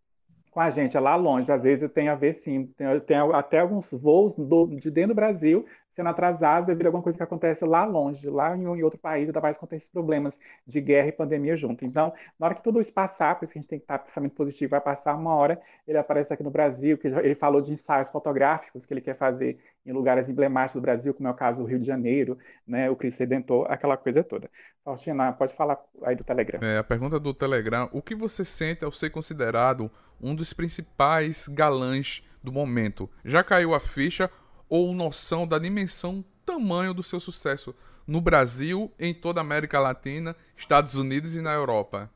com 0.51 0.59
a 0.59 0.69
gente, 0.69 0.97
é 0.97 0.99
lá 0.99 1.15
longe, 1.15 1.51
às 1.51 1.63
vezes 1.63 1.89
tem 1.91 2.09
a 2.09 2.15
ver 2.15 2.33
sim, 2.33 2.67
tem, 2.77 2.99
tem 3.01 3.17
até 3.33 3.59
alguns 3.59 3.89
voos 3.91 4.35
do, 4.35 4.67
de 4.67 4.91
dentro 4.91 5.09
do 5.09 5.15
Brasil 5.15 5.65
sendo 5.93 6.09
atrasados 6.09 6.67
devido 6.67 6.85
a 6.85 6.89
alguma 6.89 7.03
coisa 7.03 7.17
que 7.17 7.23
acontece 7.23 7.65
lá 7.65 7.85
longe, 7.85 8.29
lá 8.29 8.55
em, 8.55 8.65
outro 8.83 8.99
país, 8.99 9.27
ainda 9.27 9.41
mais 9.41 9.57
tem 9.57 9.77
esses 9.77 9.89
problemas 9.89 10.37
de 10.65 10.79
guerra 10.81 11.09
e 11.09 11.11
pandemia 11.11 11.55
junto. 11.55 11.85
Então, 11.85 12.13
na 12.39 12.47
hora 12.47 12.55
que 12.55 12.63
tudo 12.63 12.79
isso 12.79 12.93
passar, 12.93 13.35
por 13.35 13.45
isso 13.45 13.53
que 13.53 13.59
a 13.59 13.61
gente 13.61 13.69
tem 13.69 13.79
que 13.79 13.83
estar 13.83 13.99
pensamento 13.99 14.33
positivo, 14.33 14.71
vai 14.71 14.81
passar 14.81 15.15
uma 15.15 15.33
hora, 15.33 15.61
ele 15.87 15.97
aparece 15.97 16.33
aqui 16.33 16.43
no 16.43 16.51
Brasil, 16.51 16.97
que 16.97 17.07
ele 17.07 17.35
falou 17.35 17.61
de 17.61 17.71
ensaios 17.71 18.09
fotográficos 18.09 18.85
que 18.85 18.93
ele 18.93 19.01
quer 19.01 19.15
fazer 19.15 19.59
em 19.85 19.91
lugares 19.91 20.29
emblemáticos 20.29 20.79
do 20.79 20.83
Brasil, 20.83 21.13
como 21.13 21.27
é 21.27 21.31
o 21.31 21.35
caso 21.35 21.61
do 21.61 21.67
Rio 21.67 21.79
de 21.79 21.85
Janeiro, 21.85 22.37
né, 22.67 22.89
o 22.89 22.95
Cristo 22.95 23.19
Redentor, 23.19 23.65
aquela 23.69 23.97
coisa 23.97 24.23
toda. 24.23 24.49
Faustina, 24.83 25.31
pode 25.33 25.53
falar 25.55 25.79
aí 26.03 26.15
do 26.15 26.23
Telegram. 26.23 26.59
É, 26.61 26.77
a 26.77 26.83
pergunta 26.83 27.19
do 27.19 27.33
Telegram, 27.33 27.89
o 27.91 28.01
que 28.01 28.15
você 28.15 28.45
sente 28.45 28.85
ao 28.85 28.91
ser 28.91 29.09
considerado 29.09 29.89
um 30.19 30.35
dos 30.35 30.53
principais 30.53 31.47
galãs 31.47 32.23
do 32.43 32.51
momento? 32.51 33.09
Já 33.23 33.43
caiu 33.43 33.73
a 33.73 33.79
ficha 33.79 34.29
ou 34.71 34.93
noção 34.93 35.45
da 35.45 35.59
dimensão, 35.59 36.23
tamanho 36.45 36.93
do 36.93 37.03
seu 37.03 37.19
sucesso 37.19 37.75
no 38.07 38.21
Brasil, 38.21 38.89
em 38.97 39.13
toda 39.13 39.41
a 39.41 39.43
América 39.43 39.81
Latina, 39.81 40.33
Estados 40.55 40.95
Unidos 40.95 41.35
e 41.35 41.41
na 41.41 41.51
Europa? 41.51 42.09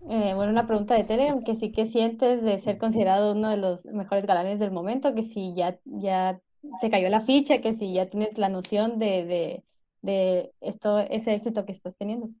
Eh, 0.00 0.34
bueno, 0.34 0.50
una 0.50 0.66
pregunta 0.66 0.94
de 0.94 1.04
Telegram, 1.04 1.44
que 1.44 1.54
si, 1.54 1.70
¿qué 1.70 1.86
sientes 1.86 2.42
de 2.42 2.60
ser 2.62 2.78
considerado 2.78 3.32
uno 3.32 3.50
de 3.50 3.56
los 3.56 3.84
mejores 3.84 4.26
galanes 4.26 4.58
del 4.58 4.72
momento? 4.72 5.14
Que 5.14 5.22
si 5.22 5.54
ya, 5.54 5.78
ya 5.84 6.40
te 6.80 6.90
cayó 6.90 7.08
la 7.08 7.20
ficha, 7.20 7.60
que 7.60 7.76
si 7.76 7.92
ya 7.94 8.10
tienes 8.10 8.36
la 8.36 8.48
noción 8.48 8.98
de, 8.98 9.24
de, 9.24 9.64
de 10.02 10.52
esto, 10.60 10.98
ese 10.98 11.34
éxito 11.34 11.64
que 11.64 11.72
estás 11.72 11.94
teniendo. 11.96 12.30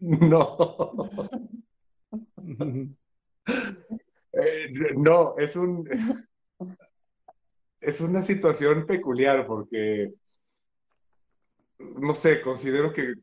No. 0.00 0.56
eh, 4.32 4.72
no, 4.96 5.38
es 5.38 5.54
un, 5.54 5.86
es 7.82 8.00
una 8.00 8.22
situación 8.22 8.86
peculiar 8.86 9.44
porque, 9.44 10.12
no 11.78 12.14
sé, 12.14 12.40
considero 12.40 12.92
que, 12.92 13.14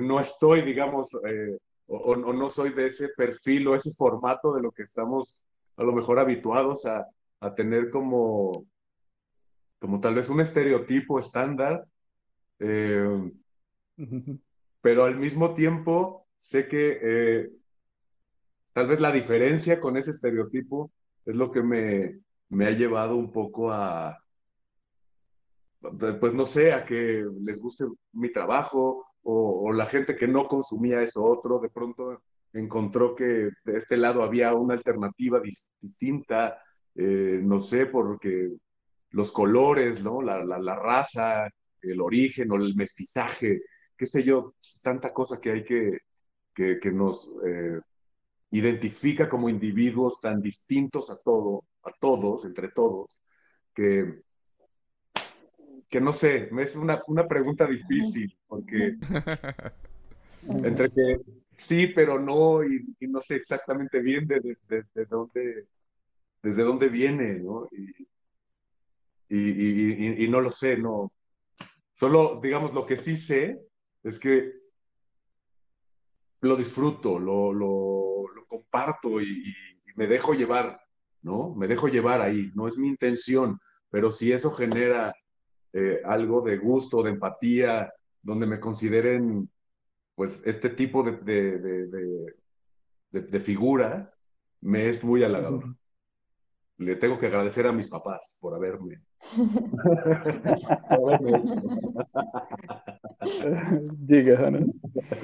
no 0.00 0.20
estoy, 0.20 0.62
digamos, 0.62 1.14
eh, 1.26 1.56
o, 1.86 2.16
no 2.16 2.50
soy 2.50 2.70
de 2.70 2.86
ese 2.86 3.08
perfil 3.10 3.68
o 3.68 3.74
ese 3.74 3.92
formato 3.92 4.52
de 4.54 4.62
lo 4.62 4.72
que 4.72 4.82
estamos 4.82 5.38
a 5.76 5.82
lo 5.82 5.92
mejor 5.92 6.18
habituados 6.18 6.84
a, 6.86 7.06
tener 7.56 7.90
como, 7.90 8.64
como 9.78 10.00
tal 10.00 10.14
vez 10.14 10.30
un 10.30 10.40
estereotipo 10.40 11.18
estándar, 11.18 11.84
eh, 12.58 13.30
pero 14.80 15.04
al 15.04 15.18
mismo 15.18 15.54
tiempo 15.54 16.26
sé 16.38 16.68
que 16.68 16.98
eh, 17.02 17.50
tal 18.72 18.86
vez 18.86 18.98
la 18.98 19.12
diferencia 19.12 19.78
con 19.78 19.98
ese 19.98 20.12
estereotipo 20.12 20.90
es 21.26 21.36
lo 21.36 21.50
que 21.50 21.62
me, 21.62 22.23
me 22.54 22.66
ha 22.66 22.70
llevado 22.70 23.16
un 23.16 23.32
poco 23.32 23.70
a, 23.72 24.18
pues 26.20 26.34
no 26.34 26.46
sé, 26.46 26.72
a 26.72 26.84
que 26.84 27.24
les 27.42 27.60
guste 27.60 27.84
mi 28.12 28.30
trabajo 28.32 29.06
o, 29.22 29.72
la 29.72 29.86
gente 29.86 30.16
que 30.16 30.28
no 30.28 30.46
consumía 30.46 31.02
eso 31.02 31.24
otro, 31.24 31.58
de 31.58 31.70
pronto 31.70 32.22
encontró 32.52 33.14
que 33.14 33.50
de 33.64 33.76
este 33.76 33.96
lado 33.96 34.22
había 34.22 34.54
una 34.54 34.74
alternativa 34.74 35.40
distinta, 35.80 36.58
eh, 36.94 37.40
no 37.42 37.58
sé, 37.60 37.86
porque 37.86 38.50
los 39.10 39.32
colores, 39.32 40.02
¿no? 40.02 40.22
La, 40.22 40.44
la, 40.44 40.76
raza, 40.76 41.48
el 41.80 42.00
origen 42.00 42.50
o 42.52 42.56
el 42.56 42.74
mestizaje, 42.76 43.62
qué 43.96 44.06
sé 44.06 44.22
yo, 44.22 44.54
tanta 44.82 45.12
cosa 45.12 45.40
que 45.40 45.52
hay 45.52 45.64
que, 45.64 45.98
que, 46.54 46.92
nos 46.92 47.30
eh, 47.46 47.80
identifica 48.50 49.28
como 49.28 49.48
individuos 49.48 50.20
tan 50.20 50.40
distintos 50.40 51.10
a 51.10 51.16
todo, 51.16 51.64
a 51.84 51.92
todos, 52.00 52.44
entre 52.44 52.68
todos, 52.68 53.18
que, 53.74 54.22
que 55.88 56.00
no 56.00 56.12
sé, 56.12 56.48
es 56.58 56.76
una, 56.76 57.02
una 57.06 57.26
pregunta 57.26 57.66
difícil, 57.66 58.36
porque 58.46 58.96
entre 60.48 60.90
que 60.90 61.20
sí, 61.56 61.88
pero 61.88 62.18
no, 62.18 62.64
y, 62.64 62.84
no 63.00 63.20
sé 63.20 63.36
exactamente 63.36 64.00
bien 64.00 64.26
de, 64.26 64.40
de, 64.68 64.84
de, 64.94 65.04
dónde, 65.06 65.66
desde 66.42 66.62
dónde 66.62 66.88
viene, 66.88 67.38
¿no? 67.40 67.68
Y, 67.70 68.06
y, 69.28 70.24
y, 70.24 70.28
no 70.28 70.40
lo 70.40 70.50
sé, 70.50 70.76
no. 70.76 71.12
Solo, 71.92 72.40
digamos, 72.42 72.72
lo 72.72 72.86
que 72.86 72.96
sí 72.96 73.16
sé 73.16 73.60
es 74.02 74.18
que 74.18 74.52
lo 76.40 76.56
disfruto, 76.56 77.18
lo, 77.18 77.52
lo, 77.52 78.28
lo 78.34 78.46
comparto 78.46 79.20
y, 79.20 79.54
me 79.96 80.06
dejo 80.08 80.34
llevar, 80.34 80.83
¿no? 81.24 81.54
Me 81.56 81.66
dejo 81.66 81.88
llevar 81.88 82.20
ahí, 82.20 82.52
no 82.54 82.68
es 82.68 82.76
mi 82.76 82.86
intención, 82.86 83.58
pero 83.90 84.10
si 84.10 84.30
eso 84.30 84.52
genera 84.52 85.12
eh, 85.72 86.00
algo 86.04 86.42
de 86.42 86.58
gusto, 86.58 87.02
de 87.02 87.10
empatía, 87.10 87.92
donde 88.22 88.46
me 88.46 88.60
consideren, 88.60 89.50
pues, 90.14 90.46
este 90.46 90.70
tipo 90.70 91.02
de, 91.02 91.16
de, 91.16 91.86
de, 91.88 92.34
de 93.10 93.40
figura, 93.40 94.14
me 94.60 94.88
es 94.88 95.02
muy 95.02 95.24
halagador. 95.24 95.74
Le 96.76 96.96
tengo 96.96 97.18
que 97.18 97.26
agradecer 97.26 97.66
a 97.66 97.72
mis 97.72 97.88
papás 97.88 98.36
por 98.40 98.54
haberme 98.54 99.00
Diga, 104.06 104.38
Hannah. 104.38 104.58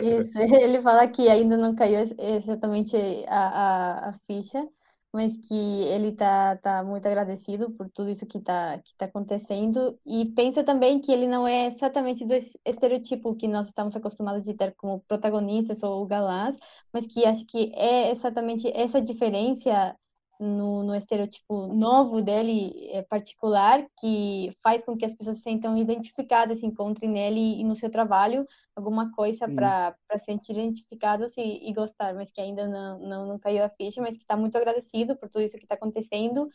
Isso, 0.00 0.38
ele 0.38 0.80
fala 0.80 1.08
que 1.08 1.28
ainda 1.28 1.56
não 1.56 1.74
caiu 1.74 2.00
exatamente 2.18 2.96
a, 3.28 3.48
a, 3.48 4.08
a 4.08 4.12
ficha, 4.26 4.66
mas 5.12 5.36
que 5.48 5.54
ele 5.54 6.12
tá, 6.12 6.56
tá 6.58 6.84
muito 6.84 7.06
agradecido 7.06 7.70
por 7.72 7.90
tudo 7.90 8.10
isso 8.10 8.26
que 8.26 8.38
está 8.38 8.78
que 8.78 8.94
tá 8.96 9.06
acontecendo. 9.06 9.98
E 10.06 10.26
pensa 10.34 10.62
também 10.64 11.00
que 11.00 11.10
ele 11.12 11.26
não 11.26 11.46
é 11.46 11.66
exatamente 11.66 12.24
do 12.24 12.34
estereotipo 12.64 13.34
que 13.36 13.48
nós 13.48 13.66
estamos 13.66 13.96
acostumados 13.96 14.44
de 14.44 14.54
ter 14.54 14.74
como 14.76 15.00
protagonistas 15.08 15.82
ou 15.82 16.06
galãs, 16.06 16.56
mas 16.92 17.06
que 17.06 17.24
acho 17.26 17.44
que 17.46 17.72
é 17.74 18.10
exatamente 18.12 18.68
essa 18.74 19.00
diferença 19.02 19.96
no, 20.40 20.82
no 20.82 20.94
estereotipo 20.94 21.66
novo 21.66 22.22
dele, 22.22 22.88
é, 22.92 23.02
particular, 23.02 23.86
que 24.00 24.56
faz 24.62 24.82
com 24.82 24.96
que 24.96 25.04
as 25.04 25.12
pessoas 25.12 25.36
se 25.36 25.42
sintam 25.44 25.76
identificadas, 25.76 26.60
se 26.60 26.66
encontrem 26.66 27.10
nele 27.10 27.60
e 27.60 27.64
no 27.64 27.76
seu 27.76 27.90
trabalho 27.90 28.48
alguma 28.74 29.12
coisa 29.12 29.46
para 29.46 29.94
se 30.18 30.24
sentir 30.24 30.52
identificados 30.52 31.36
e, 31.36 31.68
e, 31.68 31.72
gostar, 31.74 32.14
mas 32.14 32.30
que 32.30 32.40
ainda 32.40 32.66
não, 32.66 32.98
não, 33.00 33.26
não 33.26 33.38
caiu 33.38 33.62
a 33.62 33.68
ficha, 33.68 34.00
mas 34.00 34.16
que 34.16 34.22
está 34.22 34.36
muito 34.36 34.56
agradecido 34.56 35.14
por 35.14 35.28
tudo 35.28 35.42
isso 35.42 35.58
que 35.58 35.64
está 35.64 35.74
acontecendo 35.74 36.48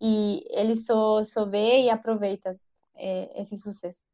e 0.00 0.44
ele 0.50 0.76
só, 0.76 1.24
só 1.24 1.44
vê 1.44 1.82
e 1.82 1.90
aproveita 1.90 2.58
é, 2.94 3.42
esse 3.42 3.56
sucesso. 3.58 4.11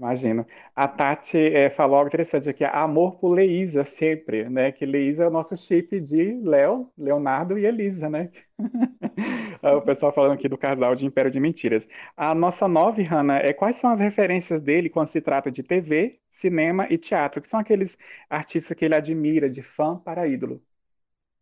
Imagino. 0.00 0.46
A 0.74 0.88
Tati 0.88 1.36
é, 1.38 1.68
falou 1.68 1.96
algo 1.98 2.08
interessante 2.08 2.48
aqui, 2.48 2.64
amor 2.64 3.16
por 3.18 3.34
Leísa 3.34 3.84
sempre, 3.84 4.48
né? 4.48 4.72
Que 4.72 4.86
Leísa 4.86 5.24
é 5.24 5.26
o 5.28 5.30
nosso 5.30 5.54
chip 5.58 6.00
de 6.00 6.40
Léo, 6.42 6.90
Leonardo 6.96 7.58
e 7.58 7.66
Elisa, 7.66 8.08
né? 8.08 8.30
o 9.62 9.82
pessoal 9.82 10.10
falando 10.12 10.32
aqui 10.32 10.48
do 10.48 10.56
casal 10.56 10.94
de 10.96 11.04
Império 11.04 11.30
de 11.30 11.38
Mentiras. 11.38 11.86
A 12.16 12.34
nossa 12.34 12.66
nove, 12.66 13.02
Hanna, 13.02 13.36
é 13.40 13.52
quais 13.52 13.76
são 13.76 13.90
as 13.90 13.98
referências 14.00 14.62
dele 14.62 14.88
quando 14.88 15.08
se 15.08 15.20
trata 15.20 15.50
de 15.50 15.62
TV, 15.62 16.18
cinema 16.32 16.86
e 16.90 16.96
teatro? 16.96 17.42
Que 17.42 17.48
são 17.48 17.60
aqueles 17.60 17.98
artistas 18.30 18.74
que 18.74 18.86
ele 18.86 18.94
admira, 18.94 19.50
de 19.50 19.60
fã 19.62 19.98
para 19.98 20.26
ídolo? 20.26 20.62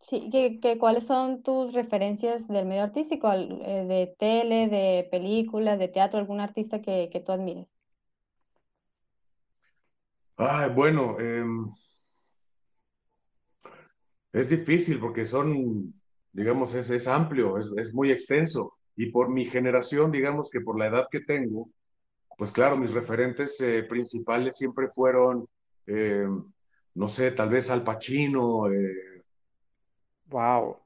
Sí, 0.01 0.29
que, 0.31 0.59
que, 0.61 0.77
¿cuáles 0.79 1.07
son 1.07 1.43
tus 1.45 1.73
referencias 1.75 2.49
del 2.49 2.67
medio 2.67 2.83
artístico, 2.85 3.31
eh, 3.33 3.85
de 3.87 4.07
tele, 4.19 4.67
de 4.69 5.07
películas, 5.11 5.79
de 5.79 5.87
teatro, 5.89 6.19
algún 6.19 6.41
artista 6.41 6.81
que, 6.83 7.11
que 7.11 7.21
tú 7.21 7.31
admires? 7.33 7.67
Ay, 10.39 10.71
bueno, 10.73 11.19
em, 11.19 11.69
es 14.33 14.51
difícil 14.51 15.01
porque 15.01 15.27
son, 15.27 15.93
digamos, 16.33 16.75
es, 16.75 16.91
es 16.91 17.09
amplio, 17.09 17.59
es, 17.59 17.71
es, 17.77 17.93
muy 17.93 18.13
extenso. 18.13 18.75
Y 18.97 19.11
por 19.11 19.31
mi 19.31 19.45
generación, 19.45 20.11
digamos 20.13 20.51
que 20.51 20.61
por 20.61 20.79
la 20.79 20.87
edad 20.87 21.07
que 21.11 21.21
tengo, 21.21 21.71
pues 22.37 22.53
claro, 22.53 22.77
mis 22.77 22.93
referentes 22.93 23.61
eh, 23.61 23.83
principales 23.89 24.57
siempre 24.57 24.87
fueron, 24.89 25.49
em, 25.87 26.45
no 26.95 27.09
sé, 27.09 27.33
tal 27.33 27.49
vez 27.51 27.71
Al 27.71 27.83
Pacino. 27.85 28.69
Wow. 30.27 30.77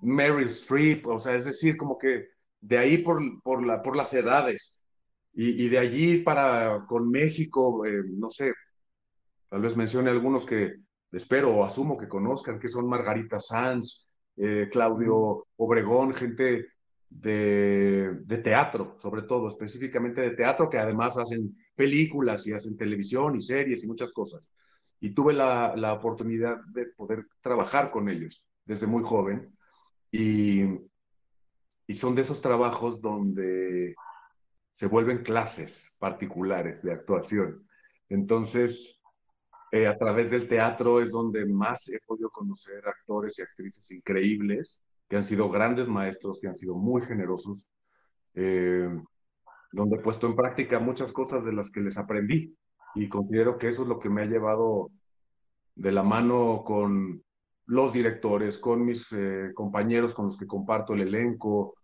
Meryl 0.00 0.48
Streep, 0.48 1.06
o 1.06 1.18
sea, 1.18 1.34
es 1.34 1.44
decir, 1.44 1.76
como 1.76 1.98
que 1.98 2.28
de 2.60 2.78
ahí 2.78 2.98
por, 2.98 3.20
por, 3.42 3.64
la, 3.66 3.82
por 3.82 3.96
las 3.96 4.14
edades. 4.14 4.78
Y, 5.36 5.68
de 5.68 5.78
allí 5.78 6.18
para 6.18 6.84
con 6.86 7.10
México, 7.10 7.84
eh, 7.84 8.04
no 8.06 8.30
sé, 8.30 8.52
tal 9.48 9.62
vez 9.62 9.76
mencione 9.76 10.10
algunos 10.10 10.46
que 10.46 10.74
espero 11.10 11.50
o 11.54 11.64
asumo 11.64 11.98
que 11.98 12.08
conozcan, 12.08 12.60
que 12.60 12.68
son 12.68 12.88
Margarita 12.88 13.40
Sanz, 13.40 14.08
eh, 14.36 14.68
Claudio 14.70 15.46
Obregón, 15.56 16.14
gente 16.14 16.68
de, 17.10 18.16
de, 18.24 18.38
teatro, 18.38 18.96
sobre 18.98 19.22
todo, 19.22 19.48
específicamente 19.48 20.20
de 20.20 20.30
teatro, 20.36 20.70
que 20.70 20.78
además 20.78 21.18
hacen 21.18 21.56
películas 21.74 22.46
y 22.46 22.52
hacen 22.52 22.76
televisión 22.76 23.36
y 23.36 23.40
series 23.40 23.82
y 23.82 23.88
muchas 23.88 24.12
cosas. 24.12 24.48
Y 25.00 25.10
tuve 25.10 25.32
la, 25.32 25.74
la 25.76 25.94
oportunidad 25.94 26.58
de 26.72 26.86
poder 26.86 27.26
trabajar 27.40 27.90
con 27.90 28.08
ellos 28.08 28.46
desde 28.64 28.86
muy 28.86 29.02
joven. 29.02 29.52
Y, 30.10 30.62
y 31.86 31.94
son 31.94 32.14
de 32.14 32.22
esos 32.22 32.40
trabajos 32.40 33.00
donde 33.00 33.94
se 34.74 34.88
vuelven 34.88 35.22
clases 35.22 35.96
particulares 36.00 36.82
de 36.82 36.92
actuación. 36.92 37.64
Entonces, 38.08 39.00
eh, 39.70 39.86
a 39.86 39.96
través 39.96 40.30
del 40.30 40.48
teatro 40.48 41.00
es 41.00 41.12
donde 41.12 41.46
más 41.46 41.88
he 41.88 42.00
podido 42.04 42.28
conocer 42.30 42.86
actores 42.86 43.38
y 43.38 43.42
actrices 43.42 43.88
increíbles, 43.92 44.80
que 45.08 45.16
han 45.16 45.24
sido 45.24 45.48
grandes 45.48 45.88
maestros, 45.88 46.40
que 46.40 46.48
han 46.48 46.56
sido 46.56 46.74
muy 46.74 47.02
generosos, 47.02 47.66
eh, 48.34 48.90
donde 49.70 49.96
he 49.96 50.00
puesto 50.00 50.26
en 50.26 50.34
práctica 50.34 50.80
muchas 50.80 51.12
cosas 51.12 51.44
de 51.44 51.52
las 51.52 51.70
que 51.70 51.80
les 51.80 51.96
aprendí. 51.96 52.56
Y 52.96 53.08
considero 53.08 53.58
que 53.58 53.68
eso 53.68 53.82
es 53.82 53.88
lo 53.88 54.00
que 54.00 54.10
me 54.10 54.22
ha 54.22 54.26
llevado 54.26 54.90
de 55.76 55.92
la 55.92 56.02
mano 56.02 56.64
con 56.64 57.22
los 57.66 57.92
directores, 57.92 58.58
con 58.58 58.84
mis 58.84 59.12
eh, 59.12 59.52
compañeros 59.54 60.14
con 60.14 60.26
los 60.26 60.36
que 60.36 60.46
comparto 60.46 60.94
el 60.94 61.02
elenco, 61.02 61.74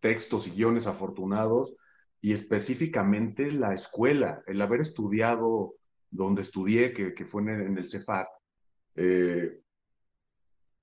textos 0.00 0.46
y 0.46 0.52
guiones 0.52 0.86
afortunados 0.86 1.76
y 2.20 2.32
específicamente 2.32 3.52
la 3.52 3.74
escuela, 3.74 4.42
el 4.46 4.60
haber 4.60 4.80
estudiado 4.80 5.74
donde 6.10 6.42
estudié, 6.42 6.92
que, 6.92 7.14
que 7.14 7.24
fue 7.24 7.42
en 7.42 7.78
el, 7.78 7.86
CEFAT, 7.86 8.28
eh, 8.96 9.60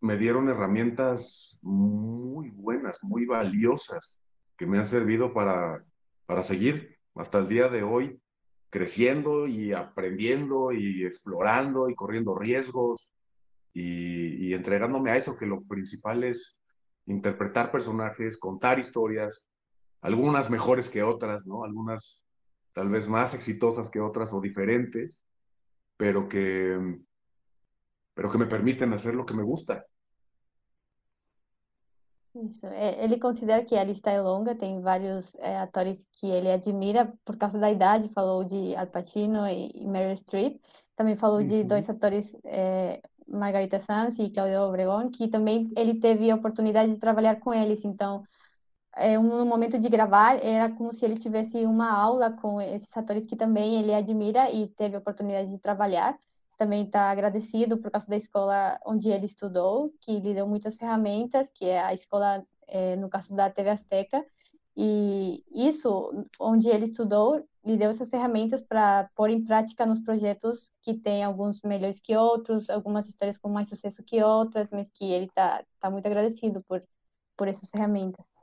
me 0.01 0.17
dieron 0.17 0.49
herramientas 0.49 1.57
muy 1.61 2.49
buenas, 2.51 2.99
muy 3.01 3.25
valiosas, 3.25 4.19
que 4.55 4.65
me 4.65 4.77
han 4.77 4.85
servido 4.85 5.33
para, 5.33 5.83
para 6.25 6.43
seguir 6.43 6.97
hasta 7.15 7.39
el 7.39 7.47
día 7.47 7.67
de 7.69 7.83
hoy 7.83 8.21
creciendo 8.69 9.47
y 9.47 9.73
aprendiendo 9.73 10.71
y 10.71 11.05
explorando 11.05 11.89
y 11.89 11.95
corriendo 11.95 12.35
riesgos 12.35 13.09
y, 13.73 14.47
y 14.47 14.53
entregándome 14.53 15.11
a 15.11 15.17
eso, 15.17 15.37
que 15.37 15.45
lo 15.45 15.63
principal 15.63 16.23
es 16.23 16.57
interpretar 17.05 17.71
personajes, 17.71 18.37
contar 18.37 18.79
historias, 18.79 19.47
algunas 20.01 20.49
mejores 20.49 20.89
que 20.89 21.03
otras, 21.03 21.45
¿no? 21.45 21.63
Algunas 21.63 22.21
tal 22.73 22.89
vez 22.89 23.07
más 23.07 23.33
exitosas 23.33 23.89
que 23.89 24.01
otras 24.01 24.33
o 24.33 24.41
diferentes, 24.41 25.23
pero 25.97 26.27
que, 26.27 26.99
pero 28.13 28.29
que 28.29 28.37
me 28.37 28.47
permiten 28.47 28.93
hacer 28.93 29.15
lo 29.15 29.25
que 29.25 29.33
me 29.33 29.43
gusta. 29.43 29.85
Isso. 32.35 32.67
Ele 32.67 33.17
considera 33.17 33.63
que 33.63 33.77
a 33.77 33.83
lista 33.85 34.11
é 34.11 34.19
longa, 34.19 34.55
tem 34.55 34.81
vários 34.81 35.33
é, 35.35 35.57
atores 35.57 36.05
que 36.11 36.27
ele 36.27 36.51
admira 36.51 37.13
por 37.23 37.37
causa 37.37 37.57
da 37.57 37.71
idade, 37.71 38.09
falou 38.09 38.43
de 38.43 38.75
Al 38.75 38.87
Pacino 38.87 39.47
e 39.47 39.87
Meryl 39.87 40.17
Streep, 40.17 40.59
também 40.97 41.15
falou 41.15 41.41
de 41.41 41.63
dois 41.63 41.89
atores 41.89 42.35
é, 42.43 43.01
Margarita 43.27 43.79
Sanz 43.79 44.17
e 44.19 44.29
Claudio 44.29 44.61
Obregón, 44.61 45.09
que 45.09 45.27
também 45.27 45.71
ele 45.75 45.99
teve 45.99 46.29
a 46.29 46.35
oportunidade 46.35 46.93
de 46.93 46.99
trabalhar 46.99 47.39
com 47.39 47.53
eles. 47.53 47.83
Então, 47.85 48.23
é, 48.95 49.17
no 49.17 49.45
momento 49.45 49.79
de 49.79 49.89
gravar, 49.89 50.37
era 50.43 50.69
como 50.71 50.93
se 50.93 51.03
ele 51.05 51.17
tivesse 51.17 51.65
uma 51.65 51.91
aula 51.91 52.31
com 52.31 52.61
esses 52.61 52.95
atores 52.95 53.25
que 53.25 53.35
também 53.35 53.79
ele 53.79 53.93
admira 53.93 54.49
e 54.51 54.67
teve 54.69 54.95
a 54.95 54.99
oportunidade 54.99 55.49
de 55.51 55.57
trabalhar. 55.59 56.17
Também 56.57 56.85
está 56.85 57.11
agradecido 57.11 57.77
por 57.77 57.91
causa 57.91 58.07
da 58.07 58.15
escola 58.15 58.79
onde 58.85 59.09
ele 59.09 59.25
estudou, 59.25 59.93
que 60.01 60.19
lhe 60.19 60.33
deu 60.33 60.47
muitas 60.47 60.77
ferramentas, 60.77 61.49
que 61.53 61.65
é 61.65 61.81
a 61.83 61.93
escola, 61.93 62.45
é, 62.67 62.95
no 62.95 63.09
caso 63.09 63.35
da 63.35 63.49
TV 63.49 63.71
Azteca, 63.71 64.25
E 64.77 65.43
isso, 65.53 66.25
onde 66.39 66.67
ele 66.69 66.85
estudou, 66.85 67.47
lhe 67.63 67.77
deu 67.77 67.89
essas 67.89 68.09
ferramentas 68.09 68.61
para 68.61 69.09
pôr 69.15 69.29
em 69.29 69.43
prática 69.43 69.85
nos 69.85 69.99
projetos 69.99 70.71
que 70.81 70.93
tem 70.93 71.23
alguns 71.23 71.61
melhores 71.61 71.99
que 71.99 72.15
outros, 72.15 72.69
algumas 72.69 73.07
histórias 73.07 73.37
com 73.37 73.49
mais 73.49 73.69
sucesso 73.69 74.03
que 74.03 74.21
outras, 74.21 74.67
mas 74.71 74.89
que 74.91 75.05
ele 75.11 75.25
está 75.25 75.63
tá 75.79 75.89
muito 75.89 76.05
agradecido 76.05 76.63
por, 76.67 76.83
por 77.37 77.47
essas 77.47 77.69
ferramentas. 77.69 78.34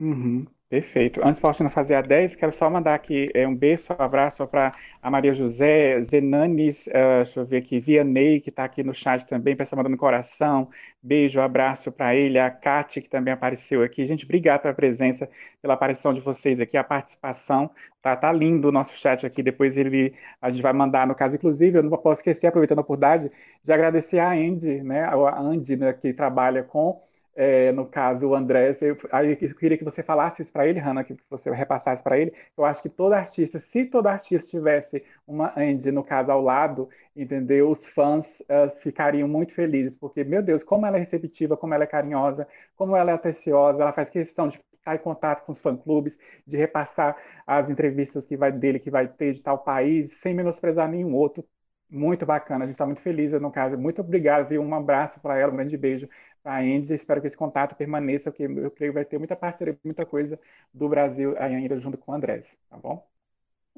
Uhum. 0.00 0.46
Perfeito. 0.70 1.20
Antes, 1.24 1.40
Faustina, 1.40 1.68
fazer 1.68 1.96
a 1.96 2.00
10, 2.00 2.36
quero 2.36 2.52
só 2.52 2.70
mandar 2.70 2.94
aqui 2.94 3.28
é, 3.34 3.46
um 3.46 3.54
beijo, 3.54 3.92
um 3.92 4.02
abraço 4.02 4.46
para 4.46 4.70
a 5.02 5.10
Maria 5.10 5.34
José, 5.34 6.00
Zenanes, 6.02 6.86
uh, 6.86 7.24
deixa 7.24 7.40
eu 7.40 7.44
ver 7.44 7.56
aqui, 7.56 7.80
Vianney, 7.80 8.40
que 8.40 8.50
está 8.50 8.64
aqui 8.64 8.84
no 8.84 8.94
chat 8.94 9.26
também, 9.26 9.56
pessoal 9.56 9.78
mandando 9.78 9.96
coração. 9.96 10.70
Beijo, 11.02 11.40
abraço 11.40 11.90
para 11.90 12.14
ele, 12.14 12.38
a 12.38 12.48
Kate, 12.50 13.00
que 13.02 13.08
também 13.08 13.34
apareceu 13.34 13.82
aqui. 13.82 14.06
Gente, 14.06 14.24
obrigado 14.24 14.62
pela 14.62 14.72
presença, 14.72 15.28
pela 15.60 15.74
aparição 15.74 16.14
de 16.14 16.20
vocês 16.20 16.60
aqui, 16.60 16.76
a 16.76 16.84
participação. 16.84 17.68
Tá, 18.00 18.14
tá 18.16 18.32
lindo 18.32 18.68
o 18.68 18.72
nosso 18.72 18.96
chat 18.96 19.26
aqui. 19.26 19.42
Depois 19.42 19.76
ele, 19.76 20.14
a 20.40 20.50
gente 20.50 20.62
vai 20.62 20.72
mandar, 20.72 21.04
no 21.04 21.16
caso, 21.16 21.34
inclusive, 21.34 21.78
eu 21.78 21.82
não 21.82 21.90
posso 21.98 22.20
esquecer, 22.20 22.46
aproveitando 22.46 22.78
a 22.78 22.82
oportunidade, 22.82 23.30
de 23.62 23.72
agradecer 23.72 24.20
a 24.20 24.30
Andy, 24.30 24.82
né, 24.84 25.02
a 25.02 25.40
Andy, 25.40 25.76
né, 25.76 25.92
que 25.92 26.12
trabalha 26.12 26.62
com 26.62 27.02
é, 27.34 27.72
no 27.72 27.86
caso, 27.86 28.28
o 28.28 28.34
Andrés, 28.34 28.82
eu, 28.82 28.96
eu 28.96 29.56
queria 29.56 29.78
que 29.78 29.84
você 29.84 30.02
falasse 30.02 30.42
isso 30.42 30.52
para 30.52 30.66
ele, 30.66 30.78
Hanna, 30.80 31.04
que 31.04 31.16
você 31.28 31.50
repassasse 31.50 32.02
para 32.02 32.18
ele. 32.18 32.32
Eu 32.56 32.64
acho 32.64 32.82
que 32.82 32.88
todo 32.88 33.12
artista, 33.12 33.58
se 33.58 33.84
todo 33.84 34.06
artista 34.08 34.50
tivesse 34.50 35.04
uma 35.26 35.52
Andy, 35.56 35.92
no 35.92 36.02
caso, 36.04 36.30
ao 36.32 36.42
lado, 36.42 36.88
entendeu? 37.16 37.70
Os 37.70 37.86
fãs 37.86 38.40
uh, 38.40 38.68
ficariam 38.82 39.28
muito 39.28 39.54
felizes, 39.54 39.94
porque, 39.94 40.24
meu 40.24 40.42
Deus, 40.42 40.62
como 40.64 40.86
ela 40.86 40.96
é 40.96 41.00
receptiva, 41.00 41.56
como 41.56 41.72
ela 41.74 41.84
é 41.84 41.86
carinhosa, 41.86 42.46
como 42.76 42.96
ela 42.96 43.10
é 43.12 43.14
atenciosa, 43.14 43.82
ela 43.82 43.92
faz 43.92 44.10
questão 44.10 44.48
de 44.48 44.60
estar 44.80 44.94
em 44.94 44.98
contato 44.98 45.44
com 45.44 45.52
os 45.52 45.60
fã-clubes, 45.60 46.16
de 46.46 46.56
repassar 46.56 47.16
as 47.46 47.68
entrevistas 47.70 48.24
que 48.24 48.36
vai 48.36 48.50
dele, 48.52 48.78
que 48.80 48.90
vai 48.90 49.06
ter 49.08 49.34
de 49.34 49.42
tal 49.42 49.58
país, 49.58 50.14
sem 50.14 50.34
menosprezar 50.34 50.88
nenhum 50.90 51.14
outro. 51.14 51.44
Muito 51.88 52.24
bacana, 52.24 52.64
a 52.64 52.66
gente 52.68 52.74
está 52.76 52.86
muito 52.86 53.00
feliz, 53.00 53.32
no 53.32 53.50
caso. 53.50 53.76
Muito 53.76 54.00
obrigado, 54.00 54.48
viu? 54.48 54.62
Um 54.62 54.74
abraço 54.74 55.20
para 55.20 55.36
ela, 55.38 55.52
um 55.52 55.56
grande 55.56 55.76
beijo 55.76 56.08
a 56.44 56.58
Andy. 56.58 56.94
Espero 56.94 57.20
que 57.20 57.26
esse 57.26 57.36
contato 57.36 57.74
permaneça, 57.74 58.30
porque 58.30 58.44
eu 58.44 58.70
creio 58.70 58.92
que 58.92 58.98
vai 58.98 59.04
ter 59.04 59.18
muita 59.18 59.36
parceria, 59.36 59.78
muita 59.84 60.06
coisa 60.06 60.38
do 60.72 60.88
Brasil 60.88 61.34
ainda 61.38 61.78
junto 61.80 61.98
com 61.98 62.12
o 62.12 62.14
Andrés, 62.14 62.46
tá 62.68 62.76
bom? 62.76 63.06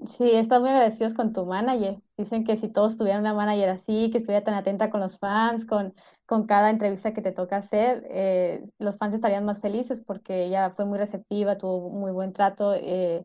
Sí, 0.06 0.32
están 0.32 0.62
muy 0.62 0.70
agradecidos 0.70 1.14
con 1.14 1.32
tu 1.32 1.46
manager. 1.46 2.00
Dicen 2.16 2.44
que 2.44 2.56
si 2.56 2.68
todos 2.68 2.96
tuvieran 2.96 3.20
una 3.20 3.34
manager 3.34 3.68
así, 3.68 4.10
que 4.10 4.18
estuviera 4.18 4.44
tan 4.44 4.54
atenta 4.54 4.90
con 4.90 5.00
los 5.00 5.18
fans, 5.18 5.64
con, 5.64 5.94
con 6.26 6.46
cada 6.46 6.70
entrevista 6.70 7.12
que 7.12 7.22
te 7.22 7.30
toca 7.30 7.58
hacer, 7.58 8.04
eh, 8.10 8.64
los 8.78 8.98
fans 8.98 9.14
estarían 9.14 9.44
más 9.44 9.60
felices 9.60 10.00
porque 10.00 10.44
ella 10.44 10.70
fue 10.70 10.86
muy 10.86 10.98
receptiva, 10.98 11.56
tuvo 11.56 11.90
muy 11.90 12.10
buen 12.10 12.32
trato 12.32 12.74
eh, 12.74 13.24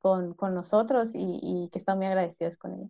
con, 0.00 0.34
con, 0.34 0.54
nosotros 0.54 1.14
y, 1.14 1.38
y, 1.40 1.70
que 1.70 1.78
están 1.78 1.96
muy 1.98 2.06
agradecidos 2.06 2.56
con 2.58 2.74
ella. 2.74 2.88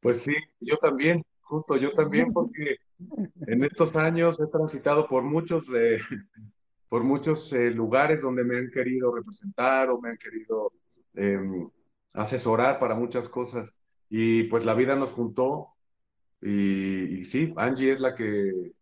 Pues 0.00 0.22
sí, 0.22 0.32
yo 0.60 0.76
también, 0.78 1.22
justo 1.44 1.76
yo 1.76 1.90
también, 1.90 2.32
porque 2.32 2.78
en 3.46 3.64
estos 3.64 3.96
años 3.96 4.40
he 4.40 4.46
transitado 4.46 5.06
por 5.06 5.22
muchos, 5.22 5.72
eh, 5.74 5.98
por 6.88 7.04
muchos 7.04 7.52
eh, 7.52 7.70
lugares 7.70 8.22
donde 8.22 8.44
me 8.44 8.58
han 8.58 8.70
querido 8.70 9.14
representar 9.14 9.90
o 9.90 10.00
me 10.00 10.10
han 10.10 10.18
querido 10.18 10.72
em, 11.14 11.68
asesorar 12.14 12.78
para 12.78 12.94
muchas 12.94 13.28
cosas. 13.28 13.76
Y 14.08 14.44
pues 14.44 14.64
la 14.64 14.74
vida 14.74 14.94
nos 14.96 15.12
juntó 15.12 15.68
y, 16.40 17.24
sí, 17.24 17.54
Angie 17.56 17.92
es 17.92 18.00
la 18.00 18.14
que, 18.14 18.72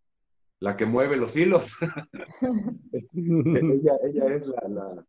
la 0.59 0.77
que 0.77 0.85
mueve 0.85 1.17
los 1.17 1.37
hilos. 1.37 1.73
ella, 3.13 3.93
ella, 4.05 4.35
es 4.35 4.49
la, 4.49 5.05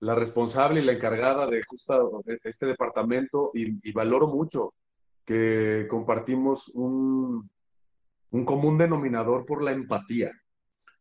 la, 0.00 0.14
responsable 0.16 0.80
y 0.80 0.84
la 0.84 0.92
encargada 0.92 1.46
de 1.46 1.62
justo 1.64 2.20
este 2.42 2.66
departamento 2.66 3.52
y 3.54 3.92
valoro 3.92 4.26
mucho 4.26 4.74
que 5.26 5.86
compartimos 5.90 6.68
un, 6.68 7.50
un 8.30 8.44
común 8.44 8.78
denominador 8.78 9.44
por 9.44 9.62
la 9.62 9.72
empatía, 9.72 10.32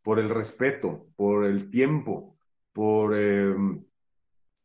por 0.01 0.19
el 0.19 0.29
respeto, 0.29 1.07
por 1.15 1.45
el 1.45 1.69
tiempo, 1.69 2.35
por, 2.73 3.13
eh, 3.15 3.55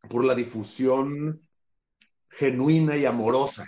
por 0.08 0.24
la 0.24 0.34
difusión 0.34 1.40
genuina 2.28 2.96
y 2.96 3.04
amorosa, 3.04 3.66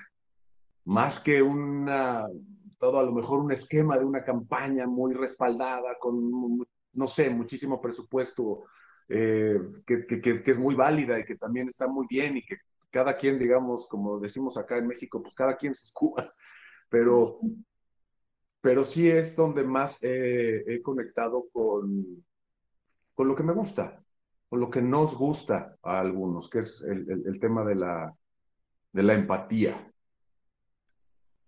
más 0.85 1.21
que 1.21 1.43
una, 1.43 2.27
todo 2.79 2.99
a 2.99 3.03
lo 3.03 3.13
mejor 3.13 3.41
un 3.41 3.53
esquema 3.53 3.99
de 3.99 4.05
una 4.05 4.25
campaña 4.25 4.87
muy 4.87 5.13
respaldada 5.13 5.97
con, 6.01 6.59
no 6.95 7.07
sé, 7.07 7.31
muchísimo 7.31 7.81
presupuesto, 7.81 8.65
eh, 9.09 9.59
que, 9.87 10.07
que, 10.07 10.43
es 10.45 10.59
muy 10.59 10.75
válida 10.75 11.19
y 11.19 11.25
que 11.25 11.37
también 11.37 11.69
está 11.69 11.87
muy 11.87 12.07
bien 12.09 12.37
y 12.37 12.43
que 12.43 12.57
cada 12.93 13.17
quien, 13.17 13.39
digamos, 13.39 13.89
como 13.89 14.21
decimos 14.21 14.57
acá 14.57 14.79
en 14.79 14.87
México, 14.87 15.21
pues 15.21 15.35
cada 15.35 15.57
quien 15.57 15.75
sus 15.75 15.93
cubas, 15.93 16.39
pero 16.89 17.41
pero 18.61 18.85
sí 18.85 19.11
es 19.11 19.35
donde 19.35 19.65
más 19.65 19.99
he 20.03 20.81
conectado 20.85 21.49
con, 21.53 22.25
con 23.15 23.29
lo 23.29 23.35
que 23.35 23.43
me 23.43 23.53
gusta, 23.53 24.03
con 24.49 24.61
lo 24.61 24.71
que 24.71 24.83
nos 24.83 25.17
gusta 25.17 25.77
a 25.83 26.01
algunos, 26.01 26.49
que 26.49 26.61
es 26.61 26.83
el, 26.83 27.09
el, 27.27 27.41
tema 27.41 27.65
de 27.65 27.75
la, 27.75 28.15
de 28.93 29.03
la 29.03 29.15
empatía. 29.15 29.75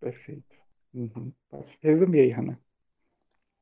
Perfeito. 0.00 0.54
Uhum. 0.92 1.32
resumir 1.82 2.20
aí, 2.20 2.32
Hannah. 2.32 2.58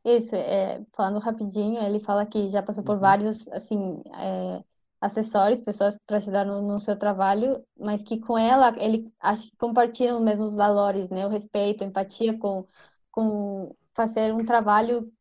Isso, 0.04 0.34
é, 0.34 0.84
falando 0.92 1.20
rapidinho, 1.20 1.80
ele 1.80 2.00
fala 2.00 2.26
que 2.26 2.48
já 2.48 2.62
passou 2.62 2.82
por 2.82 2.96
uhum. 2.96 3.00
vários, 3.00 3.48
assim, 3.48 4.02
é, 4.14 4.64
acessórios, 5.02 5.60
pessoas 5.60 5.98
para 6.06 6.18
ajudar 6.18 6.46
no, 6.46 6.62
no, 6.62 6.78
seu 6.80 6.96
trabalho, 6.96 7.64
mas 7.78 8.02
que 8.02 8.20
com 8.20 8.38
ela, 8.38 8.74
ele 8.78 9.12
acho 9.20 9.50
que 9.50 9.56
compartilham 9.56 10.18
os 10.18 10.24
mesmos 10.24 10.54
valores, 10.54 11.10
né? 11.10 11.26
O 11.26 11.30
respeito, 11.30 11.82
a 11.84 11.86
empatia 11.86 12.38
com 12.38 12.66
com 13.12 13.76
fazer 13.94 14.32
um 14.34 14.44
trabalho 14.44 15.12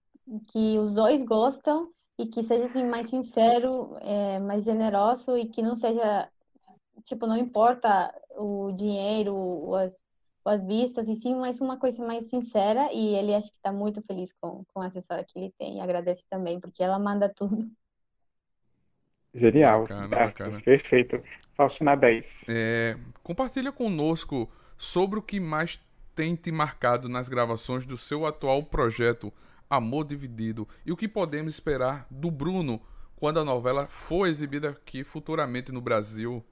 que 0.50 0.80
os 0.80 0.94
dois 0.96 1.24
gostam 1.24 1.92
e 2.18 2.28
que 2.28 2.44
seja 2.44 2.66
assim 2.68 2.86
mais 2.86 3.10
sincero, 3.10 3.98
é, 4.02 4.40
mais 4.40 4.64
generoso 4.64 5.38
e 5.38 5.48
que 5.50 5.62
não 5.62 5.76
seja 5.76 6.30
tipo 7.04 7.28
não 7.28 7.38
importa 7.38 8.14
o 8.38 8.72
dinheiro, 8.74 9.76
as, 9.76 9.94
as 10.46 10.64
vistas 10.66 11.08
e 11.10 11.16
sim 11.18 11.36
mais 11.36 11.60
uma 11.62 11.78
coisa 11.78 12.06
mais 12.06 12.30
sincera 12.30 12.92
e 12.94 13.16
ele 13.16 13.36
acho 13.36 13.50
que 13.52 13.58
está 13.58 13.72
muito 13.72 14.02
feliz 14.04 14.32
com, 14.42 14.64
com 14.74 14.82
a 14.82 14.88
assessora 14.88 15.24
que 15.26 15.38
ele 15.38 15.52
tem 15.58 15.78
e 15.78 15.82
agradece 15.82 16.24
também 16.30 16.60
porque 16.60 16.84
ela 16.84 17.00
manda 17.00 17.30
tudo. 17.30 17.70
Genial, 19.34 19.82
bacana, 19.82 20.08
bacana. 20.08 20.62
perfeito. 20.62 21.22
Faustina 21.56 21.96
10. 21.96 22.44
É, 22.50 22.98
compartilha 23.24 23.72
conosco 23.72 24.52
sobre 24.78 25.20
o 25.20 25.22
que 25.22 25.40
mais 25.40 25.80
tem 26.16 26.36
te 26.36 26.52
marcado 26.52 27.08
nas 27.08 27.30
gravações 27.30 27.86
do 27.86 27.98
seu 27.98 28.26
atual 28.26 28.64
projeto 28.64 29.32
Amor 29.70 30.04
Dividido 30.04 30.68
e 30.86 30.92
o 30.92 30.98
que 30.98 31.08
podemos 31.08 31.54
esperar 31.54 32.06
do 32.12 32.30
Bruno 32.30 32.82
quando 33.16 33.40
a 33.40 33.46
novela 33.46 33.86
for 33.88 34.28
exibida 34.28 34.70
aqui 34.70 35.04
futuramente 35.04 35.72
no 35.72 35.80
Brasil? 35.80 36.44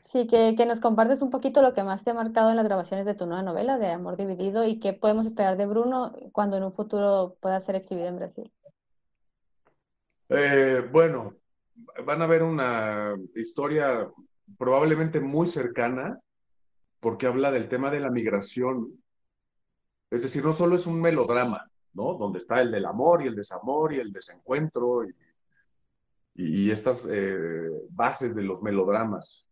Sí, 0.00 0.26
que, 0.26 0.54
que, 0.56 0.64
nos 0.64 0.80
compartes 0.80 1.20
un 1.20 1.30
poquito 1.30 1.62
lo 1.62 1.74
que 1.74 1.82
más 1.82 2.02
te 2.02 2.10
ha 2.10 2.14
marcado 2.14 2.50
en 2.50 2.56
las 2.56 2.64
grabaciones 2.64 3.06
de 3.06 3.14
tu 3.14 3.26
nueva 3.26 3.42
novela 3.42 3.76
de 3.76 3.90
Amor 3.90 4.16
Dividido 4.16 4.64
y 4.64 4.78
qué 4.78 4.92
podemos 4.92 5.26
esperar 5.26 5.56
de 5.56 5.66
Bruno 5.66 6.12
cuando 6.32 6.56
en 6.56 6.62
un 6.62 6.72
futuro 6.72 7.36
pueda 7.40 7.60
ser 7.60 7.76
exhibida 7.76 8.08
en 8.08 8.16
Brasil. 8.16 8.52
Eh, 10.28 10.82
bueno, 10.90 11.36
van 12.04 12.22
a 12.22 12.26
ver 12.26 12.42
una 12.42 13.14
historia 13.34 14.10
probablemente 14.58 15.20
muy 15.20 15.46
cercana 15.46 16.18
porque 17.00 17.26
habla 17.26 17.50
del 17.50 17.68
tema 17.68 17.90
de 17.90 18.00
la 18.00 18.10
migración. 18.10 19.02
Es 20.10 20.22
decir, 20.22 20.44
no 20.44 20.52
solo 20.52 20.76
es 20.76 20.86
un 20.86 21.00
melodrama, 21.00 21.70
¿no? 21.92 22.14
Donde 22.14 22.38
está 22.38 22.60
el 22.60 22.70
del 22.70 22.86
amor 22.86 23.22
y 23.22 23.28
el 23.28 23.36
desamor 23.36 23.92
y 23.92 23.98
el 23.98 24.12
desencuentro 24.12 25.04
y, 25.04 26.70
estas 26.70 27.06
eh, 27.08 27.70
bases 27.90 28.34
de 28.34 28.42
los 28.42 28.62
melodramas, 28.62 29.46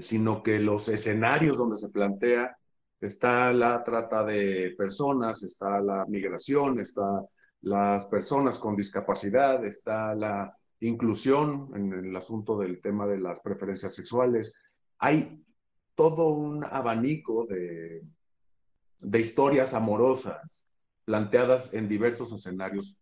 sino 0.00 0.42
que 0.42 0.58
los 0.58 0.88
escenarios 0.88 1.58
donde 1.58 1.76
se 1.76 1.90
plantea 1.90 2.56
está 3.00 3.52
la 3.52 3.84
trata 3.84 4.24
de 4.24 4.74
personas, 4.78 5.42
está 5.42 5.80
la 5.80 6.06
migración, 6.06 6.80
está 6.80 7.26
las 7.66 8.04
personas 8.04 8.60
con 8.60 8.76
discapacidad, 8.76 9.64
está 9.64 10.14
la 10.14 10.56
inclusión 10.78 11.72
en 11.74 11.92
el 11.92 12.14
asunto 12.14 12.56
del 12.56 12.80
tema 12.80 13.08
de 13.08 13.18
las 13.18 13.40
preferencias 13.40 13.92
sexuales. 13.92 14.54
Hay 14.98 15.44
todo 15.96 16.28
un 16.28 16.64
abanico 16.64 17.44
de, 17.44 18.04
de 19.00 19.18
historias 19.18 19.74
amorosas 19.74 20.62
planteadas 21.04 21.74
en 21.74 21.88
diversos 21.88 22.32
escenarios 22.32 23.00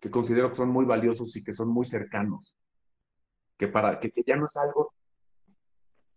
que 0.00 0.10
considero 0.10 0.48
que 0.48 0.54
son 0.54 0.70
muy 0.70 0.86
valiosos 0.86 1.36
y 1.36 1.44
que 1.44 1.52
son 1.52 1.70
muy 1.70 1.84
cercanos, 1.84 2.56
que, 3.58 3.68
para, 3.68 4.00
que, 4.00 4.10
ya 4.26 4.36
no 4.36 4.46
es 4.46 4.56
algo 4.56 4.94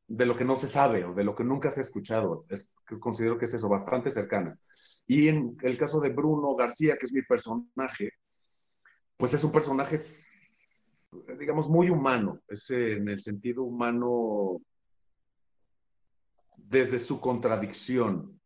de 0.07 0.25
lo 0.25 0.37
que 0.37 0.45
no 0.45 0.55
se 0.55 0.69
sabe 0.69 1.03
o 1.03 1.13
de 1.13 1.25
lo 1.25 1.35
que 1.35 1.43
nunca 1.43 1.69
se 1.69 1.81
ha 1.81 1.83
escuchado, 1.83 2.45
es, 2.47 2.73
considero 3.01 3.37
que 3.37 3.45
es 3.45 3.53
eso, 3.53 3.67
bastante 3.67 4.11
cercana. 4.11 4.57
Y 5.11 5.27
en 5.27 5.57
el 5.63 5.77
caso 5.77 5.99
de 5.99 6.07
Bruno 6.07 6.55
García, 6.55 6.95
que 6.97 7.05
es 7.05 7.11
mi 7.11 7.21
personaje, 7.21 8.13
pues 9.17 9.33
es 9.33 9.43
un 9.43 9.51
personaje, 9.51 9.99
digamos, 11.37 11.67
muy 11.67 11.89
humano, 11.89 12.39
en 12.69 13.09
el 13.09 13.19
sentido 13.19 13.63
humano 13.63 14.61
desde 16.55 16.97
su 16.97 17.19
contradicción, 17.19 18.39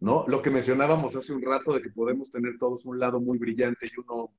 ¿no? 0.00 0.26
Lo 0.28 0.42
que 0.42 0.50
mencionábamos 0.50 1.16
hace 1.16 1.32
un 1.32 1.40
rato 1.40 1.72
de 1.72 1.80
que 1.80 1.88
podemos 1.88 2.30
tener 2.30 2.58
todos 2.58 2.84
un 2.84 2.98
lado 2.98 3.18
muy 3.18 3.38
brillante 3.38 3.86
y 3.86 3.98
uno 3.98 4.30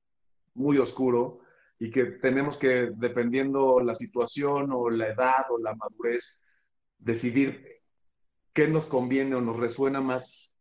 muy 0.54 0.78
oscuro 0.78 1.40
y 1.80 1.90
que 1.90 2.04
tenemos 2.04 2.58
que, 2.58 2.92
dependiendo 2.94 3.80
la 3.80 3.96
situación 3.96 4.70
o 4.72 4.88
la 4.88 5.08
edad 5.08 5.50
o 5.50 5.58
la 5.58 5.74
madurez, 5.74 6.40
decidir 6.96 7.60
qué 8.52 8.68
nos 8.68 8.86
conviene 8.86 9.34
o 9.34 9.40
nos 9.40 9.56
resuena 9.56 10.00
más 10.00 10.52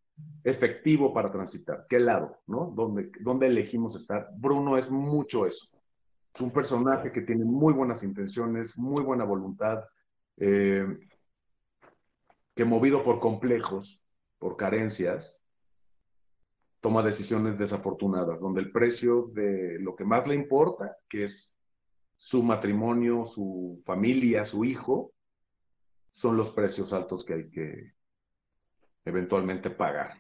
efectivo 0.44 1.14
para 1.14 1.32
transitar, 1.32 1.86
qué 1.90 2.00
lado, 2.00 2.40
¿no? 2.48 2.72
¿Dónde, 2.76 3.12
dónde 3.22 3.48
elegimos 3.48 3.96
estar? 3.96 4.30
Bruno 4.38 4.78
es 4.78 4.90
mucho 4.90 5.46
eso. 5.46 5.68
Es 6.34 6.42
un 6.42 6.52
personaje 6.52 7.12
que 7.12 7.22
tiene 7.22 7.46
muy 7.46 7.74
buenas 7.74 8.04
intenciones, 8.04 8.78
muy 8.78 9.04
buena 9.04 9.24
voluntad, 9.24 9.80
eh, 10.38 10.86
que 12.54 12.66
movido 12.66 13.02
por 13.04 13.20
complejos, 13.20 14.04
por 14.38 14.56
carencias, 14.56 15.42
toma 16.80 17.02
decisiones 17.02 17.58
desafortunadas, 17.58 18.42
donde 18.42 18.62
el 18.62 18.72
precio 18.72 19.24
de 19.34 19.80
lo 19.80 19.96
que 19.96 20.06
más 20.06 20.28
le 20.28 20.36
importa, 20.36 20.96
que 21.10 21.24
es 21.24 21.56
su 22.16 22.44
matrimonio, 22.44 23.26
su 23.26 23.82
familia, 23.84 24.46
su 24.46 24.64
hijo, 24.64 25.12
son 26.12 26.38
los 26.38 26.52
precios 26.52 26.94
altos 26.94 27.26
que 27.26 27.34
hay 27.34 27.50
que 27.50 27.95
eventualmente 29.06 29.70
pagar. 29.70 30.18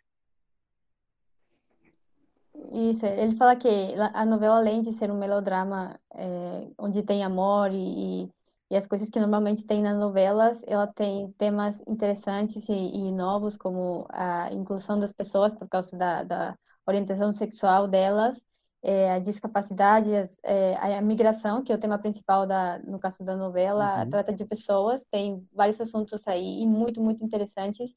Isso, 2.71 3.05
ele 3.05 3.35
fala 3.35 3.55
que 3.55 3.67
a 4.13 4.25
novela, 4.25 4.57
além 4.57 4.81
de 4.81 4.91
ser 4.93 5.11
um 5.11 5.17
melodrama 5.17 5.99
é, 6.13 6.67
onde 6.77 7.03
tem 7.03 7.23
amor 7.23 7.71
e, 7.71 8.23
e, 8.25 8.29
e, 8.71 8.75
as 8.75 8.87
coisas 8.87 9.09
que 9.09 9.19
normalmente 9.19 9.63
tem 9.63 9.81
nas 9.81 9.97
novelas, 9.97 10.61
ela 10.67 10.87
tem 10.87 11.31
temas 11.37 11.75
interessantes 11.87 12.67
e, 12.69 12.73
e 12.73 13.11
novos, 13.11 13.55
como 13.57 14.05
a 14.09 14.51
inclusão 14.51 14.99
das 14.99 15.11
pessoas 15.11 15.53
por 15.53 15.67
causa 15.67 15.95
da, 15.95 16.23
da 16.23 16.57
orientação 16.85 17.33
sexual 17.33 17.87
delas, 17.87 18.39
é, 18.85 19.11
a 19.11 19.19
discapacidade, 19.19 20.09
é, 20.43 20.75
a 20.75 21.01
migração, 21.01 21.63
que 21.63 21.71
é 21.71 21.75
o 21.75 21.79
tema 21.79 21.97
principal 21.97 22.45
da, 22.45 22.77
no 22.79 22.99
caso 22.99 23.23
da 23.23 23.35
novela, 23.35 24.03
uhum. 24.03 24.09
trata 24.11 24.31
de 24.31 24.45
pessoas, 24.45 25.03
tem 25.09 25.43
vários 25.51 25.81
assuntos 25.81 26.27
aí 26.27 26.61
e 26.61 26.67
muito, 26.67 27.01
muito 27.01 27.23
interessantes. 27.23 27.89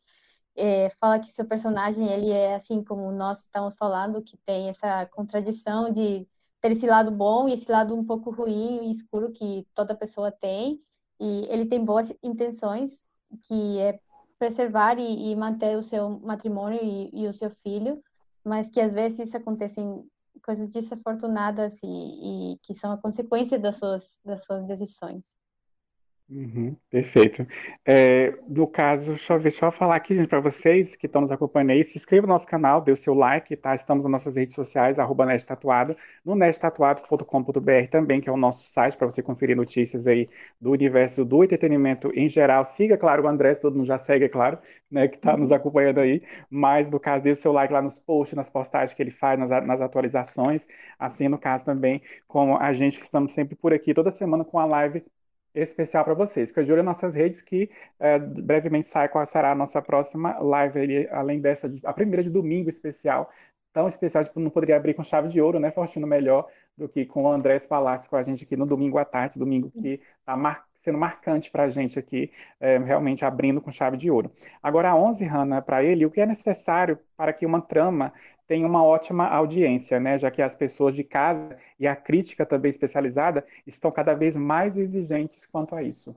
É, 0.59 0.91
fala 1.01 1.19
que 1.21 1.31
seu 1.31 1.45
personagem 1.47 2.09
ele 2.11 2.31
é 2.31 2.57
assim 2.57 2.83
como 2.83 3.13
nós 3.13 3.41
estamos 3.41 3.77
falando, 3.77 4.23
que 4.23 4.37
tem 4.39 4.69
essa 4.69 5.07
contradição 5.07 5.91
de 5.93 6.27
ter 6.61 6.73
esse 6.73 6.87
lado 6.87 7.11
bom 7.11 7.49
e 7.49 7.55
esse 7.55 7.71
lado 7.71 7.95
um 7.95 8.05
pouco 8.05 8.31
ruim 8.31 8.89
e 8.89 8.91
escuro 8.91 9.31
que 9.31 9.67
toda 9.75 9.95
pessoa 9.95 10.33
tem. 10.33 10.81
E 11.21 11.47
ele 11.49 11.67
tem 11.67 11.85
boas 11.85 12.13
intenções, 12.23 13.07
que 13.47 13.79
é 13.79 14.01
preservar 14.39 14.99
e, 14.99 15.31
e 15.31 15.37
manter 15.37 15.77
o 15.77 15.83
seu 15.83 16.19
matrimônio 16.21 16.81
e, 16.83 17.11
e 17.13 17.27
o 17.27 17.33
seu 17.33 17.51
filho, 17.51 17.95
mas 18.45 18.69
que 18.69 18.81
às 18.81 18.93
vezes 18.93 19.35
acontecem 19.35 20.05
coisas 20.43 20.69
desafortunadas 20.71 21.79
e, 21.83 22.55
e, 22.55 22.59
que 22.63 22.75
são 22.75 22.93
a 22.93 22.97
consequência 22.97 23.59
das 23.59 23.77
suas, 23.77 24.19
das 24.25 24.45
suas 24.45 24.65
decisões. 24.67 25.38
Uhum, 26.31 26.77
perfeito. 26.91 27.47
É, 27.87 28.33
no 28.47 28.67
caso, 28.67 29.13
deixa 29.13 29.33
eu 29.33 29.39
ver, 29.39 29.45
deixa 29.51 29.65
eu 29.65 29.73
falar 29.73 29.97
aqui, 29.97 30.15
gente, 30.15 30.29
para 30.29 30.41
vocês 30.41 30.95
que 30.95 31.07
estão 31.07 31.23
nos 31.23 31.31
acompanhando 31.31 31.71
aí, 31.71 31.83
se 31.83 31.97
inscreva 31.97 32.27
no 32.27 32.35
nosso 32.35 32.47
canal, 32.47 32.83
dê 32.83 32.93
o 32.93 32.97
seu 32.99 33.15
like, 33.15 33.57
tá? 33.57 33.75
Estamos 33.75 34.05
nas 34.05 34.11
nossas 34.13 34.35
redes 34.37 34.55
sociais, 34.55 34.99
arroba 34.99 35.25
Tatuado, 35.41 35.97
no 36.23 36.35
nesttatuado.com.br 36.35 37.89
também, 37.91 38.21
que 38.21 38.29
é 38.29 38.33
o 38.33 38.37
nosso 38.37 38.67
site 38.69 38.95
para 38.99 39.07
você 39.11 39.23
conferir 39.23 39.57
notícias 39.57 40.07
aí 40.07 40.29
do 40.61 40.71
universo 40.73 41.25
do 41.25 41.43
entretenimento 41.43 42.13
em 42.15 42.29
geral. 42.29 42.63
Siga, 42.63 42.99
claro, 42.99 43.23
o 43.25 43.27
André, 43.29 43.55
todo 43.55 43.75
mundo 43.77 43.87
já 43.87 43.99
segue, 43.99 44.27
é 44.27 44.29
claro, 44.29 44.59
né, 44.91 45.09
que 45.09 45.17
está 45.17 45.35
nos 45.35 45.51
acompanhando 45.51 45.99
aí, 46.01 46.23
mas 46.51 46.91
no 46.91 47.01
caso, 47.01 47.25
dê 47.25 47.31
o 47.31 47.37
seu 47.37 47.53
like 47.53 47.73
lá 47.73 47.81
nos 47.81 47.99
posts, 47.99 48.37
nas 48.37 48.51
postagens 48.51 48.93
que 48.95 49.03
ele 49.03 49.11
faz, 49.11 49.39
nas, 49.39 49.49
nas 49.67 49.81
atualizações, 49.81 50.67
assim, 50.99 51.27
no 51.27 51.39
caso 51.39 51.65
também, 51.65 52.03
como 52.27 52.59
a 52.59 52.71
gente 52.75 52.99
que 52.99 53.05
estamos 53.05 53.33
sempre 53.33 53.57
por 53.57 53.73
aqui, 53.73 53.95
toda 53.95 54.11
semana 54.11 54.45
com 54.45 54.59
a 54.59 54.67
live 54.67 55.03
especial 55.55 56.05
para 56.05 56.15
vocês. 56.15 56.49
Fica 56.51 56.65
de 56.65 56.73
olho 56.73 56.83
nas 56.83 56.97
nossas 56.97 57.15
redes 57.15 57.43
que 57.43 57.71
é, 57.99 58.19
brevemente 58.19 58.87
sai 58.87 59.09
qual 59.09 59.25
será 59.27 59.53
a 59.53 59.55
nossa 59.55 59.81
próxima 59.83 60.39
live, 60.39 60.81
ali, 60.81 61.09
além 61.11 61.41
dessa, 61.41 61.73
a 61.85 61.93
primeira 61.93 62.23
de 62.23 62.31
domingo 62.31 62.71
especial, 62.71 63.31
tão 63.73 63.89
especial, 63.89 64.25
tipo, 64.25 64.41
não 64.41 64.51
poderia 64.51 64.77
abrir 64.77 64.95
com 64.95 65.05
chave 65.05 65.29
de 65.29 65.41
ouro, 65.41 65.61
né, 65.61 65.71
Fortino, 65.71 66.07
melhor 66.07 66.49
do 66.77 66.89
que 66.89 67.05
com 67.05 67.25
o 67.25 67.33
Andrés 67.33 67.67
Palácio 67.67 68.09
com 68.09 68.17
a 68.17 68.23
gente 68.23 68.45
aqui 68.45 68.57
no 68.57 68.67
domingo 68.67 68.99
à 68.99 69.05
tarde, 69.05 69.39
domingo 69.39 69.71
que 69.71 70.01
está 70.21 70.37
mar 70.37 70.69
sendo 70.81 70.97
marcante 70.97 71.51
para 71.51 71.65
a 71.65 71.71
gente 71.71 71.99
aqui, 71.99 72.31
é, 72.61 72.79
realmente 72.79 73.25
abrindo 73.25 73.61
com 73.61 73.71
chave 73.71 73.97
de 73.97 74.11
ouro. 74.11 74.31
Agora, 74.63 74.91
a 74.91 74.97
11, 74.97 75.25
Hanna, 75.25 75.61
para 75.61 75.83
ele, 75.83 76.07
o 76.07 76.11
que 76.11 76.21
é 76.21 76.27
necessário 76.27 76.99
para 77.17 77.33
que 77.33 77.45
uma 77.45 77.61
trama 77.61 78.13
tem 78.49 78.65
uma 78.65 78.83
ótima 78.83 79.29
audiência, 79.29 80.01
né? 80.01 80.19
Já 80.19 80.31
que 80.31 80.41
as 80.41 80.55
pessoas 80.55 80.97
de 80.97 81.05
casa 81.05 81.57
e 81.79 81.87
a 81.87 81.95
crítica 81.95 82.47
também 82.47 82.71
especializada 82.71 83.47
estão 83.67 83.93
cada 83.93 84.15
vez 84.15 84.35
mais 84.35 84.77
exigentes 84.77 85.47
quanto 85.47 85.77
a 85.77 85.83
isso. 85.83 86.17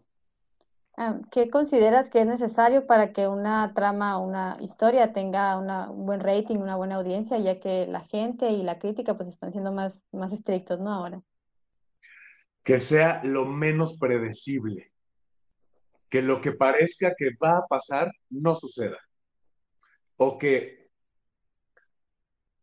Ah, 0.98 1.20
¿Qué 1.30 1.50
consideras 1.50 2.10
que 2.10 2.20
es 2.20 2.28
necesario 2.28 2.86
para 2.86 3.12
que 3.12 3.28
una 3.28 3.74
trama, 3.74 4.18
una 4.18 4.58
historia 4.62 5.14
tenga 5.14 5.58
una, 5.58 5.90
un 5.92 6.06
buen 6.06 6.22
rating, 6.22 6.58
una 6.58 6.78
buena 6.78 6.96
audiencia, 6.96 7.38
ya 7.38 7.60
que 7.60 7.86
la 7.88 8.02
gente 8.02 8.50
y 8.50 8.64
la 8.64 8.80
crítica 8.80 9.16
pues 9.16 9.30
están 9.30 9.52
siendo 9.52 9.72
más, 9.72 9.94
más 10.14 10.32
estrictos, 10.32 10.80
¿no? 10.80 10.94
Ahora. 10.94 11.22
Que 12.64 12.80
sea 12.80 13.22
lo 13.24 13.46
menos 13.46 13.98
predecible. 13.98 14.92
Que 16.10 16.22
lo 16.22 16.40
que 16.40 16.54
parezca 16.54 17.14
que 17.18 17.32
va 17.42 17.58
a 17.58 17.68
pasar 17.68 18.12
no 18.30 18.56
suceda. 18.56 19.00
O 20.18 20.38
que 20.38 20.81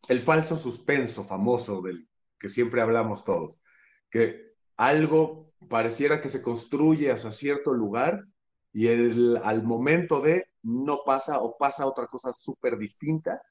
el 0.08 0.20
falso 0.20 0.56
suspenso 0.56 1.22
famoso 1.22 1.82
del 1.82 2.08
que 2.38 2.48
siempre 2.48 2.80
hablamos 2.80 3.24
todos, 3.24 3.60
que 4.10 4.54
algo 4.76 5.52
pareciera 5.68 6.20
que 6.20 6.28
se 6.28 6.42
construye 6.42 7.10
hacia 7.10 7.32
cierto 7.32 7.72
lugar 7.72 8.24
y 8.72 8.88
el, 8.88 9.38
al 9.44 9.62
momento 9.62 10.20
de 10.20 10.46
no 10.62 11.00
pasa 11.04 11.40
o 11.40 11.56
pasa 11.58 11.86
otra 11.86 12.06
cosa 12.06 12.32
súper 12.32 12.78
distinta 12.78 13.42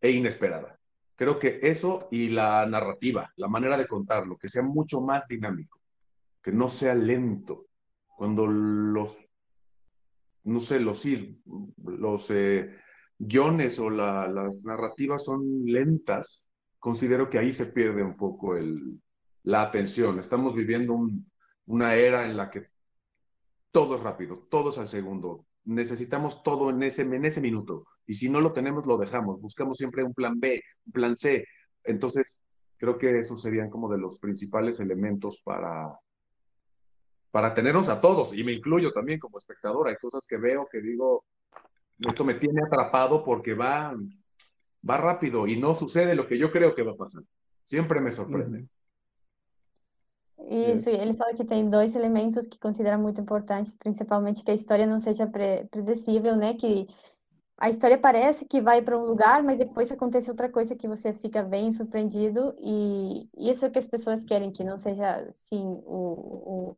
e 0.00 0.10
inesperada. 0.10 0.78
Creo 1.16 1.38
que 1.38 1.58
eso 1.62 2.06
y 2.10 2.28
la 2.28 2.64
narrativa, 2.66 3.32
la 3.36 3.48
manera 3.48 3.76
de 3.76 3.88
contarlo, 3.88 4.36
que 4.36 4.48
sea 4.48 4.62
mucho 4.62 5.00
más 5.00 5.26
dinámico, 5.26 5.80
que 6.42 6.52
no 6.52 6.68
sea 6.68 6.94
lento. 6.94 7.66
Cuando 8.16 8.46
los, 8.46 9.28
no 10.44 10.60
sé, 10.60 10.78
los, 10.78 11.04
los 11.84 12.30
eh, 12.30 12.76
guiones 13.18 13.78
o 13.78 13.90
las 13.90 14.64
narrativas 14.64 15.24
son 15.24 15.64
lentas, 15.64 16.46
considero 16.78 17.28
que 17.28 17.38
ahí 17.38 17.52
se 17.52 17.66
pierde 17.66 18.02
un 18.02 18.16
poco 18.16 18.56
el, 18.56 19.00
la 19.42 19.62
atención. 19.62 20.18
Estamos 20.18 20.54
viviendo 20.54 20.96
una 21.66 21.94
era 21.94 22.26
en 22.26 22.36
la 22.36 22.50
que 22.50 22.68
todo 23.70 23.96
es 23.96 24.02
rápido, 24.02 24.46
todo 24.50 24.70
es 24.70 24.78
al 24.78 24.88
segundo. 24.88 25.46
Necesitamos 25.64 26.42
todo 26.42 26.70
en 26.70 26.82
ese, 26.82 27.02
en 27.02 27.24
ese 27.24 27.40
minuto. 27.40 27.86
Y 28.06 28.14
si 28.14 28.30
no 28.30 28.40
lo 28.40 28.52
tenemos, 28.52 28.86
lo 28.86 28.96
dejamos. 28.96 29.40
Buscamos 29.40 29.76
siempre 29.76 30.02
un 30.02 30.14
plan 30.14 30.38
B, 30.38 30.62
un 30.86 30.92
plan 30.92 31.14
C. 31.14 31.44
Entonces, 31.84 32.26
creo 32.78 32.96
que 32.96 33.18
esos 33.18 33.42
serían 33.42 33.68
como 33.68 33.90
de 33.90 33.98
los 33.98 34.18
principales 34.18 34.80
elementos 34.80 35.42
para, 35.44 35.98
para 37.30 37.54
tenernos 37.54 37.88
a 37.88 38.00
todos. 38.00 38.34
Y 38.34 38.44
me 38.44 38.52
incluyo 38.52 38.92
también 38.92 39.18
como 39.18 39.38
espectador. 39.38 39.88
Hay 39.88 39.96
cosas 39.96 40.26
que 40.26 40.38
veo 40.38 40.66
que 40.70 40.80
digo, 40.80 41.24
esto 42.00 42.24
me 42.24 42.34
tiene 42.34 42.62
atrapado 42.62 43.24
porque 43.24 43.54
va, 43.54 43.94
va 44.88 44.96
rápido 44.96 45.46
y 45.46 45.58
no 45.58 45.74
sucede 45.74 46.14
lo 46.14 46.26
que 46.26 46.38
yo 46.38 46.50
creo 46.50 46.74
que 46.74 46.82
va 46.82 46.92
a 46.92 46.96
pasar. 46.96 47.22
Siempre 47.66 48.00
me 48.00 48.12
sorprende. 48.12 48.66
Isso, 50.50 50.88
ele 50.88 51.14
fala 51.14 51.34
que 51.34 51.44
tem 51.44 51.68
dois 51.68 51.94
elementos 51.94 52.46
que 52.46 52.58
considera 52.58 52.96
muito 52.96 53.20
importantes, 53.20 53.74
principalmente 53.74 54.42
que 54.42 54.50
a 54.50 54.54
história 54.54 54.86
não 54.86 55.00
seja 55.00 55.26
pre 55.26 55.66
predecível, 55.70 56.36
né? 56.36 56.54
Que 56.54 56.86
a 57.58 57.68
história 57.68 57.98
parece 57.98 58.46
que 58.46 58.60
vai 58.60 58.80
para 58.80 58.96
um 58.96 59.04
lugar, 59.04 59.42
mas 59.42 59.58
depois 59.58 59.90
acontece 59.90 60.30
outra 60.30 60.48
coisa 60.48 60.76
que 60.76 60.88
você 60.88 61.12
fica 61.12 61.42
bem 61.42 61.72
surpreendido, 61.72 62.54
e 62.58 63.28
isso 63.36 63.64
é 63.64 63.68
o 63.68 63.70
que 63.70 63.80
as 63.80 63.86
pessoas 63.86 64.24
querem, 64.24 64.52
que 64.52 64.62
não 64.62 64.78
seja 64.78 65.16
assim 65.28 65.64
o, 65.84 66.72
o 66.72 66.76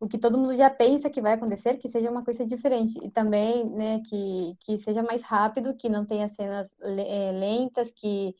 o 0.00 0.06
que 0.08 0.18
todo 0.18 0.38
mundo 0.38 0.54
já 0.56 0.70
pensa 0.70 1.10
que 1.10 1.20
vai 1.20 1.34
acontecer, 1.34 1.76
que 1.76 1.88
seja 1.88 2.10
uma 2.10 2.24
coisa 2.24 2.46
diferente. 2.46 2.98
E 3.02 3.10
também, 3.10 3.68
né, 3.70 4.00
que, 4.06 4.56
que 4.60 4.78
seja 4.78 5.02
mais 5.02 5.22
rápido, 5.22 5.74
que 5.76 5.88
não 5.88 6.04
tenha 6.06 6.28
cenas 6.28 6.70
é, 6.80 7.32
lentas, 7.32 7.90
que, 7.92 8.34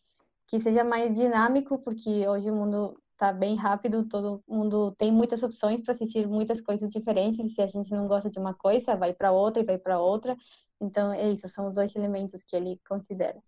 que 0.46 0.60
seja 0.60 0.84
mais 0.84 1.14
dinâmico, 1.16 1.78
porque 1.78 2.28
hoje 2.28 2.50
o 2.50 2.54
mundo 2.54 3.00
está 3.12 3.32
bem 3.32 3.56
rápido, 3.56 4.04
todo 4.08 4.42
mundo 4.46 4.92
tem 4.96 5.10
muitas 5.12 5.42
opções 5.42 5.82
para 5.82 5.92
assistir 5.92 6.28
muitas 6.28 6.60
coisas 6.60 6.88
diferentes, 6.88 7.40
e 7.40 7.54
se 7.54 7.60
a 7.60 7.66
gente 7.66 7.90
não 7.90 8.06
gosta 8.06 8.30
de 8.30 8.38
uma 8.38 8.54
coisa, 8.54 8.96
vai 8.96 9.12
para 9.12 9.32
outra 9.32 9.62
e 9.62 9.66
vai 9.66 9.78
para 9.78 10.00
outra. 10.00 10.36
Então, 10.80 11.12
é 11.12 11.28
isso, 11.30 11.48
são 11.48 11.68
os 11.68 11.74
dois 11.74 11.94
elementos 11.96 12.44
que 12.44 12.54
ele 12.54 12.80
considera. 12.88 13.42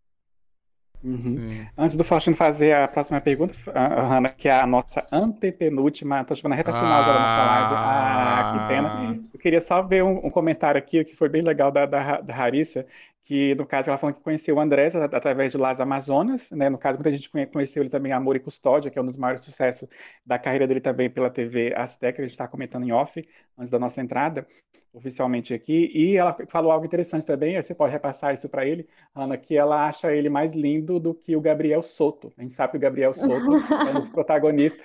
Uhum. 1.02 1.66
Antes 1.78 1.96
do 1.96 2.04
Faustino 2.04 2.36
fazer 2.36 2.74
a 2.74 2.86
próxima 2.86 3.20
pergunta, 3.20 3.54
Hanna, 3.74 4.28
que 4.28 4.48
é 4.48 4.60
a 4.60 4.66
nossa 4.66 5.06
antepenúltima, 5.10 6.20
estou 6.20 6.36
chegando 6.36 6.50
na 6.50 6.56
reta 6.56 6.72
final 6.72 7.02
ah, 7.02 7.06
da 7.06 7.12
nossa 7.12 7.44
live. 7.46 7.74
Ah, 7.74 8.52
que 8.52 8.74
pena. 8.74 9.20
Eu 9.32 9.40
queria 9.40 9.60
só 9.62 9.80
ver 9.80 10.04
um, 10.04 10.26
um 10.26 10.30
comentário 10.30 10.78
aqui 10.78 11.02
que 11.04 11.16
foi 11.16 11.28
bem 11.28 11.42
legal 11.42 11.70
da, 11.70 11.86
da, 11.86 12.20
da 12.20 12.36
Harissa, 12.36 12.84
que 13.30 13.54
no 13.54 13.64
caso 13.64 13.88
ela 13.88 13.96
falou 13.96 14.12
que 14.12 14.20
conheceu 14.20 14.56
o 14.56 14.60
Andrés 14.60 14.92
através 14.96 15.52
de 15.52 15.56
Las 15.56 15.78
Amazonas, 15.78 16.50
né? 16.50 16.68
No 16.68 16.76
caso, 16.76 16.98
muita 16.98 17.12
gente 17.12 17.30
conheceu 17.30 17.80
ele 17.80 17.88
também 17.88 18.10
Amor 18.10 18.34
e 18.34 18.40
Custódia, 18.40 18.90
que 18.90 18.98
é 18.98 19.02
um 19.02 19.06
dos 19.06 19.16
maiores 19.16 19.44
sucessos 19.44 19.88
da 20.26 20.36
carreira 20.36 20.66
dele 20.66 20.80
também 20.80 21.08
pela 21.08 21.30
TV 21.30 21.72
Azteca, 21.76 22.16
que 22.16 22.22
a 22.22 22.24
gente 22.24 22.32
está 22.32 22.48
comentando 22.48 22.88
em 22.88 22.90
off, 22.90 23.24
antes 23.56 23.70
da 23.70 23.78
nossa 23.78 24.00
entrada 24.00 24.44
oficialmente 24.92 25.54
aqui. 25.54 25.90
E 25.94 26.16
ela 26.16 26.36
falou 26.48 26.72
algo 26.72 26.84
interessante 26.84 27.24
também, 27.24 27.60
você 27.60 27.74
pode 27.74 27.92
repassar 27.92 28.34
isso 28.34 28.48
para 28.48 28.66
ele, 28.66 28.86
Ana, 29.14 29.36
que 29.36 29.56
ela 29.56 29.86
acha 29.86 30.12
ele 30.12 30.28
mais 30.28 30.52
lindo 30.52 30.98
do 30.98 31.14
que 31.14 31.36
o 31.36 31.40
Gabriel 31.40 31.82
Soto. 31.82 32.32
A 32.36 32.42
gente 32.42 32.54
sabe 32.54 32.72
que 32.72 32.76
o 32.76 32.80
Gabriel 32.80 33.14
Soto 33.14 33.32
é 33.32 33.90
um 33.90 34.00
dos 34.00 34.08
protagonistas, 34.10 34.80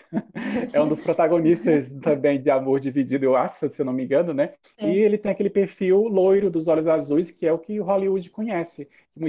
é 0.71 0.81
um 0.81 0.87
dos 0.87 1.01
protagonistas 1.01 1.91
também 2.01 2.39
de 2.39 2.49
Amor 2.49 2.79
Dividido, 2.79 3.25
eu 3.25 3.35
acho, 3.35 3.69
se 3.69 3.81
eu 3.81 3.85
não 3.85 3.93
me 3.93 4.03
engano, 4.03 4.33
né? 4.33 4.53
É. 4.77 4.89
E 4.89 4.99
ele 4.99 5.17
tem 5.17 5.31
aquele 5.31 5.49
perfil 5.49 6.07
loiro 6.07 6.49
dos 6.49 6.67
olhos 6.67 6.87
azuis, 6.87 7.31
que 7.31 7.45
é 7.47 7.53
o 7.53 7.59
que 7.59 7.79
Hollywood 7.79 8.29
conhece 8.35 8.87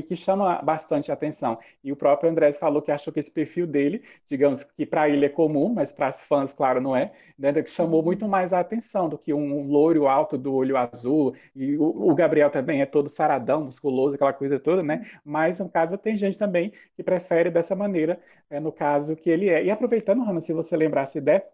que 0.08 0.16
chama 0.16 0.60
bastante 0.62 1.12
atenção. 1.12 1.58
E 1.82 1.92
o 1.92 1.96
próprio 1.96 2.28
Andrés 2.28 2.58
falou 2.58 2.82
que 2.82 2.90
achou 2.90 3.12
que 3.12 3.20
esse 3.20 3.30
perfil 3.30 3.66
dele, 3.66 4.02
digamos 4.26 4.64
que 4.64 4.84
para 4.84 5.08
ele 5.08 5.24
é 5.24 5.28
comum, 5.28 5.72
mas 5.72 5.92
para 5.92 6.08
as 6.08 6.22
fãs, 6.24 6.52
claro, 6.52 6.80
não 6.80 6.96
é, 6.96 7.12
né, 7.38 7.52
que 7.52 7.70
chamou 7.70 8.00
uhum. 8.00 8.06
muito 8.06 8.26
mais 8.26 8.52
a 8.52 8.58
atenção 8.58 9.08
do 9.08 9.16
que 9.16 9.32
um 9.32 9.68
loiro 9.68 10.08
alto 10.08 10.36
do 10.36 10.52
olho 10.52 10.76
azul. 10.76 11.34
E 11.54 11.76
o, 11.76 12.10
o, 12.10 12.14
Gabriel 12.14 12.50
também 12.50 12.82
é 12.82 12.86
todo 12.86 13.08
saradão, 13.08 13.64
musculoso, 13.64 14.16
aquela 14.16 14.32
coisa 14.32 14.58
toda, 14.58 14.82
né? 14.82 15.08
Mas, 15.24 15.60
no 15.60 15.68
caso, 15.68 15.96
tem 15.96 16.16
gente 16.16 16.36
também 16.36 16.72
que 16.96 17.02
prefere 17.02 17.48
dessa 17.50 17.76
maneira, 17.76 18.18
é, 18.50 18.58
no 18.58 18.72
caso 18.72 19.14
que 19.14 19.30
ele 19.30 19.48
é. 19.48 19.64
E 19.64 19.70
aproveitando, 19.70 20.24
Rana, 20.24 20.40
se 20.40 20.52
você 20.52 20.76
lembrar, 20.76 21.06
se 21.06 21.20
der, 21.20 21.48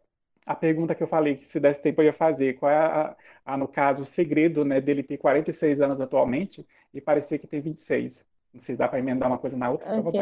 a 0.45 0.55
pergunta 0.55 0.95
que 0.95 1.03
eu 1.03 1.09
falei 1.09 1.37
que 1.37 1.47
se 1.47 1.61
desse 1.61 1.81
tempo 1.81 2.01
eu 2.01 2.07
ia 2.07 2.13
fazer, 2.13 2.55
qual 2.55 2.71
é, 2.71 2.77
a, 2.77 3.17
a, 3.45 3.57
no 3.57 3.69
caso, 3.69 4.03
o 4.03 4.07
segredo 4.07 4.65
né, 4.65 4.81
dele 4.81 5.03
ter 5.03 5.19
46 5.19 5.81
anos 5.81 6.01
atualmente 6.01 6.67
y 6.93 7.01
parecía 7.01 7.39
que 7.39 7.47
tiene 7.47 7.65
26. 7.65 8.13
Si 8.63 8.77
da 8.77 8.89
para 8.89 8.99
enmendar 8.99 9.29
una 9.31 9.39
cosa 9.39 9.55
en 9.55 9.61
la 9.61 9.71
otra. 9.71 9.99
Ok, 9.99 10.15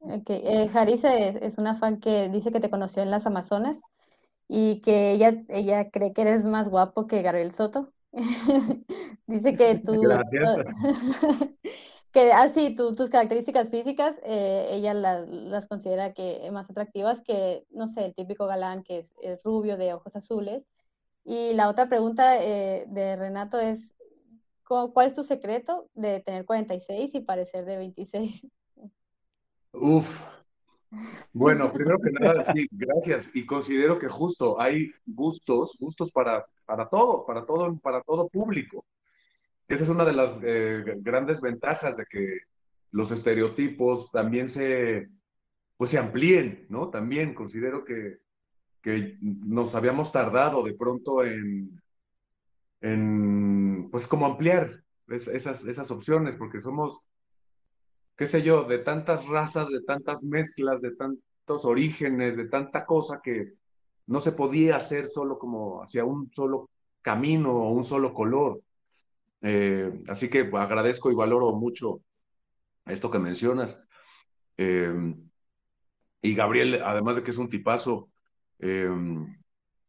okay. 0.00 0.42
Eh, 0.44 0.68
Jarisa 0.68 1.16
es, 1.16 1.56
una 1.56 1.76
fan 1.76 2.00
que 2.00 2.28
dice 2.28 2.50
que 2.50 2.60
te 2.60 2.70
conoció 2.70 3.02
en 3.02 3.10
las 3.10 3.26
Amazonas 3.26 3.80
y 4.48 4.80
que 4.80 5.12
ella, 5.12 5.44
ella 5.48 5.90
cree 5.90 6.12
que 6.12 6.22
eres 6.22 6.44
más 6.44 6.68
guapo 6.68 7.06
que 7.06 7.22
Gabriel 7.22 7.52
Soto. 7.52 7.92
dice 9.26 9.54
que 9.54 9.78
tú... 9.78 10.00
Gracias. 10.00 10.66
que 12.12 12.32
así 12.32 12.76
ah, 12.78 12.92
tus 12.96 13.10
características 13.10 13.68
físicas, 13.68 14.16
eh, 14.24 14.68
ella 14.70 14.94
las 14.94 15.66
considera 15.66 16.12
que 16.12 16.48
más 16.52 16.68
atractivas 16.68 17.20
que, 17.22 17.64
no 17.70 17.88
sé, 17.88 18.06
el 18.06 18.14
típico 18.14 18.46
galán 18.46 18.82
que 18.82 19.06
es, 19.22 19.40
rubio 19.44 19.76
de 19.76 19.94
ojos 19.94 20.16
azules. 20.16 20.64
Y 21.24 21.52
la 21.54 21.68
otra 21.68 21.88
pregunta 21.88 22.42
eh, 22.42 22.86
de 22.88 23.16
Renato 23.16 23.60
es, 23.60 23.94
¿Cuál 24.92 25.08
es 25.08 25.14
tu 25.14 25.24
secreto 25.24 25.88
de 25.94 26.20
tener 26.20 26.44
46 26.44 27.12
y 27.12 27.20
parecer 27.22 27.64
de 27.64 27.76
26? 27.76 28.46
Uf. 29.72 30.24
Bueno, 31.34 31.72
primero 31.72 31.98
que 31.98 32.12
nada, 32.12 32.44
sí, 32.44 32.68
gracias. 32.70 33.34
Y 33.34 33.44
considero 33.46 33.98
que 33.98 34.08
justo 34.08 34.60
hay 34.60 34.92
gustos, 35.04 35.76
gustos 35.80 36.12
para, 36.12 36.46
para 36.66 36.88
todo, 36.88 37.26
para 37.26 37.44
todo, 37.44 37.76
para 37.80 38.00
todo 38.02 38.28
público. 38.28 38.84
Esa 39.70 39.84
es 39.84 39.88
una 39.88 40.04
de 40.04 40.12
las 40.12 40.40
eh, 40.42 40.82
grandes 40.96 41.40
ventajas 41.40 41.96
de 41.96 42.04
que 42.04 42.40
los 42.90 43.12
estereotipos 43.12 44.10
también 44.10 44.48
se, 44.48 45.08
pues 45.76 45.92
se 45.92 45.98
amplíen, 45.98 46.66
¿no? 46.68 46.90
También 46.90 47.34
considero 47.34 47.84
que, 47.84 48.18
que 48.82 49.16
nos 49.20 49.76
habíamos 49.76 50.10
tardado 50.10 50.64
de 50.64 50.74
pronto 50.74 51.24
en, 51.24 51.80
en, 52.80 53.88
pues 53.92 54.08
como 54.08 54.26
ampliar 54.26 54.82
esas, 55.06 55.64
esas 55.64 55.88
opciones, 55.92 56.34
porque 56.34 56.60
somos, 56.60 57.04
qué 58.16 58.26
sé 58.26 58.42
yo, 58.42 58.64
de 58.64 58.78
tantas 58.78 59.28
razas, 59.28 59.68
de 59.68 59.82
tantas 59.82 60.24
mezclas, 60.24 60.82
de 60.82 60.96
tantos 60.96 61.64
orígenes, 61.64 62.36
de 62.36 62.48
tanta 62.48 62.84
cosa 62.84 63.20
que 63.22 63.52
no 64.08 64.18
se 64.18 64.32
podía 64.32 64.78
hacer 64.78 65.06
solo 65.06 65.38
como 65.38 65.80
hacia 65.80 66.04
un 66.04 66.28
solo 66.32 66.70
camino 67.02 67.52
o 67.52 67.70
un 67.70 67.84
solo 67.84 68.12
color. 68.12 68.60
Eh, 69.42 70.02
así 70.08 70.28
que 70.28 70.50
agradezco 70.52 71.10
y 71.10 71.14
valoro 71.14 71.52
mucho 71.52 72.02
esto 72.86 73.10
que 73.10 73.18
mencionas. 73.18 73.84
Eh, 74.56 75.14
y 76.22 76.34
Gabriel, 76.34 76.82
además 76.84 77.16
de 77.16 77.22
que 77.22 77.30
es 77.30 77.38
un 77.38 77.48
tipazo, 77.48 78.10
eh, 78.58 78.90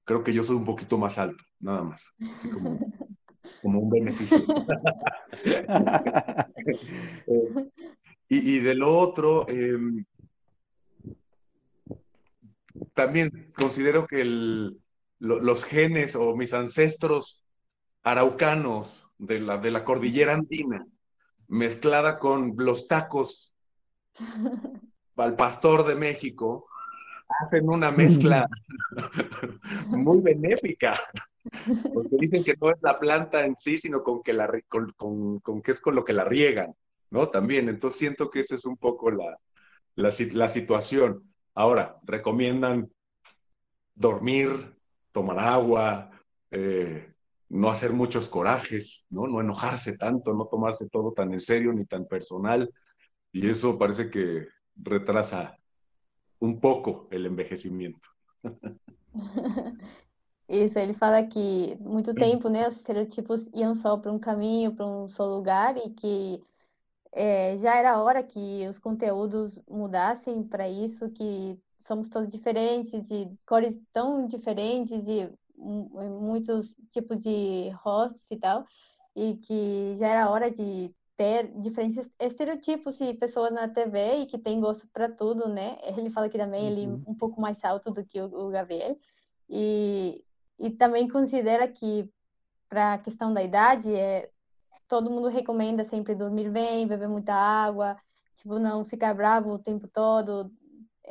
creo 0.06 0.24
que 0.24 0.34
yo 0.34 0.44
soy 0.44 0.56
un 0.56 0.66
poquito 0.66 0.98
más 0.98 1.18
alto, 1.18 1.44
nada 1.60 1.84
más, 1.84 2.14
así 2.34 2.50
como, 2.50 2.80
un 3.64 3.90
beneficio. 3.90 4.44
Y, 8.34 8.56
y, 8.56 8.60
de 8.60 8.76
lo 8.76 8.98
otro, 8.98 9.46
también 12.94 13.52
considero 13.54 14.08
que 14.08 14.24
los 15.20 15.66
genes 15.66 16.16
o 16.16 16.36
mis 16.36 16.54
ancestros 16.54 17.44
araucanos 18.04 19.11
de 19.22 19.40
la, 19.40 19.58
de 19.58 19.70
la 19.70 19.86
cordillera 19.86 20.34
andina, 20.34 20.86
mezclada 21.48 22.18
con 22.18 22.56
los 22.58 22.88
tacos 22.88 23.56
al 25.16 25.36
pastor 25.36 25.86
de 25.86 25.96
México, 25.96 26.68
hacen 27.40 27.70
una 27.70 27.92
mezcla 27.92 28.50
muy 29.90 30.22
benéfica, 30.22 31.00
porque 31.94 32.18
dicen 32.20 32.44
que 32.44 32.56
no 32.60 32.72
es 32.72 32.82
la 32.82 33.00
planta 33.00 33.46
en 33.46 33.56
sí, 33.56 33.78
sino 33.78 34.04
con 34.04 34.24
que, 34.24 34.34
la, 34.34 34.50
con, 34.68 34.92
con, 34.94 35.40
con 35.40 35.62
que 35.62 35.72
es 35.72 35.80
con 35.80 35.94
lo 35.94 36.04
que 36.04 36.14
la 36.14 36.24
riegan, 36.24 36.74
¿no? 37.12 37.28
También, 37.30 37.70
entonces 37.70 38.00
siento 38.00 38.32
que 38.32 38.40
esa 38.40 38.56
es 38.56 38.66
un 38.66 38.78
poco 38.78 39.12
la, 39.12 39.38
la, 39.96 40.12
la 40.34 40.50
situación. 40.50 41.32
Ahora, 41.54 42.00
recomiendan 42.04 42.92
dormir, 43.94 44.50
tomar 45.12 45.38
agua, 45.38 46.10
eh, 46.50 47.11
no 47.52 47.70
hacer 47.70 47.92
muchos 47.92 48.30
corajes, 48.30 49.06
¿no? 49.10 49.28
no 49.28 49.42
enojarse 49.42 49.98
tanto, 49.98 50.34
no 50.34 50.46
tomarse 50.46 50.88
todo 50.88 51.12
tan 51.12 51.34
en 51.34 51.40
serio 51.42 51.74
ni 51.74 51.86
tan 51.86 52.06
personal. 52.08 52.74
Y 53.34 53.50
eso 53.50 53.78
parece 53.78 54.10
que 54.10 54.48
retrasa 54.76 55.58
um 56.40 56.58
pouco 56.60 57.10
o 57.12 57.14
envelhecimento. 57.14 58.10
Isso, 60.48 60.80
ele 60.80 60.94
fala 60.94 61.24
que 61.24 61.78
muito 61.80 62.14
tempo, 62.14 62.50
né, 62.50 62.68
os 62.68 62.76
estereotipos 62.76 63.48
iam 63.54 63.74
só 63.74 63.96
para 63.98 64.12
um 64.12 64.20
caminho, 64.20 64.74
para 64.74 64.86
um 64.86 65.08
só 65.08 65.26
lugar, 65.26 65.78
e 65.78 65.92
que 65.92 66.44
é, 67.14 67.58
já 67.58 67.78
era 67.78 68.02
hora 68.02 68.22
que 68.22 68.68
os 68.68 68.78
conteúdos 68.78 69.58
mudassem 69.70 70.44
para 70.44 70.68
isso, 70.68 71.10
que 71.12 71.58
somos 71.78 72.10
todos 72.10 72.28
diferentes, 72.28 73.08
de 73.08 73.30
cores 73.46 73.78
tão 73.94 74.26
diferentes, 74.26 75.02
de 75.04 75.30
muitos 75.62 76.76
tipos 76.90 77.18
de 77.18 77.70
rostos 77.84 78.24
e 78.30 78.38
tal, 78.38 78.66
e 79.16 79.36
que 79.36 79.96
já 79.98 80.08
era 80.08 80.30
hora 80.30 80.50
de 80.50 80.94
ter 81.16 81.52
diferentes 81.62 82.10
estereotipos 82.20 82.98
de 82.98 83.14
pessoas 83.14 83.52
na 83.52 83.68
TV 83.68 84.22
e 84.22 84.26
que 84.26 84.38
tem 84.38 84.60
gosto 84.60 84.88
para 84.92 85.08
tudo, 85.08 85.48
né? 85.48 85.78
Ele 85.84 86.10
fala 86.10 86.28
que 86.28 86.38
também 86.38 86.64
uhum. 86.64 86.72
ele 86.72 87.04
um 87.08 87.14
pouco 87.14 87.40
mais 87.40 87.64
alto 87.64 87.92
do 87.92 88.04
que 88.04 88.20
o, 88.20 88.26
o 88.26 88.50
Gabriel 88.50 88.98
e, 89.48 90.24
e 90.58 90.72
também 90.72 91.08
considera 91.08 91.68
que 91.68 92.10
para 92.68 92.94
a 92.94 92.98
questão 92.98 93.34
da 93.34 93.44
idade 93.44 93.94
é 93.94 94.30
todo 94.88 95.12
mundo 95.12 95.28
recomenda 95.28 95.86
sempre 95.86 96.16
dormir 96.16 96.50
bem, 96.50 96.88
beber 96.88 97.08
muita 97.08 97.34
água, 97.34 97.98
tipo 98.36 98.58
não 98.60 98.84
ficar 98.84 99.14
bravo 99.14 99.54
o 99.54 99.60
tempo 99.60 99.88
todo, 99.88 100.52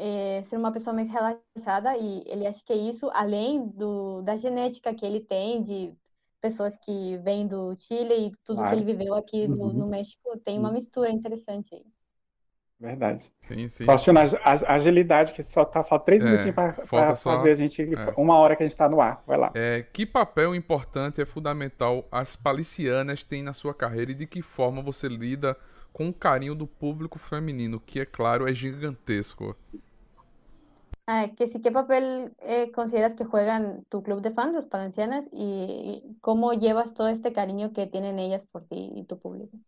é, 0.01 0.43
ser 0.45 0.57
uma 0.57 0.73
pessoa 0.73 0.95
mais 0.95 1.09
relaxada 1.11 1.97
e 1.97 2.25
ele 2.27 2.47
acha 2.47 2.65
que 2.65 2.73
é 2.73 2.77
isso 2.77 3.11
além 3.13 3.69
do 3.69 4.23
da 4.23 4.35
genética 4.35 4.95
que 4.95 5.05
ele 5.05 5.21
tem 5.21 5.63
de 5.63 5.95
pessoas 6.41 6.77
que 6.79 7.19
vêm 7.19 7.47
do 7.47 7.77
Chile 7.79 8.29
e 8.29 8.33
tudo 8.43 8.57
claro. 8.57 8.71
que 8.71 8.83
ele 8.83 8.93
viveu 8.93 9.15
aqui 9.15 9.47
no, 9.47 9.65
uhum. 9.65 9.73
no, 9.75 9.87
México 9.87 10.39
tem 10.43 10.59
uma 10.59 10.73
mistura 10.73 11.11
interessante 11.11 11.75
aí. 11.75 11.85
Verdade. 12.81 13.31
Sim, 13.43 13.69
sim. 13.69 13.85
Faustino, 13.85 14.19
a 14.19 14.75
agilidade, 14.75 15.35
que 15.35 15.45
só 15.53 15.67
tá 15.67 15.85
falta 15.85 16.07
três 16.07 16.23
é, 16.23 16.25
minutinhos 16.25 16.55
para 16.55 17.15
só... 17.15 17.37
fazer 17.37 17.51
a 17.51 17.55
gente. 17.55 17.83
É. 17.83 18.15
Uma 18.17 18.39
hora 18.39 18.57
que 18.57 18.63
a 18.63 18.67
gente 18.67 18.73
está 18.73 18.89
no 18.89 19.03
ar. 19.03 19.23
Vai 19.27 19.37
lá. 19.37 19.53
É, 19.55 19.85
que 19.93 20.07
papel 20.07 20.55
importante 20.55 21.21
é 21.21 21.27
fundamental 21.27 22.09
as 22.11 22.37
palicianas 22.37 23.23
têm 23.23 23.43
na 23.43 23.53
sua 23.53 23.75
carreira 23.75 24.13
e 24.13 24.15
de 24.15 24.27
que 24.27 24.41
forma 24.41 24.81
você 24.81 25.09
lida 25.09 25.55
com 25.93 26.09
o 26.09 26.15
carinho 26.15 26.55
do 26.55 26.67
público 26.67 27.19
feminino, 27.19 27.79
que 27.79 28.01
é 28.01 28.07
claro, 28.07 28.49
é 28.49 28.55
gigantesco. 28.55 29.55
Ah, 31.13 31.29
que 31.37 31.49
sí, 31.49 31.61
¿qué 31.61 31.73
papel 31.73 32.37
eh, 32.39 32.71
consideras 32.71 33.15
que 33.15 33.25
juegan 33.25 33.85
tu 33.87 34.01
club 34.05 34.23
de 34.23 34.31
fans, 34.31 34.55
los 34.55 34.69
palencianas, 34.69 35.25
y 35.33 36.05
cómo 36.21 36.53
llevas 36.53 36.95
todo 36.95 37.09
este 37.09 37.33
cariño 37.33 37.73
que 37.73 37.89
tienen 37.89 38.21
ellas 38.21 38.47
por 38.47 38.65
ti 38.65 38.93
y 38.95 39.05
tu 39.07 39.19
público? 39.19 39.59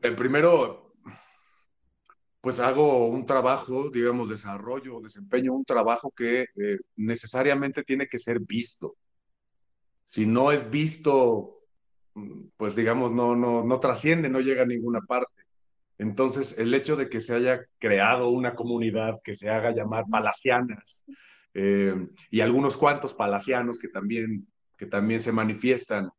El 0.00 0.14
primero, 0.14 0.94
pues 2.40 2.60
hago 2.60 3.08
un 3.08 3.26
trabajo, 3.26 3.90
digamos, 3.90 4.28
desarrollo, 4.28 5.00
desempeño 5.00 5.54
un 5.54 5.64
trabajo 5.64 6.12
que 6.12 6.42
eh, 6.42 6.78
necesariamente 6.94 7.82
tiene 7.82 8.06
que 8.06 8.20
ser 8.20 8.38
visto. 8.38 8.94
Si 10.04 10.24
no 10.24 10.52
es 10.52 10.70
visto, 10.70 11.64
mm, 12.14 12.42
pues 12.56 12.76
digamos, 12.76 13.10
no, 13.10 13.34
no, 13.34 13.64
no 13.64 13.80
trasciende, 13.80 14.28
no 14.28 14.38
llega 14.38 14.62
a 14.62 14.66
ninguna 14.66 15.00
parte. 15.00 15.41
Entonces, 16.02 16.58
el 16.58 16.74
hecho 16.74 16.96
de 16.96 17.08
que 17.08 17.20
se 17.20 17.32
haya 17.32 17.64
creado 17.78 18.28
una 18.28 18.56
comunidad 18.56 19.20
que 19.22 19.36
se 19.36 19.48
haga 19.48 19.70
llamar 19.70 20.04
palacianas 20.10 21.04
eh, 21.54 21.94
y 22.28 22.40
algunos 22.40 22.76
cuantos 22.76 23.14
palacianos 23.14 23.78
que 23.78 23.86
también, 23.86 24.48
que 24.76 24.86
también 24.86 25.20
se 25.20 25.30
manifiestan 25.30 26.10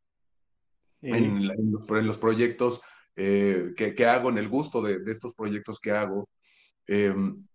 en, 1.02 1.46
los, 1.46 1.90
en, 1.90 2.08
los, 2.08 2.18
proyectos 2.18 2.82
eh, 3.18 3.74
que, 3.76 4.06
hago, 4.06 4.30
en 4.30 4.38
el 4.38 4.48
gusto 4.48 4.82
de, 4.82 5.00
estos 5.12 5.36
proyectos 5.36 5.82
que 5.82 5.92
hago, 5.92 6.30
em, 6.88 7.46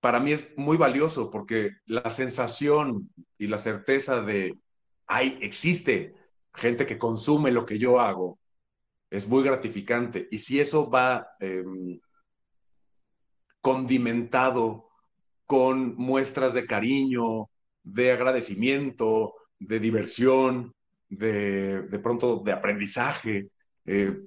para 0.00 0.20
mí 0.20 0.30
es 0.30 0.52
muy 0.56 0.76
valioso 0.76 1.32
porque 1.32 1.72
la 1.86 2.10
sensación 2.10 3.10
y 3.38 3.48
la 3.48 3.58
certeza 3.58 4.20
de, 4.20 4.56
hay, 5.08 5.36
existe 5.40 6.14
gente 6.54 6.86
que 6.86 6.96
consume 6.96 7.50
lo 7.50 7.66
que 7.66 7.76
yo 7.76 7.98
hago, 7.98 8.38
es 9.16 9.28
muy 9.28 9.44
gratificante. 9.44 10.26
Y 10.30 10.38
si 10.38 10.58
eso 10.58 10.90
va 10.90 11.28
em, 11.38 12.00
condimentado 13.60 14.88
con 15.46 15.94
muestras 15.96 16.54
de 16.54 16.66
cariño, 16.66 17.48
de 17.82 18.12
agradecimiento, 18.12 19.34
de 19.58 19.78
diversión, 19.78 20.74
de, 21.08 21.82
de 21.82 21.98
pronto 22.00 22.38
de 22.38 22.52
aprendizaje, 22.52 23.48
eh, 23.84 24.18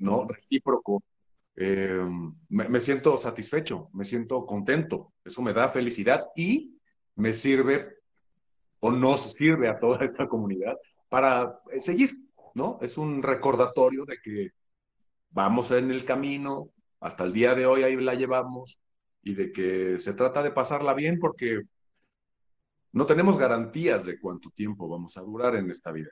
¿no? 0.00 0.26
Recíproco. 0.26 1.04
Eh, 1.54 2.04
me, 2.48 2.80
siento 2.80 3.16
satisfecho, 3.18 3.90
me 3.92 4.04
siento 4.04 4.46
contento, 4.46 5.12
eso 5.22 5.42
me 5.42 5.52
da 5.52 5.68
felicidad 5.68 6.22
y 6.34 6.78
me 7.14 7.34
sirve 7.34 7.98
o 8.80 8.90
nos 8.90 9.32
sirve 9.34 9.68
a 9.68 9.78
toda 9.78 10.02
esta 10.04 10.26
comunidad 10.26 10.74
para 11.10 11.60
eh, 11.70 11.80
seguir, 11.80 12.10
¿no? 12.54 12.78
Es 12.80 12.98
un 12.98 13.22
recordatorio 13.22 14.04
de 14.04 14.18
que 14.22 14.50
vamos 15.30 15.70
en 15.70 15.90
el 15.90 16.04
camino, 16.04 16.70
hasta 17.00 17.24
el 17.24 17.32
día 17.32 17.54
de 17.54 17.66
hoy 17.66 17.82
ahí 17.82 17.96
la 17.96 18.14
llevamos 18.14 18.80
y 19.22 19.34
de 19.34 19.52
que 19.52 19.98
se 19.98 20.14
trata 20.14 20.42
de 20.42 20.50
pasarla 20.50 20.94
bien 20.94 21.18
porque 21.18 21.62
no 22.92 23.06
tenemos 23.06 23.38
garantías 23.38 24.04
de 24.04 24.20
cuánto 24.20 24.50
tiempo 24.50 24.88
vamos 24.88 25.16
a 25.16 25.22
durar 25.22 25.56
en 25.56 25.70
esta 25.70 25.92
vida. 25.92 26.10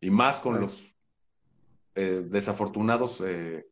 Y 0.00 0.10
más 0.10 0.40
con 0.40 0.60
los 0.60 0.94
eh, 1.94 2.26
desafortunados 2.28 3.22
eh, 3.24 3.66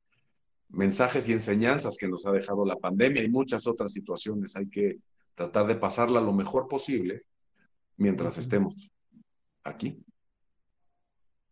mensajes 0.69 1.29
y 1.29 1.33
enseñanzas 1.33 1.97
que 1.99 2.09
nos 2.09 2.27
ha 2.27 2.33
dejado 2.33 2.65
la 2.65 2.77
pandemia 2.77 3.23
y 3.23 3.29
muchas 3.29 3.67
otras 3.67 3.93
situaciones. 3.93 4.57
Hay 4.57 4.69
que 4.69 4.99
tratar 5.35 5.67
de 5.67 5.77
pasarla 5.77 6.21
lo 6.21 6.33
mejor 6.33 6.69
posible 6.69 7.23
mientras 7.97 8.39
estemos 8.39 8.91
aqui. 9.65 10.05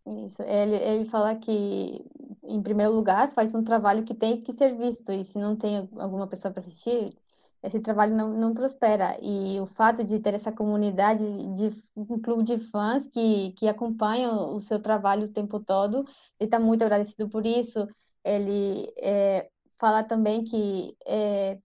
Isso. 0.05 0.43
Ele, 0.43 0.75
ele 0.77 1.05
fala 1.07 1.37
que, 1.37 2.05
em 2.43 2.61
primeiro 2.63 2.93
lugar, 2.93 3.33
faz 3.33 3.55
um 3.55 3.63
trabalho 3.63 4.05
que 4.05 4.15
tem 4.15 4.41
que 4.43 4.53
ser 4.53 4.77
visto, 4.77 5.13
e 5.13 5.25
se 5.25 5.39
não 5.39 5.57
tem 5.57 5.89
alguma 5.97 6.27
pessoa 6.27 6.53
para 6.53 6.61
assistir, 6.61 7.17
esse 7.63 7.79
trabalho 7.81 8.15
não, 8.17 8.31
não 8.35 8.53
prospera. 8.53 9.17
E 9.23 9.61
o 9.61 9.67
fato 9.67 10.03
de 10.03 10.19
ter 10.19 10.35
essa 10.35 10.51
comunidade, 10.51 11.23
de 11.55 11.83
um 11.97 12.21
clube 12.21 12.43
de 12.43 12.59
fãs 12.59 13.07
que, 13.07 13.53
que 13.53 13.69
acompanham 13.69 14.57
o 14.57 14.61
seu 14.61 14.81
trabalho 14.83 15.27
o 15.27 15.33
tempo 15.33 15.61
todo, 15.61 15.99
ele 16.41 16.49
está 16.49 16.59
muito 16.59 16.83
agradecido 16.83 17.29
por 17.29 17.47
isso. 17.47 17.87
Ele 18.25 18.93
é, 18.99 19.49
fala 19.79 20.03
também 20.03 20.43
que 20.43 20.97
é, 21.07 21.61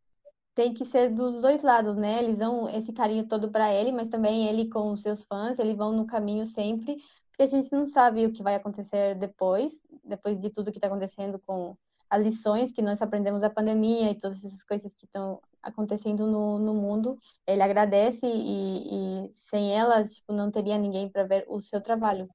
tem 0.55 0.73
que 0.73 0.85
ser 0.85 1.09
dos 1.13 1.41
dois 1.41 1.61
lados, 1.61 1.95
né? 1.97 2.23
Eles 2.23 2.39
dão 2.39 2.67
esse 2.69 2.91
carinho 2.91 3.27
todo 3.27 3.51
para 3.51 3.71
ele, 3.73 3.91
mas 3.91 4.09
também 4.09 4.47
ele 4.47 4.67
com 4.69 4.91
os 4.91 5.01
seus 5.03 5.23
fãs, 5.25 5.59
eles 5.59 5.77
vão 5.77 5.91
no 5.93 6.07
caminho 6.07 6.47
sempre, 6.47 6.97
porque 7.37 7.55
a 7.55 7.59
gente 7.59 7.71
não 7.71 7.85
sabe 7.85 8.25
o 8.25 8.31
que 8.31 8.41
vai 8.41 8.55
acontecer 8.55 9.13
depois, 9.13 9.71
depois 10.03 10.39
de 10.39 10.49
tudo 10.49 10.71
que 10.71 10.79
está 10.79 10.87
acontecendo 10.87 11.39
com 11.45 11.77
as 12.09 12.23
lições 12.23 12.71
que 12.71 12.81
nós 12.81 12.99
aprendemos 12.99 13.41
da 13.41 13.49
pandemia 13.49 14.09
e 14.09 14.19
todas 14.19 14.43
essas 14.43 14.63
coisas 14.63 14.95
que 14.95 15.05
estão 15.05 15.39
acontecendo 15.61 16.25
no, 16.25 16.57
no 16.57 16.73
mundo, 16.73 17.19
ele 17.45 17.61
agradece 17.61 18.25
e, 18.25 19.25
e 19.27 19.29
sem 19.33 19.71
elas, 19.71 20.15
tipo, 20.15 20.33
não 20.33 20.49
teria 20.49 20.79
ninguém 20.79 21.09
para 21.09 21.25
ver 21.25 21.45
o 21.47 21.61
seu 21.61 21.79
trabalho. 21.79 22.27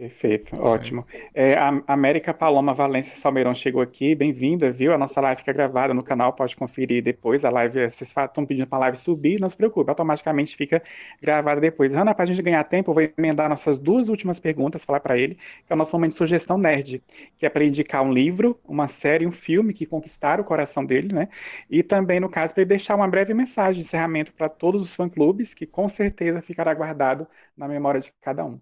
Perfeito, 0.00 0.58
ótimo. 0.58 1.06
É, 1.34 1.58
a 1.58 1.82
América 1.86 2.32
Paloma 2.32 2.72
Valência 2.72 3.18
Salmeirão 3.18 3.54
chegou 3.54 3.82
aqui, 3.82 4.14
bem-vinda, 4.14 4.72
viu? 4.72 4.94
A 4.94 4.96
nossa 4.98 5.20
live 5.20 5.40
fica 5.40 5.52
gravada 5.52 5.92
no 5.92 6.02
canal, 6.02 6.32
pode 6.32 6.56
conferir 6.56 7.04
depois. 7.04 7.44
A 7.44 7.50
live, 7.50 7.82
vocês 7.82 8.10
estão 8.10 8.46
pedindo 8.46 8.66
para 8.66 8.78
a 8.78 8.80
live 8.80 8.96
subir, 8.96 9.38
não 9.38 9.50
se 9.50 9.56
preocupe, 9.58 9.90
automaticamente 9.90 10.56
fica 10.56 10.82
gravada 11.20 11.60
depois. 11.60 11.92
Ana, 11.92 12.14
para 12.14 12.22
a 12.22 12.26
gente 12.26 12.40
ganhar 12.40 12.64
tempo, 12.64 12.90
eu 12.90 12.94
vou 12.94 13.02
emendar 13.02 13.46
nossas 13.50 13.78
duas 13.78 14.08
últimas 14.08 14.40
perguntas, 14.40 14.82
falar 14.82 15.00
para 15.00 15.18
ele, 15.18 15.34
que 15.34 15.70
é 15.70 15.74
o 15.74 15.76
nosso 15.76 15.92
momento 15.94 16.12
de 16.12 16.16
sugestão 16.16 16.56
nerd, 16.56 17.02
que 17.36 17.44
é 17.44 17.50
para 17.50 17.62
indicar 17.62 18.02
um 18.02 18.10
livro, 18.10 18.58
uma 18.64 18.88
série, 18.88 19.26
um 19.26 19.32
filme 19.32 19.74
que 19.74 19.84
conquistaram 19.84 20.42
o 20.42 20.46
coração 20.46 20.82
dele, 20.82 21.12
né? 21.12 21.28
E 21.68 21.82
também, 21.82 22.18
no 22.18 22.30
caso, 22.30 22.54
para 22.54 22.62
ele 22.62 22.70
deixar 22.70 22.94
uma 22.96 23.06
breve 23.06 23.34
mensagem 23.34 23.82
de 23.82 23.86
encerramento 23.86 24.32
para 24.32 24.48
todos 24.48 24.82
os 24.82 24.94
fã-clubes, 24.94 25.52
que 25.52 25.66
com 25.66 25.86
certeza 25.90 26.40
ficará 26.40 26.72
guardado 26.72 27.26
na 27.54 27.68
memória 27.68 28.00
de 28.00 28.10
cada 28.22 28.46
um. 28.46 28.58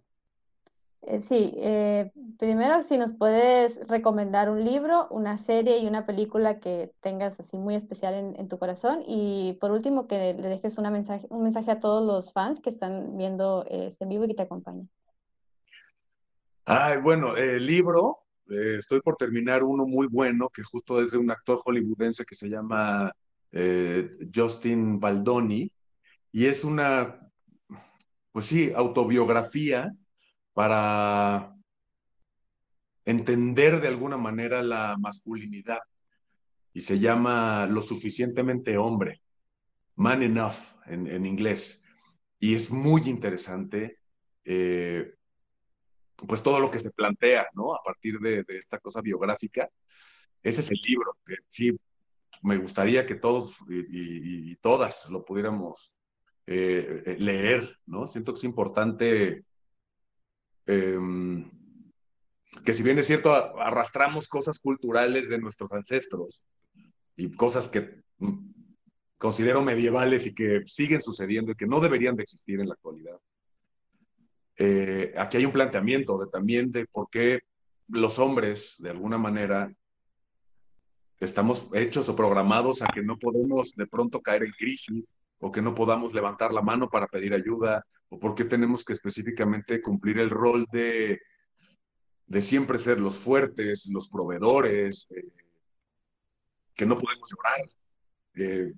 Eh, 1.02 1.20
sí, 1.20 1.54
eh, 1.56 2.10
primero 2.38 2.82
si 2.82 2.98
nos 2.98 3.14
puedes 3.14 3.78
recomendar 3.88 4.50
un 4.50 4.64
libro, 4.64 5.06
una 5.10 5.38
serie 5.38 5.78
y 5.78 5.86
una 5.86 6.06
película 6.06 6.58
que 6.58 6.92
tengas 7.00 7.38
así 7.38 7.56
muy 7.56 7.76
especial 7.76 8.34
en, 8.36 8.48
tu 8.48 8.58
corazón. 8.58 9.02
Y 9.06 9.56
por 9.60 9.70
último, 9.70 10.08
que 10.08 10.34
le 10.34 10.48
dejes 10.48 10.76
una 10.76 10.90
mensaje, 10.90 11.26
un 11.30 11.44
mensaje 11.44 11.70
a 11.70 11.80
todos 11.80 12.06
los 12.06 12.32
fans 12.32 12.60
que 12.60 12.70
están 12.70 13.16
viendo 13.16 13.64
este 13.70 14.04
en 14.04 14.10
vivo 14.10 14.24
y 14.24 14.28
que 14.28 14.34
te 14.34 14.42
acompañan. 14.42 14.88
Ay, 16.64 17.00
bueno, 17.00 17.36
el 17.36 17.64
libro, 17.64 18.18
eh, 18.50 18.76
estoy 18.78 19.00
por 19.00 19.16
terminar 19.16 19.62
uno 19.62 19.86
muy 19.86 20.08
bueno 20.08 20.50
que 20.50 20.62
justo 20.62 21.00
es 21.00 21.12
de 21.12 21.18
un 21.18 21.30
actor 21.30 21.58
hollywoodense 21.64 22.24
que 22.24 22.34
se 22.34 22.48
llama 22.48 23.12
Justin 24.34 25.00
Baldoni 25.00 25.72
y 26.32 26.44
es 26.44 26.64
una, 26.64 27.30
pues 28.30 28.44
sí, 28.44 28.70
autobiografía 28.76 29.90
para 30.58 31.56
entender 33.04 33.80
de 33.80 33.86
alguna 33.86 34.16
manera 34.16 34.60
la 34.60 34.96
masculinidad 34.98 35.78
y 36.72 36.80
se 36.80 36.98
llama 36.98 37.64
lo 37.66 37.80
suficientemente 37.80 38.76
hombre, 38.76 39.22
man 39.94 40.20
enough 40.20 40.56
en, 40.86 41.24
inglés. 41.24 41.84
Y 42.40 42.56
es 42.56 42.72
muy 42.72 43.02
interesante, 43.02 44.00
eh, 44.44 45.14
pues 46.26 46.42
todo 46.42 46.58
lo 46.58 46.72
que 46.72 46.80
se 46.80 46.90
plantea, 46.90 47.46
¿no? 47.52 47.72
A 47.72 47.80
partir 47.84 48.18
de, 48.18 48.44
esta 48.48 48.80
cosa 48.80 49.00
biográfica. 49.00 49.68
Ese 50.42 50.60
es 50.62 50.70
el 50.72 50.80
libro 50.82 51.16
que 51.24 51.36
sí 51.46 51.70
me 52.42 52.56
gustaría 52.56 53.06
que 53.06 53.14
todos 53.14 53.58
y, 53.68 54.56
todas 54.56 55.08
lo 55.08 55.24
pudiéramos 55.24 55.94
eh, 56.46 57.14
leer, 57.20 57.78
¿no? 57.86 58.08
Siento 58.08 58.32
que 58.32 58.38
es 58.38 58.44
importante 58.44 59.44
Em, 60.68 61.50
que 62.62 62.74
si 62.74 62.82
bien 62.82 62.98
es 62.98 63.06
cierto, 63.06 63.32
arrastramos 63.32 64.28
cosas 64.28 64.58
culturales 64.58 65.30
de 65.30 65.38
nuestros 65.38 65.72
ancestros 65.72 66.44
y 67.16 67.30
cosas 67.30 67.68
que 67.68 68.02
mm, 68.18 68.50
considero 69.16 69.62
medievales 69.62 70.26
y 70.26 70.34
que 70.34 70.60
siguen 70.66 71.00
sucediendo 71.00 71.52
y 71.52 71.54
que 71.54 71.66
no 71.66 71.80
deberían 71.80 72.16
de 72.16 72.24
existir 72.24 72.60
en 72.60 72.68
la 72.68 72.74
actualidad. 72.74 73.18
Eh, 74.56 75.14
aquí 75.16 75.38
hay 75.38 75.46
un 75.46 75.52
planteamiento 75.52 76.18
también 76.30 76.70
de 76.70 76.84
por 76.84 77.08
qué 77.08 77.40
los 77.88 78.18
hombres, 78.18 78.74
de 78.78 78.90
alguna 78.90 79.16
manera, 79.16 79.72
estamos 81.18 81.70
hechos 81.72 82.10
o 82.10 82.14
programados 82.14 82.82
a 82.82 82.88
que 82.88 83.02
no 83.02 83.18
podemos 83.18 83.74
de 83.74 83.86
pronto 83.86 84.20
caer 84.20 84.44
en 84.44 84.52
crisis 84.52 85.10
o 85.40 85.52
que 85.52 85.62
no 85.62 85.74
podamos 85.74 86.12
levantar 86.12 86.52
la 86.52 86.62
mano 86.62 86.88
para 86.88 87.06
pedir 87.06 87.32
ayuda 87.34 87.84
o 88.08 88.18
por 88.18 88.34
qué 88.34 88.44
tenemos 88.44 88.84
que 88.84 88.92
específicamente 88.92 89.80
cumplir 89.80 90.18
el 90.18 90.30
rol 90.30 90.66
de, 90.72 91.20
de 92.26 92.42
siempre 92.42 92.78
ser 92.78 93.00
los 93.00 93.16
fuertes, 93.16 93.88
los 93.92 94.08
proveedores, 94.08 95.08
eh, 95.14 95.28
que 96.74 96.86
no 96.86 96.96
podemos 96.96 97.30
llorar. 97.30 97.66
Eh, 98.34 98.72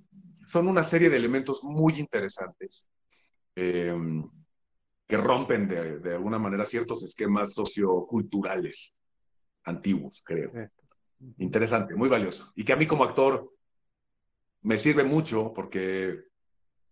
son 0.47 0.69
una 0.69 0.83
serie 0.83 1.11
de 1.11 1.17
elementos 1.17 1.63
muy 1.63 1.99
interesantes 1.99 2.91
eh, 3.57 3.95
que 5.07 5.17
rompen 5.17 5.69
de, 5.69 5.99
de, 5.99 6.15
alguna 6.15 6.39
manera 6.39 6.65
ciertos 6.65 7.03
esquemas 7.03 7.53
socioculturales 7.55 8.95
antiguos, 9.65 10.23
creo. 10.25 10.53
Interesante, 11.39 11.95
muy 11.95 12.09
valioso. 12.09 12.53
Y 12.55 12.65
que 12.65 12.73
a 12.73 12.77
mí 12.77 12.87
como 12.87 13.05
actor 13.05 13.53
me 14.63 14.77
sirve 14.77 15.05
mucho 15.05 15.53
porque 15.53 16.30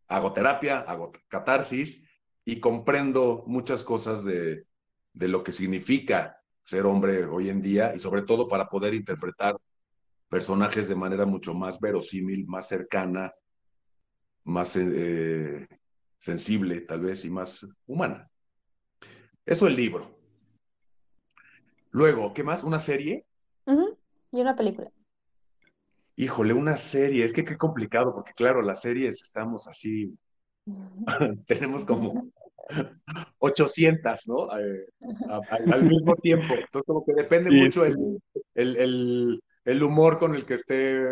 hago 0.09 0.33
terapia, 0.33 0.81
hago 0.81 1.13
catarsis 1.29 2.09
y 2.45 2.61
comprendo 2.61 3.45
muchas 3.47 3.85
cosas 3.85 4.25
de, 4.25 4.65
de 5.13 5.29
lo 5.29 5.43
que 5.43 5.53
significa 5.53 6.41
ser 6.63 6.87
hombre 6.87 7.25
hoy 7.25 7.49
en 7.49 7.63
día 7.63 7.95
y 7.95 7.99
sobre 7.99 8.23
todo 8.23 8.49
para 8.49 8.69
poder 8.69 8.95
interpretar 8.95 9.57
personajes 10.29 10.89
de 10.89 10.95
manera 10.95 11.25
mucho 11.25 11.55
más 11.55 11.81
verosímil, 11.81 12.47
más 12.47 12.69
cercana, 12.69 13.33
más 14.45 14.77
eh, 14.77 15.67
sensible 16.19 16.83
tal 16.83 17.01
vez 17.01 17.25
y 17.25 17.31
más 17.31 17.67
humana. 17.87 18.31
Eso 19.45 19.67
el 19.67 19.77
libro. 19.77 20.19
Luego, 21.91 22.35
¿qué 22.35 22.45
más? 22.45 22.65
¿Una 22.65 22.79
serie? 22.79 23.25
Y 24.31 24.41
una 24.41 24.55
película. 24.55 24.91
Híjole, 26.21 26.53
una 26.53 26.77
serie. 26.77 27.25
Es 27.25 27.33
que 27.33 27.45
qué 27.45 27.57
complicado, 27.57 28.13
porque 28.13 28.33
claro, 28.33 28.61
las 28.61 28.81
series 28.81 29.23
estamos 29.23 29.69
así, 29.69 30.13
tenemos 31.47 31.85
como 31.85 32.33
800, 33.39 34.27
¿no? 34.27 34.59
Eh, 34.59 34.87
al 35.71 35.85
mismo 35.85 36.17
tiempo. 36.17 36.55
Entonces, 36.55 36.83
como 36.85 37.05
que 37.05 37.15
depende 37.15 37.53
mucho 37.53 37.85
el, 37.85 38.21
el, 38.57 39.41
el, 39.65 39.83
humor 39.85 40.19
con 40.19 40.35
el 40.35 40.45
que 40.45 40.55
esté 40.55 41.05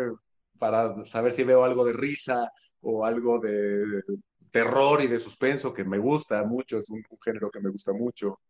para 0.59 1.05
saber 1.05 1.31
si 1.31 1.45
veo 1.45 1.63
algo 1.63 1.85
de 1.85 1.93
risa 1.93 2.51
o 2.81 3.05
algo 3.05 3.39
de 3.39 4.03
terror 4.51 5.01
y 5.01 5.07
de 5.07 5.19
suspenso 5.19 5.73
que 5.73 5.85
me 5.85 5.99
gusta 5.99 6.43
mucho, 6.43 6.79
es 6.79 6.89
un, 6.89 7.01
género 7.23 7.49
que 7.49 7.61
me 7.61 7.69
gusta 7.69 7.93
mucho. 7.93 8.41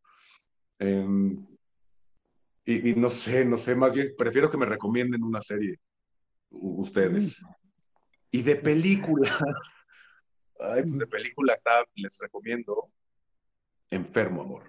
Em, 0.80 1.46
y, 2.66 2.96
no 2.96 3.12
sé, 3.12 3.46
no 3.46 3.58
sé, 3.58 3.76
más 3.76 3.94
bien 3.94 4.16
prefiero 4.18 4.50
que 4.50 4.58
me 4.58 4.66
recomienden 4.66 5.22
una 5.22 5.40
serie 5.40 5.78
ustedes. 6.50 7.44
Y 8.32 8.42
de 8.42 8.56
película, 8.56 9.30
ay, 10.60 10.84
pues 10.84 11.00
de 11.00 11.08
película 11.08 11.54
está, 11.54 11.84
les 11.96 12.20
recomiendo 12.20 12.90
Enfermo 13.90 14.42
Amor. 14.42 14.64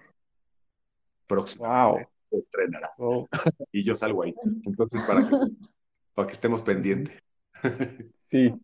Próximo. 1.27 1.67
Wow. 1.67 1.99
estrenará. 2.31 2.91
y 3.73 3.83
yo 3.83 3.95
salgo 3.95 4.23
ahí. 4.23 4.35
Entonces, 4.65 5.03
para 5.05 5.29
que, 5.29 5.37
para 6.15 6.27
que 6.29 6.35
estemos 6.35 6.63
pendientes. 6.63 7.21
sí, 8.31 8.55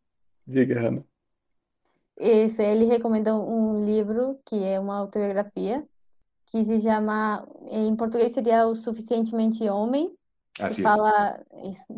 llegando. 0.47 1.05
Esse, 2.17 2.63
ele 2.63 2.85
recomendou 2.85 3.45
um 3.49 3.85
livro 3.85 4.41
que 4.45 4.63
é 4.63 4.79
uma 4.79 4.97
autobiografia 4.97 5.85
que 6.47 6.65
se 6.65 6.81
chama, 6.81 7.47
em 7.71 7.97
português 7.97 8.33
seria 8.33 8.67
O 8.69 8.75
Suficientemente 8.75 9.69
Homem, 9.69 10.15
que 10.55 10.83
fala, 10.83 11.41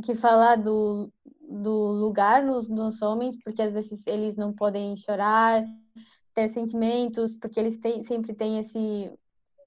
que 0.03 0.15
fala 0.15 0.57
do, 0.57 1.13
do 1.49 1.89
lugar 1.93 2.43
nos, 2.43 2.69
nos 2.69 3.03
homens, 3.03 3.37
porque 3.43 3.63
às 3.63 3.73
vezes 3.73 4.03
eles 4.07 4.37
não 4.37 4.53
podem 4.53 4.97
chorar, 4.97 5.65
ter 6.35 6.49
sentimentos, 6.49 7.37
porque 7.37 7.61
eles 7.61 7.79
têm, 7.79 8.03
sempre 8.03 8.35
têm 8.35 8.59
esse, 8.59 9.11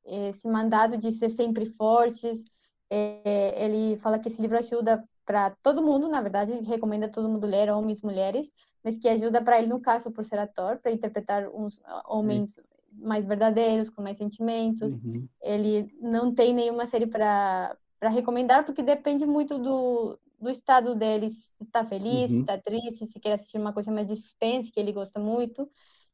esse 0.06 0.48
mandado 0.48 0.98
de 0.98 1.12
ser 1.14 1.30
sempre 1.30 1.66
fortes. 1.66 2.44
É, 2.90 3.66
ele 3.66 3.98
fala 3.98 4.18
que 4.18 4.30
esse 4.30 4.42
livro 4.42 4.58
ajuda 4.58 5.04
para 5.26 5.52
todo 5.62 5.84
mundo, 5.84 6.08
na 6.08 6.22
verdade, 6.22 6.54
recomenda 6.62 7.08
todo 7.08 7.30
mundo 7.30 7.46
ler, 7.46 7.70
homens, 7.72 8.02
mulheres, 8.02 8.48
mas 8.84 8.98
que 8.98 9.08
ajuda 9.08 9.42
para 9.42 9.60
ele, 9.60 9.68
no 9.68 9.80
caso, 9.80 10.10
por 10.12 10.26
ser 10.26 10.40
ator, 10.40 10.78
para 10.78 10.92
interpretar 10.92 11.48
uns 11.50 11.80
homens 12.08 12.56
Sim. 12.56 12.62
mais 12.94 13.26
verdadeiros, 13.26 13.90
com 13.90 14.02
mais 14.02 14.18
sentimentos. 14.18 14.94
Uhum. 14.94 15.28
Ele 15.42 15.96
não 16.02 16.34
tem 16.34 16.52
nenhuma 16.52 16.88
série 16.88 17.06
para 17.06 17.78
recomendar, 18.08 18.66
porque 18.66 18.82
depende 18.82 19.26
muito 19.26 19.58
do, 19.58 20.18
do 20.39 20.50
estado 20.50 20.95
dele, 20.95 21.32
se 21.32 21.64
está 21.64 21.84
feliz, 21.84 22.32
uhum. 22.32 22.38
se 22.38 22.39
está 22.39 22.58
triste, 22.58 23.08
se 23.08 23.20
quer 23.20 23.34
assistir 23.34 23.58
uma 23.58 23.74
coisa 23.74 23.91
mais 23.91 24.08
de 24.08 24.16
suspense, 24.16 24.72
que 24.72 24.80
ele 24.80 24.93
gosta 24.93 25.20
muito. 25.20 25.70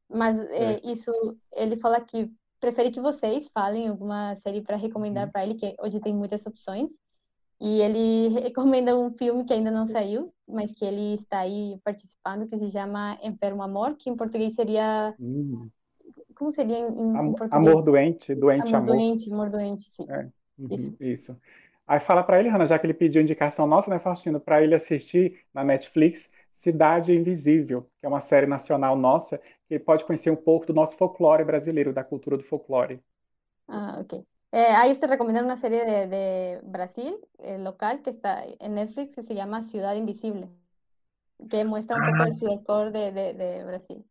Mas 0.08 0.38
é. 0.50 0.74
É, 0.74 0.80
isso, 0.90 1.12
ele 1.52 1.76
fala 1.76 2.00
que 2.00 2.30
prefere 2.58 2.90
que 2.90 3.00
vocês 3.00 3.48
falem 3.52 3.88
alguma 3.88 4.34
série 4.36 4.60
para 4.60 4.76
recomendar 4.76 5.26
uhum. 5.26 5.32
para 5.32 5.44
ele, 5.44 5.54
que 5.54 5.76
hoje 5.78 6.00
tem 6.00 6.14
muitas 6.14 6.44
opções. 6.44 6.90
E 7.60 7.80
ele 7.80 8.28
recomenda 8.40 8.98
um 8.98 9.10
filme 9.10 9.44
que 9.44 9.52
ainda 9.52 9.70
não 9.70 9.86
saiu, 9.86 10.32
mas 10.46 10.72
que 10.72 10.84
ele 10.84 11.14
está 11.14 11.40
aí 11.40 11.78
participando, 11.84 12.48
que 12.48 12.58
se 12.58 12.70
chama 12.70 13.18
Enfermo 13.22 13.62
Amor, 13.62 13.96
que 13.96 14.10
em 14.10 14.16
português 14.16 14.54
seria. 14.54 15.14
Hum. 15.20 15.68
Como 16.34 16.52
seria 16.52 16.78
em, 16.78 17.08
em 17.08 17.32
português? 17.32 17.52
Amor 17.52 17.82
doente, 17.82 18.34
doente 18.34 18.66
amor. 18.68 18.76
Amor 18.76 18.86
doente, 18.86 19.32
amor 19.32 19.50
doente, 19.50 19.90
sim. 19.90 20.04
É. 20.08 20.28
Uhum, 20.58 20.68
isso. 20.70 20.96
isso. 21.00 21.36
Aí 21.86 22.00
fala 22.00 22.24
para 22.24 22.40
ele, 22.40 22.48
Hanna, 22.48 22.66
já 22.66 22.78
que 22.78 22.86
ele 22.86 22.94
pediu 22.94 23.22
indicação 23.22 23.66
nossa, 23.66 23.88
né, 23.88 23.98
Faustino, 23.98 24.40
para 24.40 24.62
ele 24.62 24.74
assistir 24.74 25.44
na 25.54 25.62
Netflix 25.62 26.28
Cidade 26.58 27.12
Invisível, 27.12 27.82
que 28.00 28.06
é 28.06 28.08
uma 28.08 28.20
série 28.20 28.46
nacional 28.46 28.96
nossa, 28.96 29.38
que 29.38 29.74
ele 29.74 29.84
pode 29.84 30.04
conhecer 30.04 30.30
um 30.30 30.36
pouco 30.36 30.66
do 30.66 30.74
nosso 30.74 30.96
folclore 30.96 31.44
brasileiro, 31.44 31.92
da 31.92 32.02
cultura 32.02 32.36
do 32.36 32.42
folclore. 32.42 33.00
Ah, 33.68 33.98
ok. 34.00 34.24
Eh, 34.52 34.74
ahí 34.74 34.98
recomendando 35.08 35.46
una 35.46 35.56
serie 35.56 35.84
de, 35.84 36.06
de 36.06 36.60
Brasil, 36.64 37.18
eh, 37.38 37.58
local, 37.58 38.02
que 38.02 38.10
está 38.10 38.44
en 38.58 38.74
Netflix, 38.74 39.14
que 39.14 39.22
se 39.22 39.34
llama 39.34 39.62
Ciudad 39.62 39.94
Invisible, 39.94 40.48
que 41.48 41.64
muestra 41.64 41.96
un 41.96 42.12
poco 42.12 42.24
el 42.24 42.32
ah. 42.32 42.36
folclore 42.40 42.90
de, 42.90 43.12
de, 43.12 43.34
de, 43.34 43.64
Brasil. 43.64 44.04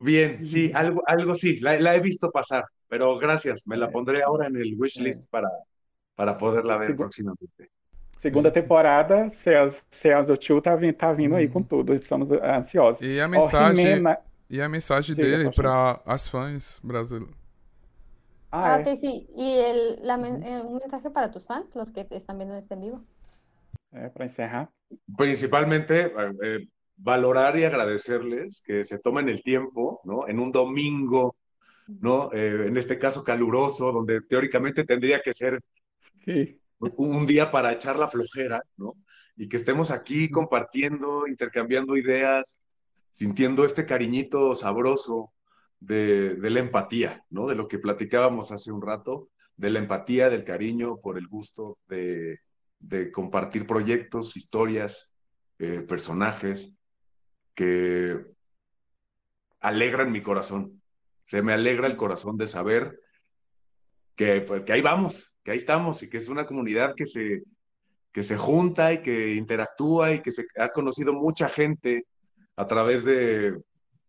Bien, 0.00 0.44
sí, 0.44 0.72
algo, 0.74 1.02
algo 1.06 1.34
sí, 1.34 1.60
la, 1.60 1.78
la, 1.80 1.94
he 1.94 2.00
visto 2.00 2.30
pasar, 2.30 2.64
pero 2.88 3.16
gracias, 3.18 3.66
me 3.66 3.76
la 3.76 3.88
pondré 3.88 4.22
ahora 4.22 4.48
en 4.48 4.56
el 4.56 4.74
wishlist 4.78 5.30
para, 5.30 5.48
para 6.14 6.36
poderla 6.36 6.76
ver 6.78 6.96
próximamente. 6.96 7.70
Segunda 8.18 8.50
temporada, 8.50 9.30
Céus 9.90 10.26
do 10.26 10.36
Tio 10.36 10.60
tá, 10.62 10.72
tá 10.96 11.12
vindo 11.12 11.36
aí 11.36 11.48
com 11.48 11.62
tudo, 11.62 11.94
estamos 11.94 12.30
ansiosos. 12.30 13.06
E 13.06 13.20
a 13.20 13.28
mensagem, 13.28 14.02
oh, 14.02 14.16
e 14.48 14.62
a 14.62 14.68
mensagem 14.68 15.14
dele 15.14 15.50
para 15.52 16.00
as 16.06 16.26
fãs 16.26 16.80
brasileiras 16.82 17.44
Ah, 18.56 18.78
ok, 18.80 18.96
sí. 19.00 19.26
¿Y 19.34 19.58
el, 19.58 19.98
la, 20.02 20.14
eh, 20.14 20.62
un 20.62 20.76
mensaje 20.76 21.10
para 21.10 21.28
tus 21.28 21.44
fans, 21.44 21.66
los 21.74 21.90
que 21.90 22.06
están 22.10 22.38
viendo 22.38 22.54
este 22.54 22.74
en 22.74 22.80
vivo? 22.82 23.04
Eh, 23.90 24.10
para 24.12 24.26
encerrar. 24.26 24.70
Principalmente 25.18 26.12
eh, 26.40 26.68
valorar 26.96 27.58
y 27.58 27.64
agradecerles 27.64 28.62
que 28.64 28.84
se 28.84 29.00
tomen 29.00 29.28
el 29.28 29.42
tiempo, 29.42 30.00
¿no? 30.04 30.28
En 30.28 30.38
un 30.38 30.52
domingo, 30.52 31.34
¿no? 31.88 32.32
en 32.32 32.76
este 32.76 32.96
caso 32.96 33.24
caluroso, 33.24 33.92
donde 33.92 34.20
teóricamente 34.22 34.84
tendría 34.84 35.20
que 35.20 35.34
ser 35.34 35.60
sí. 36.24 36.60
un 36.78 37.26
día 37.26 37.50
para 37.50 37.72
echar 37.72 37.98
la 37.98 38.08
flojera, 38.08 38.62
¿no? 38.76 38.94
Y 39.36 39.48
que 39.48 39.56
estemos 39.56 39.90
aquí 39.90 40.30
compartiendo, 40.30 41.26
intercambiando 41.26 41.96
ideas, 41.96 42.58
sintiendo 43.12 43.64
este 43.64 43.86
cariñito 43.86 44.54
sabroso, 44.54 45.34
de, 45.86 46.50
la 46.50 46.60
empatía, 46.60 47.24
¿no? 47.30 47.46
De 47.46 47.54
lo 47.54 47.68
que 47.68 47.78
platicábamos 47.78 48.52
hace 48.52 48.72
un 48.72 48.82
rato, 48.82 49.28
de 49.56 49.70
la 49.70 49.78
empatía, 49.78 50.30
del 50.30 50.44
cariño 50.44 50.98
por 51.00 51.18
el 51.18 51.28
gusto 51.28 51.78
de, 51.88 52.40
compartir 53.12 53.66
proyectos, 53.66 54.36
historias, 54.36 55.10
eh, 55.58 55.80
personajes 55.80 56.72
que 57.54 58.26
alegran 59.60 60.12
mi 60.12 60.20
corazón. 60.20 60.82
Se 61.22 61.40
me 61.40 61.52
alegra 61.52 61.86
el 61.86 61.96
corazón 61.96 62.36
de 62.36 62.46
saber 62.46 63.00
que, 64.16 64.42
pues, 64.42 64.64
que 64.64 64.72
ahí 64.72 64.82
vamos, 64.82 65.33
que 65.44 65.52
ahí 65.52 65.58
estamos 65.58 66.02
y 66.02 66.08
que 66.08 66.18
es 66.18 66.28
una 66.28 66.46
comunidad 66.46 66.94
que 66.96 67.06
se, 67.06 67.42
que 68.10 68.22
se 68.22 68.36
junta 68.36 68.92
y 68.92 69.02
que 69.02 69.34
interactúa 69.34 70.14
y 70.14 70.20
que 70.20 70.30
se 70.30 70.46
ha 70.56 70.70
conocido 70.70 71.12
mucha 71.12 71.48
gente 71.48 72.06
a 72.56 72.66
través 72.66 73.04
de, 73.04 73.60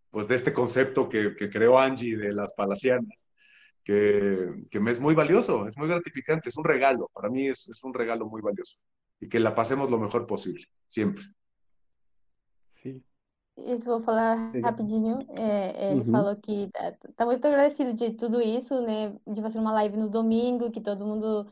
pues 0.09 0.27
de 0.27 0.35
este 0.35 0.53
concepto 0.53 1.09
que, 1.09 1.35
que 1.35 1.49
creó 1.49 1.77
Angie 1.77 2.15
de 2.15 2.31
las 2.31 2.53
palacianas, 2.53 3.25
que, 3.83 4.63
que, 4.71 4.79
me 4.79 4.91
es 4.91 4.99
muy 4.99 5.13
valioso, 5.13 5.67
es 5.67 5.77
muy 5.77 5.87
gratificante, 5.87 6.49
es 6.49 6.57
un 6.57 6.63
regalo, 6.63 7.09
para 7.13 7.29
mí 7.29 7.49
es, 7.49 7.67
es 7.67 7.83
un 7.83 7.93
regalo 7.93 8.25
muy 8.25 8.41
valioso 8.41 8.79
y 9.19 9.27
que 9.27 9.39
la 9.39 9.53
pasemos 9.53 9.91
lo 9.91 9.99
mejor 9.99 10.25
posible, 10.25 10.65
siempre. 10.87 11.23
Isso, 13.57 13.85
vou 13.85 14.01
falar 14.01 14.51
rapidinho. 14.61 15.19
É, 15.29 15.91
ele 15.91 16.01
uhum. 16.01 16.11
falou 16.11 16.35
que 16.35 16.69
tá, 16.71 16.93
tá, 17.15 17.25
muito 17.25 17.45
agradecido 17.45 17.93
de 17.93 18.11
tudo 18.11 18.41
isso, 18.41 18.81
né? 18.81 19.15
De 19.25 19.41
fazer 19.41 19.59
uma 19.59 19.71
live 19.71 19.97
no 19.97 20.09
domingo, 20.09 20.69
que 20.69 20.81
todo 20.81 21.05
mundo 21.05 21.47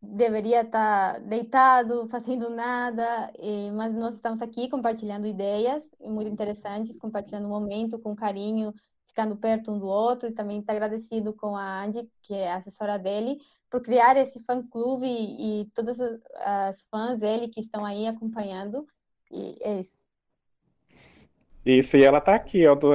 deveria 0.00 0.62
estar 0.62 1.14
tá 1.14 1.18
deitado, 1.18 2.06
fazendo 2.06 2.48
nada, 2.48 3.32
e, 3.38 3.70
mas 3.72 3.92
nós 3.94 4.14
estamos 4.14 4.40
aqui 4.40 4.68
compartilhando 4.68 5.26
ideias 5.26 5.82
muito 6.00 6.30
interessantes, 6.30 6.96
compartilhando 6.96 7.46
o 7.46 7.50
momento 7.50 7.98
com 7.98 8.14
carinho, 8.14 8.72
ficando 9.08 9.36
perto 9.36 9.72
um 9.72 9.78
do 9.78 9.86
outro, 9.86 10.28
e 10.28 10.32
também 10.32 10.60
está 10.60 10.72
agradecido 10.72 11.32
com 11.32 11.56
a 11.56 11.82
Andy, 11.84 12.08
que 12.22 12.34
é 12.34 12.52
assessora 12.52 12.96
dele, 12.98 13.40
por 13.68 13.82
criar 13.82 14.16
esse 14.16 14.40
fã-clube 14.44 15.06
e, 15.06 15.62
e 15.62 15.64
todas 15.74 15.98
as 16.36 16.82
fãs 16.84 17.18
dele 17.18 17.48
que 17.48 17.60
estão 17.60 17.84
aí 17.84 18.06
acompanhando, 18.06 18.86
e 19.32 19.56
é 19.60 19.80
isso. 19.80 19.97
Isso, 21.70 21.98
e 21.98 22.02
ela 22.02 22.16
está 22.16 22.34
aqui, 22.34 22.66
ó, 22.66 22.74
do, 22.74 22.88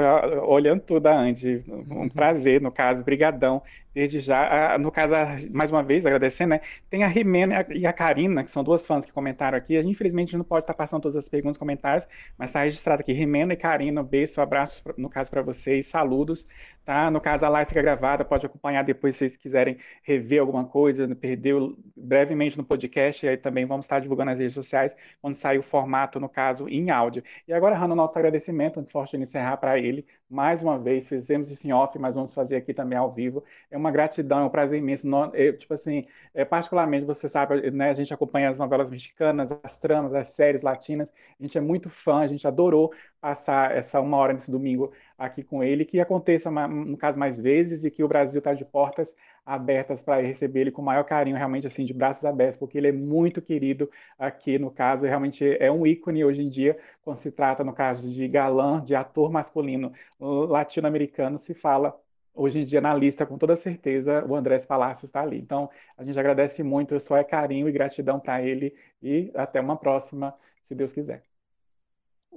olhando 0.48 0.82
tudo 0.82 1.06
a 1.06 1.16
Andy. 1.16 1.64
Um 1.68 2.10
prazer, 2.10 2.60
no 2.60 2.72
caso, 2.72 3.04
brigadão. 3.04 3.62
Desde 3.94 4.20
já. 4.20 4.78
No 4.78 4.92
caso, 4.92 5.14
mais 5.52 5.70
uma 5.70 5.84
vez, 5.84 6.06
agradecendo, 6.06 6.52
né? 6.52 6.62
Tem 6.90 7.04
a 7.04 7.08
Rimena 7.08 7.66
e 7.70 7.86
a 7.86 7.94
Karina, 7.94 8.44
que 8.44 8.52
são 8.52 8.64
duas 8.64 8.86
fãs 8.86 9.06
que 9.06 9.12
comentaram 9.12 9.58
aqui. 9.58 9.78
Infelizmente, 9.80 10.36
não 10.36 10.46
pode 10.46 10.64
estar 10.64 10.74
passando 10.74 11.04
todas 11.04 11.18
as 11.18 11.30
perguntas 11.30 11.56
e 11.56 11.60
comentários, 11.60 12.08
mas 12.38 12.50
está 12.50 12.64
registrado 12.64 13.02
aqui. 13.02 13.14
Rimena 13.14 13.54
e 13.54 13.58
Karina, 13.58 14.02
um 14.02 14.04
beijo, 14.04 14.40
um 14.40 14.44
abraço, 14.44 14.84
no 14.98 15.10
caso, 15.10 15.30
para 15.30 15.42
vocês, 15.42 15.88
saludos. 15.88 16.46
Tá? 16.86 17.10
No 17.10 17.22
caso, 17.22 17.46
a 17.46 17.50
live 17.50 17.70
fica 17.70 17.82
gravada, 17.82 18.26
pode 18.26 18.46
acompanhar 18.46 18.84
depois 18.84 19.16
se 19.16 19.20
vocês 19.20 19.38
quiserem 19.38 19.78
rever 20.02 20.42
alguma 20.42 20.66
coisa, 20.66 21.08
perdeu 21.16 21.78
brevemente 21.96 22.58
no 22.58 22.64
podcast, 22.64 23.26
e 23.26 23.30
aí 23.30 23.38
também 23.38 23.66
vamos 23.66 23.86
estar 23.86 24.02
divulgando 24.02 24.32
nas 24.32 24.40
redes 24.40 24.54
sociais, 24.54 24.94
quando 25.22 25.36
sair 25.36 25.60
o 25.60 25.64
formato, 25.64 26.20
no 26.20 26.28
caso, 26.28 26.68
em 26.68 26.92
áudio. 26.92 27.24
E 27.48 27.54
agora, 27.54 27.76
Rano, 27.76 27.96
nosso 27.96 28.20
agradecimento, 28.20 28.82
antes 28.82 29.12
de 29.12 29.18
encerrar 29.18 29.56
para 29.58 29.80
ele, 29.80 30.06
mais 30.30 30.62
uma 30.62 30.78
vez, 30.78 31.08
fizemos 31.08 31.50
isso 31.50 31.66
em 31.66 31.72
off, 31.72 31.98
mas 31.98 32.16
vamos 32.16 32.34
fazer 32.34 32.58
aqui 32.58 32.74
também 32.74 32.98
ao 32.98 33.12
vivo. 33.12 33.44
É 33.72 33.78
uma 33.78 33.83
gratidão, 33.92 34.40
é 34.40 34.46
um 34.46 34.50
prazer 34.50 34.80
imenso. 34.80 35.08
Eu, 35.34 35.58
tipo 35.58 35.74
assim, 35.74 36.06
é, 36.34 36.44
particularmente, 36.46 37.06
você 37.06 37.28
sabe, 37.30 37.72
né, 37.72 37.90
a 37.90 37.94
gente 37.94 38.14
acompanha 38.14 38.50
as 38.50 38.58
novelas 38.58 38.90
mexicanas, 38.90 39.50
as 39.64 39.78
tramas, 39.78 40.14
as 40.14 40.30
séries 40.30 40.62
latinas, 40.62 41.08
a 41.40 41.44
gente 41.44 41.58
é 41.58 41.62
muito 41.62 41.90
fã, 41.90 42.20
a 42.20 42.28
gente 42.28 42.48
adorou 42.48 42.94
passar 43.22 43.76
essa 43.76 44.00
uma 44.02 44.18
hora 44.18 44.34
nesse 44.34 44.52
domingo 44.52 44.92
aqui 45.18 45.44
com 45.44 45.64
ele, 45.64 45.86
que 45.86 46.00
aconteça, 46.00 46.52
no 46.52 46.98
caso, 46.98 47.18
mais 47.18 47.40
vezes 47.40 47.84
e 47.86 47.92
que 47.92 48.04
o 48.04 48.08
Brasil 48.08 48.40
está 48.40 48.54
de 48.54 48.66
portas 48.66 49.14
abertas 49.46 50.02
para 50.02 50.22
receber 50.22 50.62
ele 50.62 50.72
com 50.72 50.82
o 50.82 50.86
maior 50.86 51.04
carinho, 51.04 51.36
realmente 51.36 51.68
assim, 51.68 51.86
de 51.86 51.94
braços 51.94 52.24
abertos, 52.24 52.58
porque 52.58 52.78
ele 52.78 52.88
é 52.88 52.92
muito 52.92 53.42
querido 53.42 53.90
aqui, 54.18 54.58
no 54.58 54.72
caso, 54.72 55.06
realmente 55.06 55.46
é 55.60 55.70
um 55.72 55.86
ícone 55.86 56.24
hoje 56.24 56.42
em 56.42 56.50
dia, 56.50 56.78
quando 57.04 57.18
se 57.18 57.32
trata, 57.32 57.64
no 57.64 57.74
caso, 57.74 58.10
de 58.10 58.28
galã, 58.28 58.82
de 58.84 58.96
ator 58.96 59.32
masculino 59.32 59.92
latino-americano, 60.20 61.38
se 61.38 61.54
fala 61.54 61.98
hoje 62.34 62.60
em 62.60 62.66
dia 62.66 62.82
na 62.82 62.94
lista, 62.94 63.26
com 63.26 63.38
toda 63.38 63.56
certeza, 63.56 64.26
o 64.26 64.36
Andrés 64.36 64.66
Palácio 64.66 65.06
está 65.06 65.22
ali. 65.22 65.40
Então, 65.40 65.70
a 65.98 66.04
gente 66.04 66.20
agradece 66.20 66.64
muito, 66.64 67.00
só 67.00 67.18
é 67.18 67.24
carinho 67.24 67.70
e 67.70 67.72
gratidão 67.72 68.20
para 68.20 68.42
ele 68.42 68.76
e 69.02 69.32
até 69.36 69.60
uma 69.62 69.78
próxima, 69.78 70.34
se 70.68 70.76
Deus 70.76 70.94
quiser. 70.94 71.24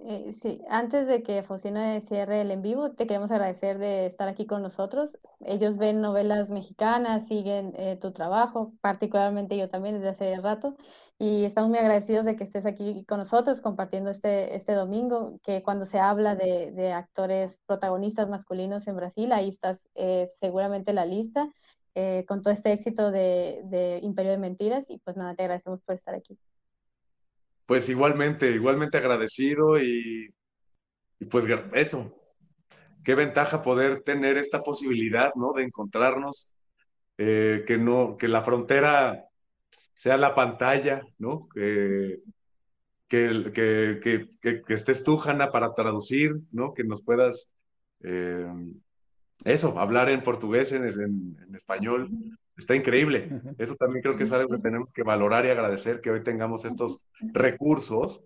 Eh, 0.09 0.33
sí, 0.35 0.63
antes 0.69 1.07
de 1.09 1.23
que 1.23 1.43
Faustino 1.43 1.81
cierre 2.03 2.43
el 2.43 2.51
en 2.51 2.63
vivo, 2.63 2.93
te 2.93 3.07
queremos 3.07 3.31
agradecer 3.31 3.79
de 3.79 4.07
estar 4.07 4.29
aquí 4.29 4.47
con 4.47 4.63
nosotros. 4.63 5.17
Ellos 5.41 5.79
ven 5.79 6.01
novelas 6.01 6.49
mexicanas, 6.49 7.27
siguen 7.27 7.73
eh, 7.77 7.97
tu 7.97 8.13
trabajo, 8.13 8.73
particularmente 8.81 9.57
yo 9.57 9.69
también 9.69 9.97
desde 9.97 10.11
hace 10.11 10.37
rato, 10.41 10.77
y 11.19 11.45
estamos 11.45 11.71
muy 11.71 11.79
agradecidos 11.79 12.25
de 12.25 12.37
que 12.37 12.45
estés 12.45 12.67
aquí 12.67 13.05
con 13.07 13.19
nosotros 13.19 13.61
compartiendo 13.61 14.11
este, 14.11 14.55
este 14.55 14.73
domingo, 14.73 15.41
que 15.43 15.63
cuando 15.63 15.87
se 15.87 15.99
habla 15.99 16.35
de, 16.35 16.73
de 16.73 16.93
actores 16.93 17.59
protagonistas 17.67 18.29
masculinos 18.29 18.87
en 18.87 18.97
Brasil, 18.97 19.33
ahí 19.33 19.49
estás 19.49 19.79
eh, 19.95 20.29
seguramente 20.39 20.91
en 20.91 20.97
la 20.97 21.07
lista, 21.07 21.51
con 22.29 22.43
todo 22.43 22.53
este 22.53 22.73
éxito 22.73 23.11
de, 23.11 23.63
de 23.65 24.01
Imperio 24.03 24.33
de 24.33 24.37
Mentiras, 24.37 24.85
y 24.91 24.99
pues 24.99 25.17
nada, 25.17 25.35
te 25.35 25.45
agradecemos 25.45 25.81
por 25.81 25.95
estar 25.95 26.15
aquí. 26.15 26.39
Pues 27.67 27.89
igualmente, 27.89 28.51
igualmente 28.53 28.99
agradecido 28.99 29.81
y, 29.81 30.33
pues 31.31 31.47
eso, 31.73 32.15
qué 33.03 33.17
ventaja 33.17 33.61
poder 33.61 34.03
tener 34.03 34.37
esta 34.37 34.63
posibilidad, 34.63 35.33
¿no? 35.35 35.53
De 35.53 35.65
encontrarnos, 35.65 36.53
eh, 37.19 37.65
que 37.67 37.77
no, 37.77 38.17
que 38.17 38.29
la 38.29 38.41
frontera 38.41 39.26
sea 39.97 40.17
la 40.17 40.35
pantalla, 40.35 41.03
¿no? 41.19 41.49
Que, 41.49 42.21
que, 43.09 43.53
que, 44.01 44.29
que, 44.65 44.75
estés 44.75 45.03
tú, 45.03 45.21
Hanna, 45.21 45.51
para 45.51 45.75
traducir, 45.75 46.37
¿no? 46.53 46.75
Que 46.75 46.85
nos 46.85 47.03
puedas, 47.03 47.55
eh, 48.01 48.47
eso, 49.45 49.79
hablar 49.79 50.09
en 50.11 50.23
portugués, 50.23 50.73
en, 50.73 50.85
en 50.85 51.55
español, 51.55 52.11
Está 52.57 52.75
increíble. 52.75 53.29
Eso 53.59 53.75
también 53.77 54.03
creo 54.03 54.17
que 54.17 54.23
es 54.23 54.33
algo 54.33 54.49
que 54.49 54.63
tenemos 54.63 54.93
que 54.93 55.03
valorar 55.03 55.45
y 55.45 55.51
agradecer 55.51 56.01
que 56.01 56.11
hoy 56.11 56.23
tengamos 56.23 56.65
estos 56.65 57.07
recursos 57.21 58.25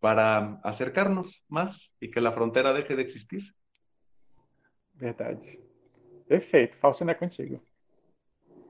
para 0.00 0.60
acercarnos 0.64 1.44
más 1.48 1.92
y 2.00 2.10
que 2.10 2.20
la 2.20 2.32
frontera 2.32 2.72
deje 2.72 2.96
de 2.96 3.02
existir. 3.02 3.42
Verdade. 4.94 5.60
Perfeito. 6.26 6.76
É 6.76 7.14
contigo. 7.14 7.62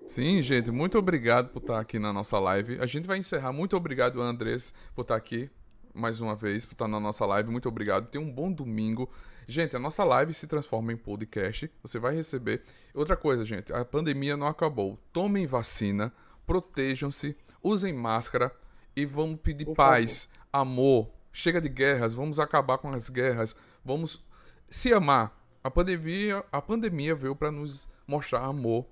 Sim, 0.09 0.41
gente, 0.41 0.71
muito 0.71 0.97
obrigado 0.97 1.51
por 1.51 1.61
estar 1.61 1.79
aqui 1.79 1.99
na 1.99 2.15
nossa 2.15 2.39
live. 2.39 2.79
A 2.81 2.87
gente 2.87 3.07
vai 3.07 3.19
encerrar. 3.19 3.53
Muito 3.53 3.77
obrigado, 3.77 4.23
Andrés, 4.23 4.73
por 4.95 5.03
estar 5.03 5.15
aqui 5.15 5.51
mais 5.95 6.19
uma 6.19 6.35
vez, 6.35 6.65
por 6.65 6.73
estar 6.73 6.89
na 6.89 6.99
nossa 6.99 7.27
live. 7.27 7.51
Muito 7.51 7.69
obrigado. 7.69 8.07
Tenha 8.07 8.25
um 8.25 8.33
bom 8.33 8.51
domingo. 8.51 9.11
Gente, 9.47 9.77
a 9.77 9.79
nossa 9.79 10.05
live 10.05 10.33
se 10.33 10.47
transforma 10.47 10.95
em 10.95 10.97
podcast. 10.97 11.71
Você 11.83 11.99
vai 11.99 12.15
receber. 12.15 12.63
Outra 12.95 13.19
coisa, 13.19 13.45
gente, 13.45 13.71
a 13.71 13.85
pandemia 13.85 14.35
não 14.35 14.47
acabou. 14.47 14.99
Tomem 15.13 15.47
vacina, 15.47 16.11
protejam-se, 16.47 17.37
usem 17.63 17.93
máscara 17.93 18.51
e 18.97 19.05
vamos 19.05 19.39
pedir 19.43 19.67
paz, 19.75 20.25
favor. 20.25 20.49
amor. 20.53 21.11
Chega 21.31 21.61
de 21.61 21.69
guerras, 21.69 22.15
vamos 22.15 22.41
acabar 22.41 22.79
com 22.79 22.89
as 22.89 23.11
guerras, 23.11 23.55
vamos 23.85 24.25
se 24.71 24.91
amar. 24.91 25.39
A 25.63 25.71
pandemia, 25.71 26.43
a 26.51 26.63
pandemia 26.63 27.15
veio 27.15 27.37
para 27.37 27.53
nos 27.53 27.87
mostrar 28.07 28.41
amor, 28.41 28.87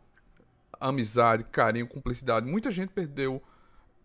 amizade, 0.81 1.45
carinho, 1.45 1.87
cumplicidade. 1.87 2.47
Muita 2.47 2.71
gente 2.71 2.91
perdeu 2.91 3.43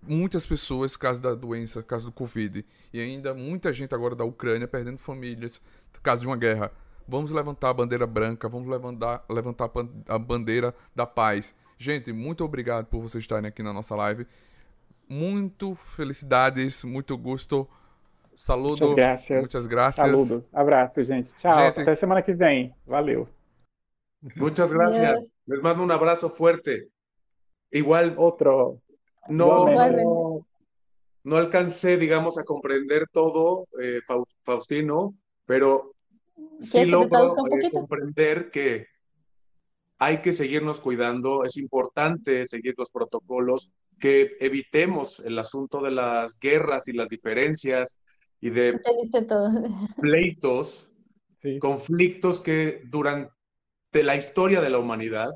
muitas 0.01 0.45
pessoas 0.45 0.97
caso 0.97 1.21
da 1.21 1.35
doença, 1.35 1.83
caso 1.83 2.07
do 2.07 2.11
Covid. 2.11 2.65
E 2.93 2.99
ainda 2.99 3.33
muita 3.33 3.71
gente 3.71 3.93
agora 3.93 4.15
da 4.15 4.23
Ucrânia 4.23 4.67
perdendo 4.67 4.97
famílias, 4.97 5.61
caso 6.01 6.21
de 6.21 6.27
uma 6.27 6.37
guerra. 6.37 6.71
Vamos 7.07 7.31
levantar 7.31 7.69
a 7.69 7.73
bandeira 7.73 8.07
branca, 8.07 8.47
vamos 8.47 8.69
levantar, 8.69 9.23
levantar 9.29 9.69
a 10.07 10.17
bandeira 10.17 10.73
da 10.95 11.05
paz. 11.05 11.53
Gente, 11.77 12.13
muito 12.13 12.43
obrigado 12.43 12.85
por 12.85 13.01
vocês 13.01 13.23
estarem 13.23 13.47
aqui 13.47 13.63
na 13.63 13.73
nossa 13.73 13.95
live. 13.95 14.25
Muito 15.09 15.75
felicidades, 15.75 16.83
muito 16.83 17.17
gosto. 17.17 17.67
Saludo. 18.35 18.87
Muitas 18.87 18.95
graças. 18.95 19.39
Muitas 19.39 19.67
graças. 19.67 20.05
Saludos. 20.05 20.49
Abraço, 20.53 21.03
gente. 21.03 21.33
Tchau. 21.35 21.53
Gente... 21.53 21.81
Até 21.81 21.95
semana 21.95 22.21
que 22.21 22.33
vem. 22.33 22.73
Valeu. 22.85 23.27
Muchas 24.37 24.71
gracias. 24.71 25.30
Les 25.45 25.61
mando 25.61 25.83
un 25.83 25.91
abrazo 25.91 26.29
fuerte. 26.29 26.89
Igual. 27.71 28.15
Otro. 28.17 28.81
No, 29.29 29.65
no, 31.23 31.35
alcancé, 31.37 31.97
digamos, 31.97 32.37
a 32.39 32.43
comprender 32.43 33.05
todo, 33.11 33.67
eh, 33.79 33.99
Faustino, 34.43 35.15
pero 35.45 35.93
sí 36.59 36.85
logro 36.85 37.35
eh, 37.51 37.69
comprender 37.71 38.49
que 38.49 38.87
hay 39.99 40.21
que 40.21 40.33
seguirnos 40.33 40.79
cuidando, 40.79 41.43
es 41.43 41.57
importante 41.57 42.47
seguir 42.47 42.73
los 42.75 42.89
protocolos, 42.89 43.71
que 43.99 44.35
evitemos 44.39 45.19
el 45.19 45.37
asunto 45.37 45.79
de 45.81 45.91
las 45.91 46.39
guerras 46.39 46.87
y 46.87 46.93
las 46.93 47.09
diferencias 47.09 47.99
y 48.39 48.49
de 48.49 48.79
pleitos, 50.01 50.91
conflictos 51.59 52.41
que 52.41 52.81
durante 53.91 54.03
la 54.03 54.15
historia 54.15 54.61
de 54.61 54.69
la 54.69 54.79
humanidad 54.79 55.31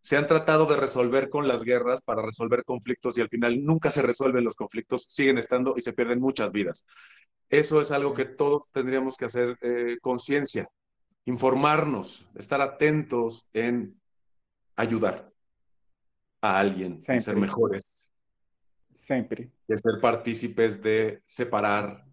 se 0.00 0.16
han 0.16 0.26
tratado 0.26 0.66
de 0.66 0.76
resolver 0.76 1.30
con 1.30 1.48
las 1.48 1.64
guerras 1.64 2.02
para 2.02 2.22
resolver 2.22 2.64
conflictos 2.64 3.16
y 3.16 3.22
al 3.22 3.28
final 3.28 3.64
nunca 3.64 3.90
se 3.90 4.02
resuelven 4.02 4.44
los 4.44 4.54
conflictos, 4.54 5.06
siguen 5.08 5.38
estando 5.38 5.74
y 5.76 5.80
se 5.80 5.94
pierden 5.94 6.20
muchas 6.20 6.52
vidas. 6.52 6.84
Eso 7.48 7.80
es 7.80 7.90
algo 7.90 8.12
que 8.12 8.26
todos 8.26 8.70
tendríamos 8.70 9.16
que 9.16 9.24
hacer 9.24 9.56
eh, 9.62 9.96
conciencia, 10.02 10.68
informarnos, 11.24 12.28
estar 12.34 12.60
atentos 12.60 13.48
en 13.54 13.98
ayudar 14.76 15.30
a 16.42 16.58
alguien, 16.58 17.02
a 17.08 17.18
ser 17.18 17.36
mejores. 17.36 18.10
Siempre. 19.00 19.50
De 19.66 19.76
ser 19.76 20.00
partícipes 20.00 20.82
de 20.82 21.22
separar 21.24 22.04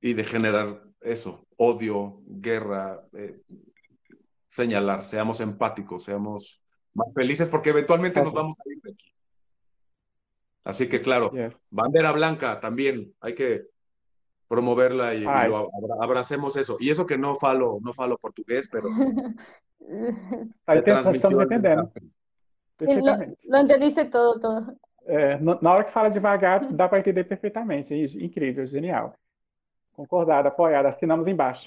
y 0.00 0.14
de 0.14 0.24
generar 0.24 0.82
eso, 1.00 1.46
odio, 1.56 2.22
guerra, 2.26 3.02
eh, 3.12 3.40
señalar, 4.52 5.02
seamos 5.02 5.40
empáticos, 5.40 6.04
seamos 6.04 6.62
más 6.92 7.08
felices 7.14 7.48
porque 7.48 7.70
eventualmente 7.70 8.22
nos 8.22 8.34
vamos 8.34 8.60
a 8.60 8.70
ir 8.70 8.82
de 8.82 8.90
aquí. 8.92 9.10
Así 10.62 10.88
que 10.90 11.00
claro, 11.00 11.32
bandera 11.70 12.12
blanca 12.12 12.60
también, 12.60 13.14
hay 13.20 13.34
que 13.34 13.64
promoverla 14.48 15.14
y, 15.14 15.24
abracemos 16.02 16.58
eso. 16.58 16.76
Y 16.78 16.90
eso 16.90 17.06
que 17.06 17.16
no 17.16 17.34
falo, 17.34 17.78
no 17.80 17.94
falo 17.94 18.18
portugués, 18.18 18.68
pero... 18.70 18.84
Ahí 20.66 20.82
te, 20.82 20.90
estamos 20.90 21.42
entendendo. 21.42 21.90
Perfeitamente. 22.76 23.38
Lo, 23.44 23.58
entendiste 23.58 24.04
todo, 24.04 24.38
todo. 24.38 24.76
É, 25.06 25.38
na 25.40 25.72
hora 25.72 25.84
que 25.84 25.92
fala 25.92 26.10
devagar, 26.10 26.60
dá 26.76 26.88
para 26.88 26.98
entender 26.98 27.26
perfeitamente. 27.26 27.96
Incrível, 27.96 28.68
genial. 28.68 29.14
Concordado, 29.96 30.48
apoiado, 30.48 30.88
assinamos 30.88 31.26
embaixo. 31.26 31.66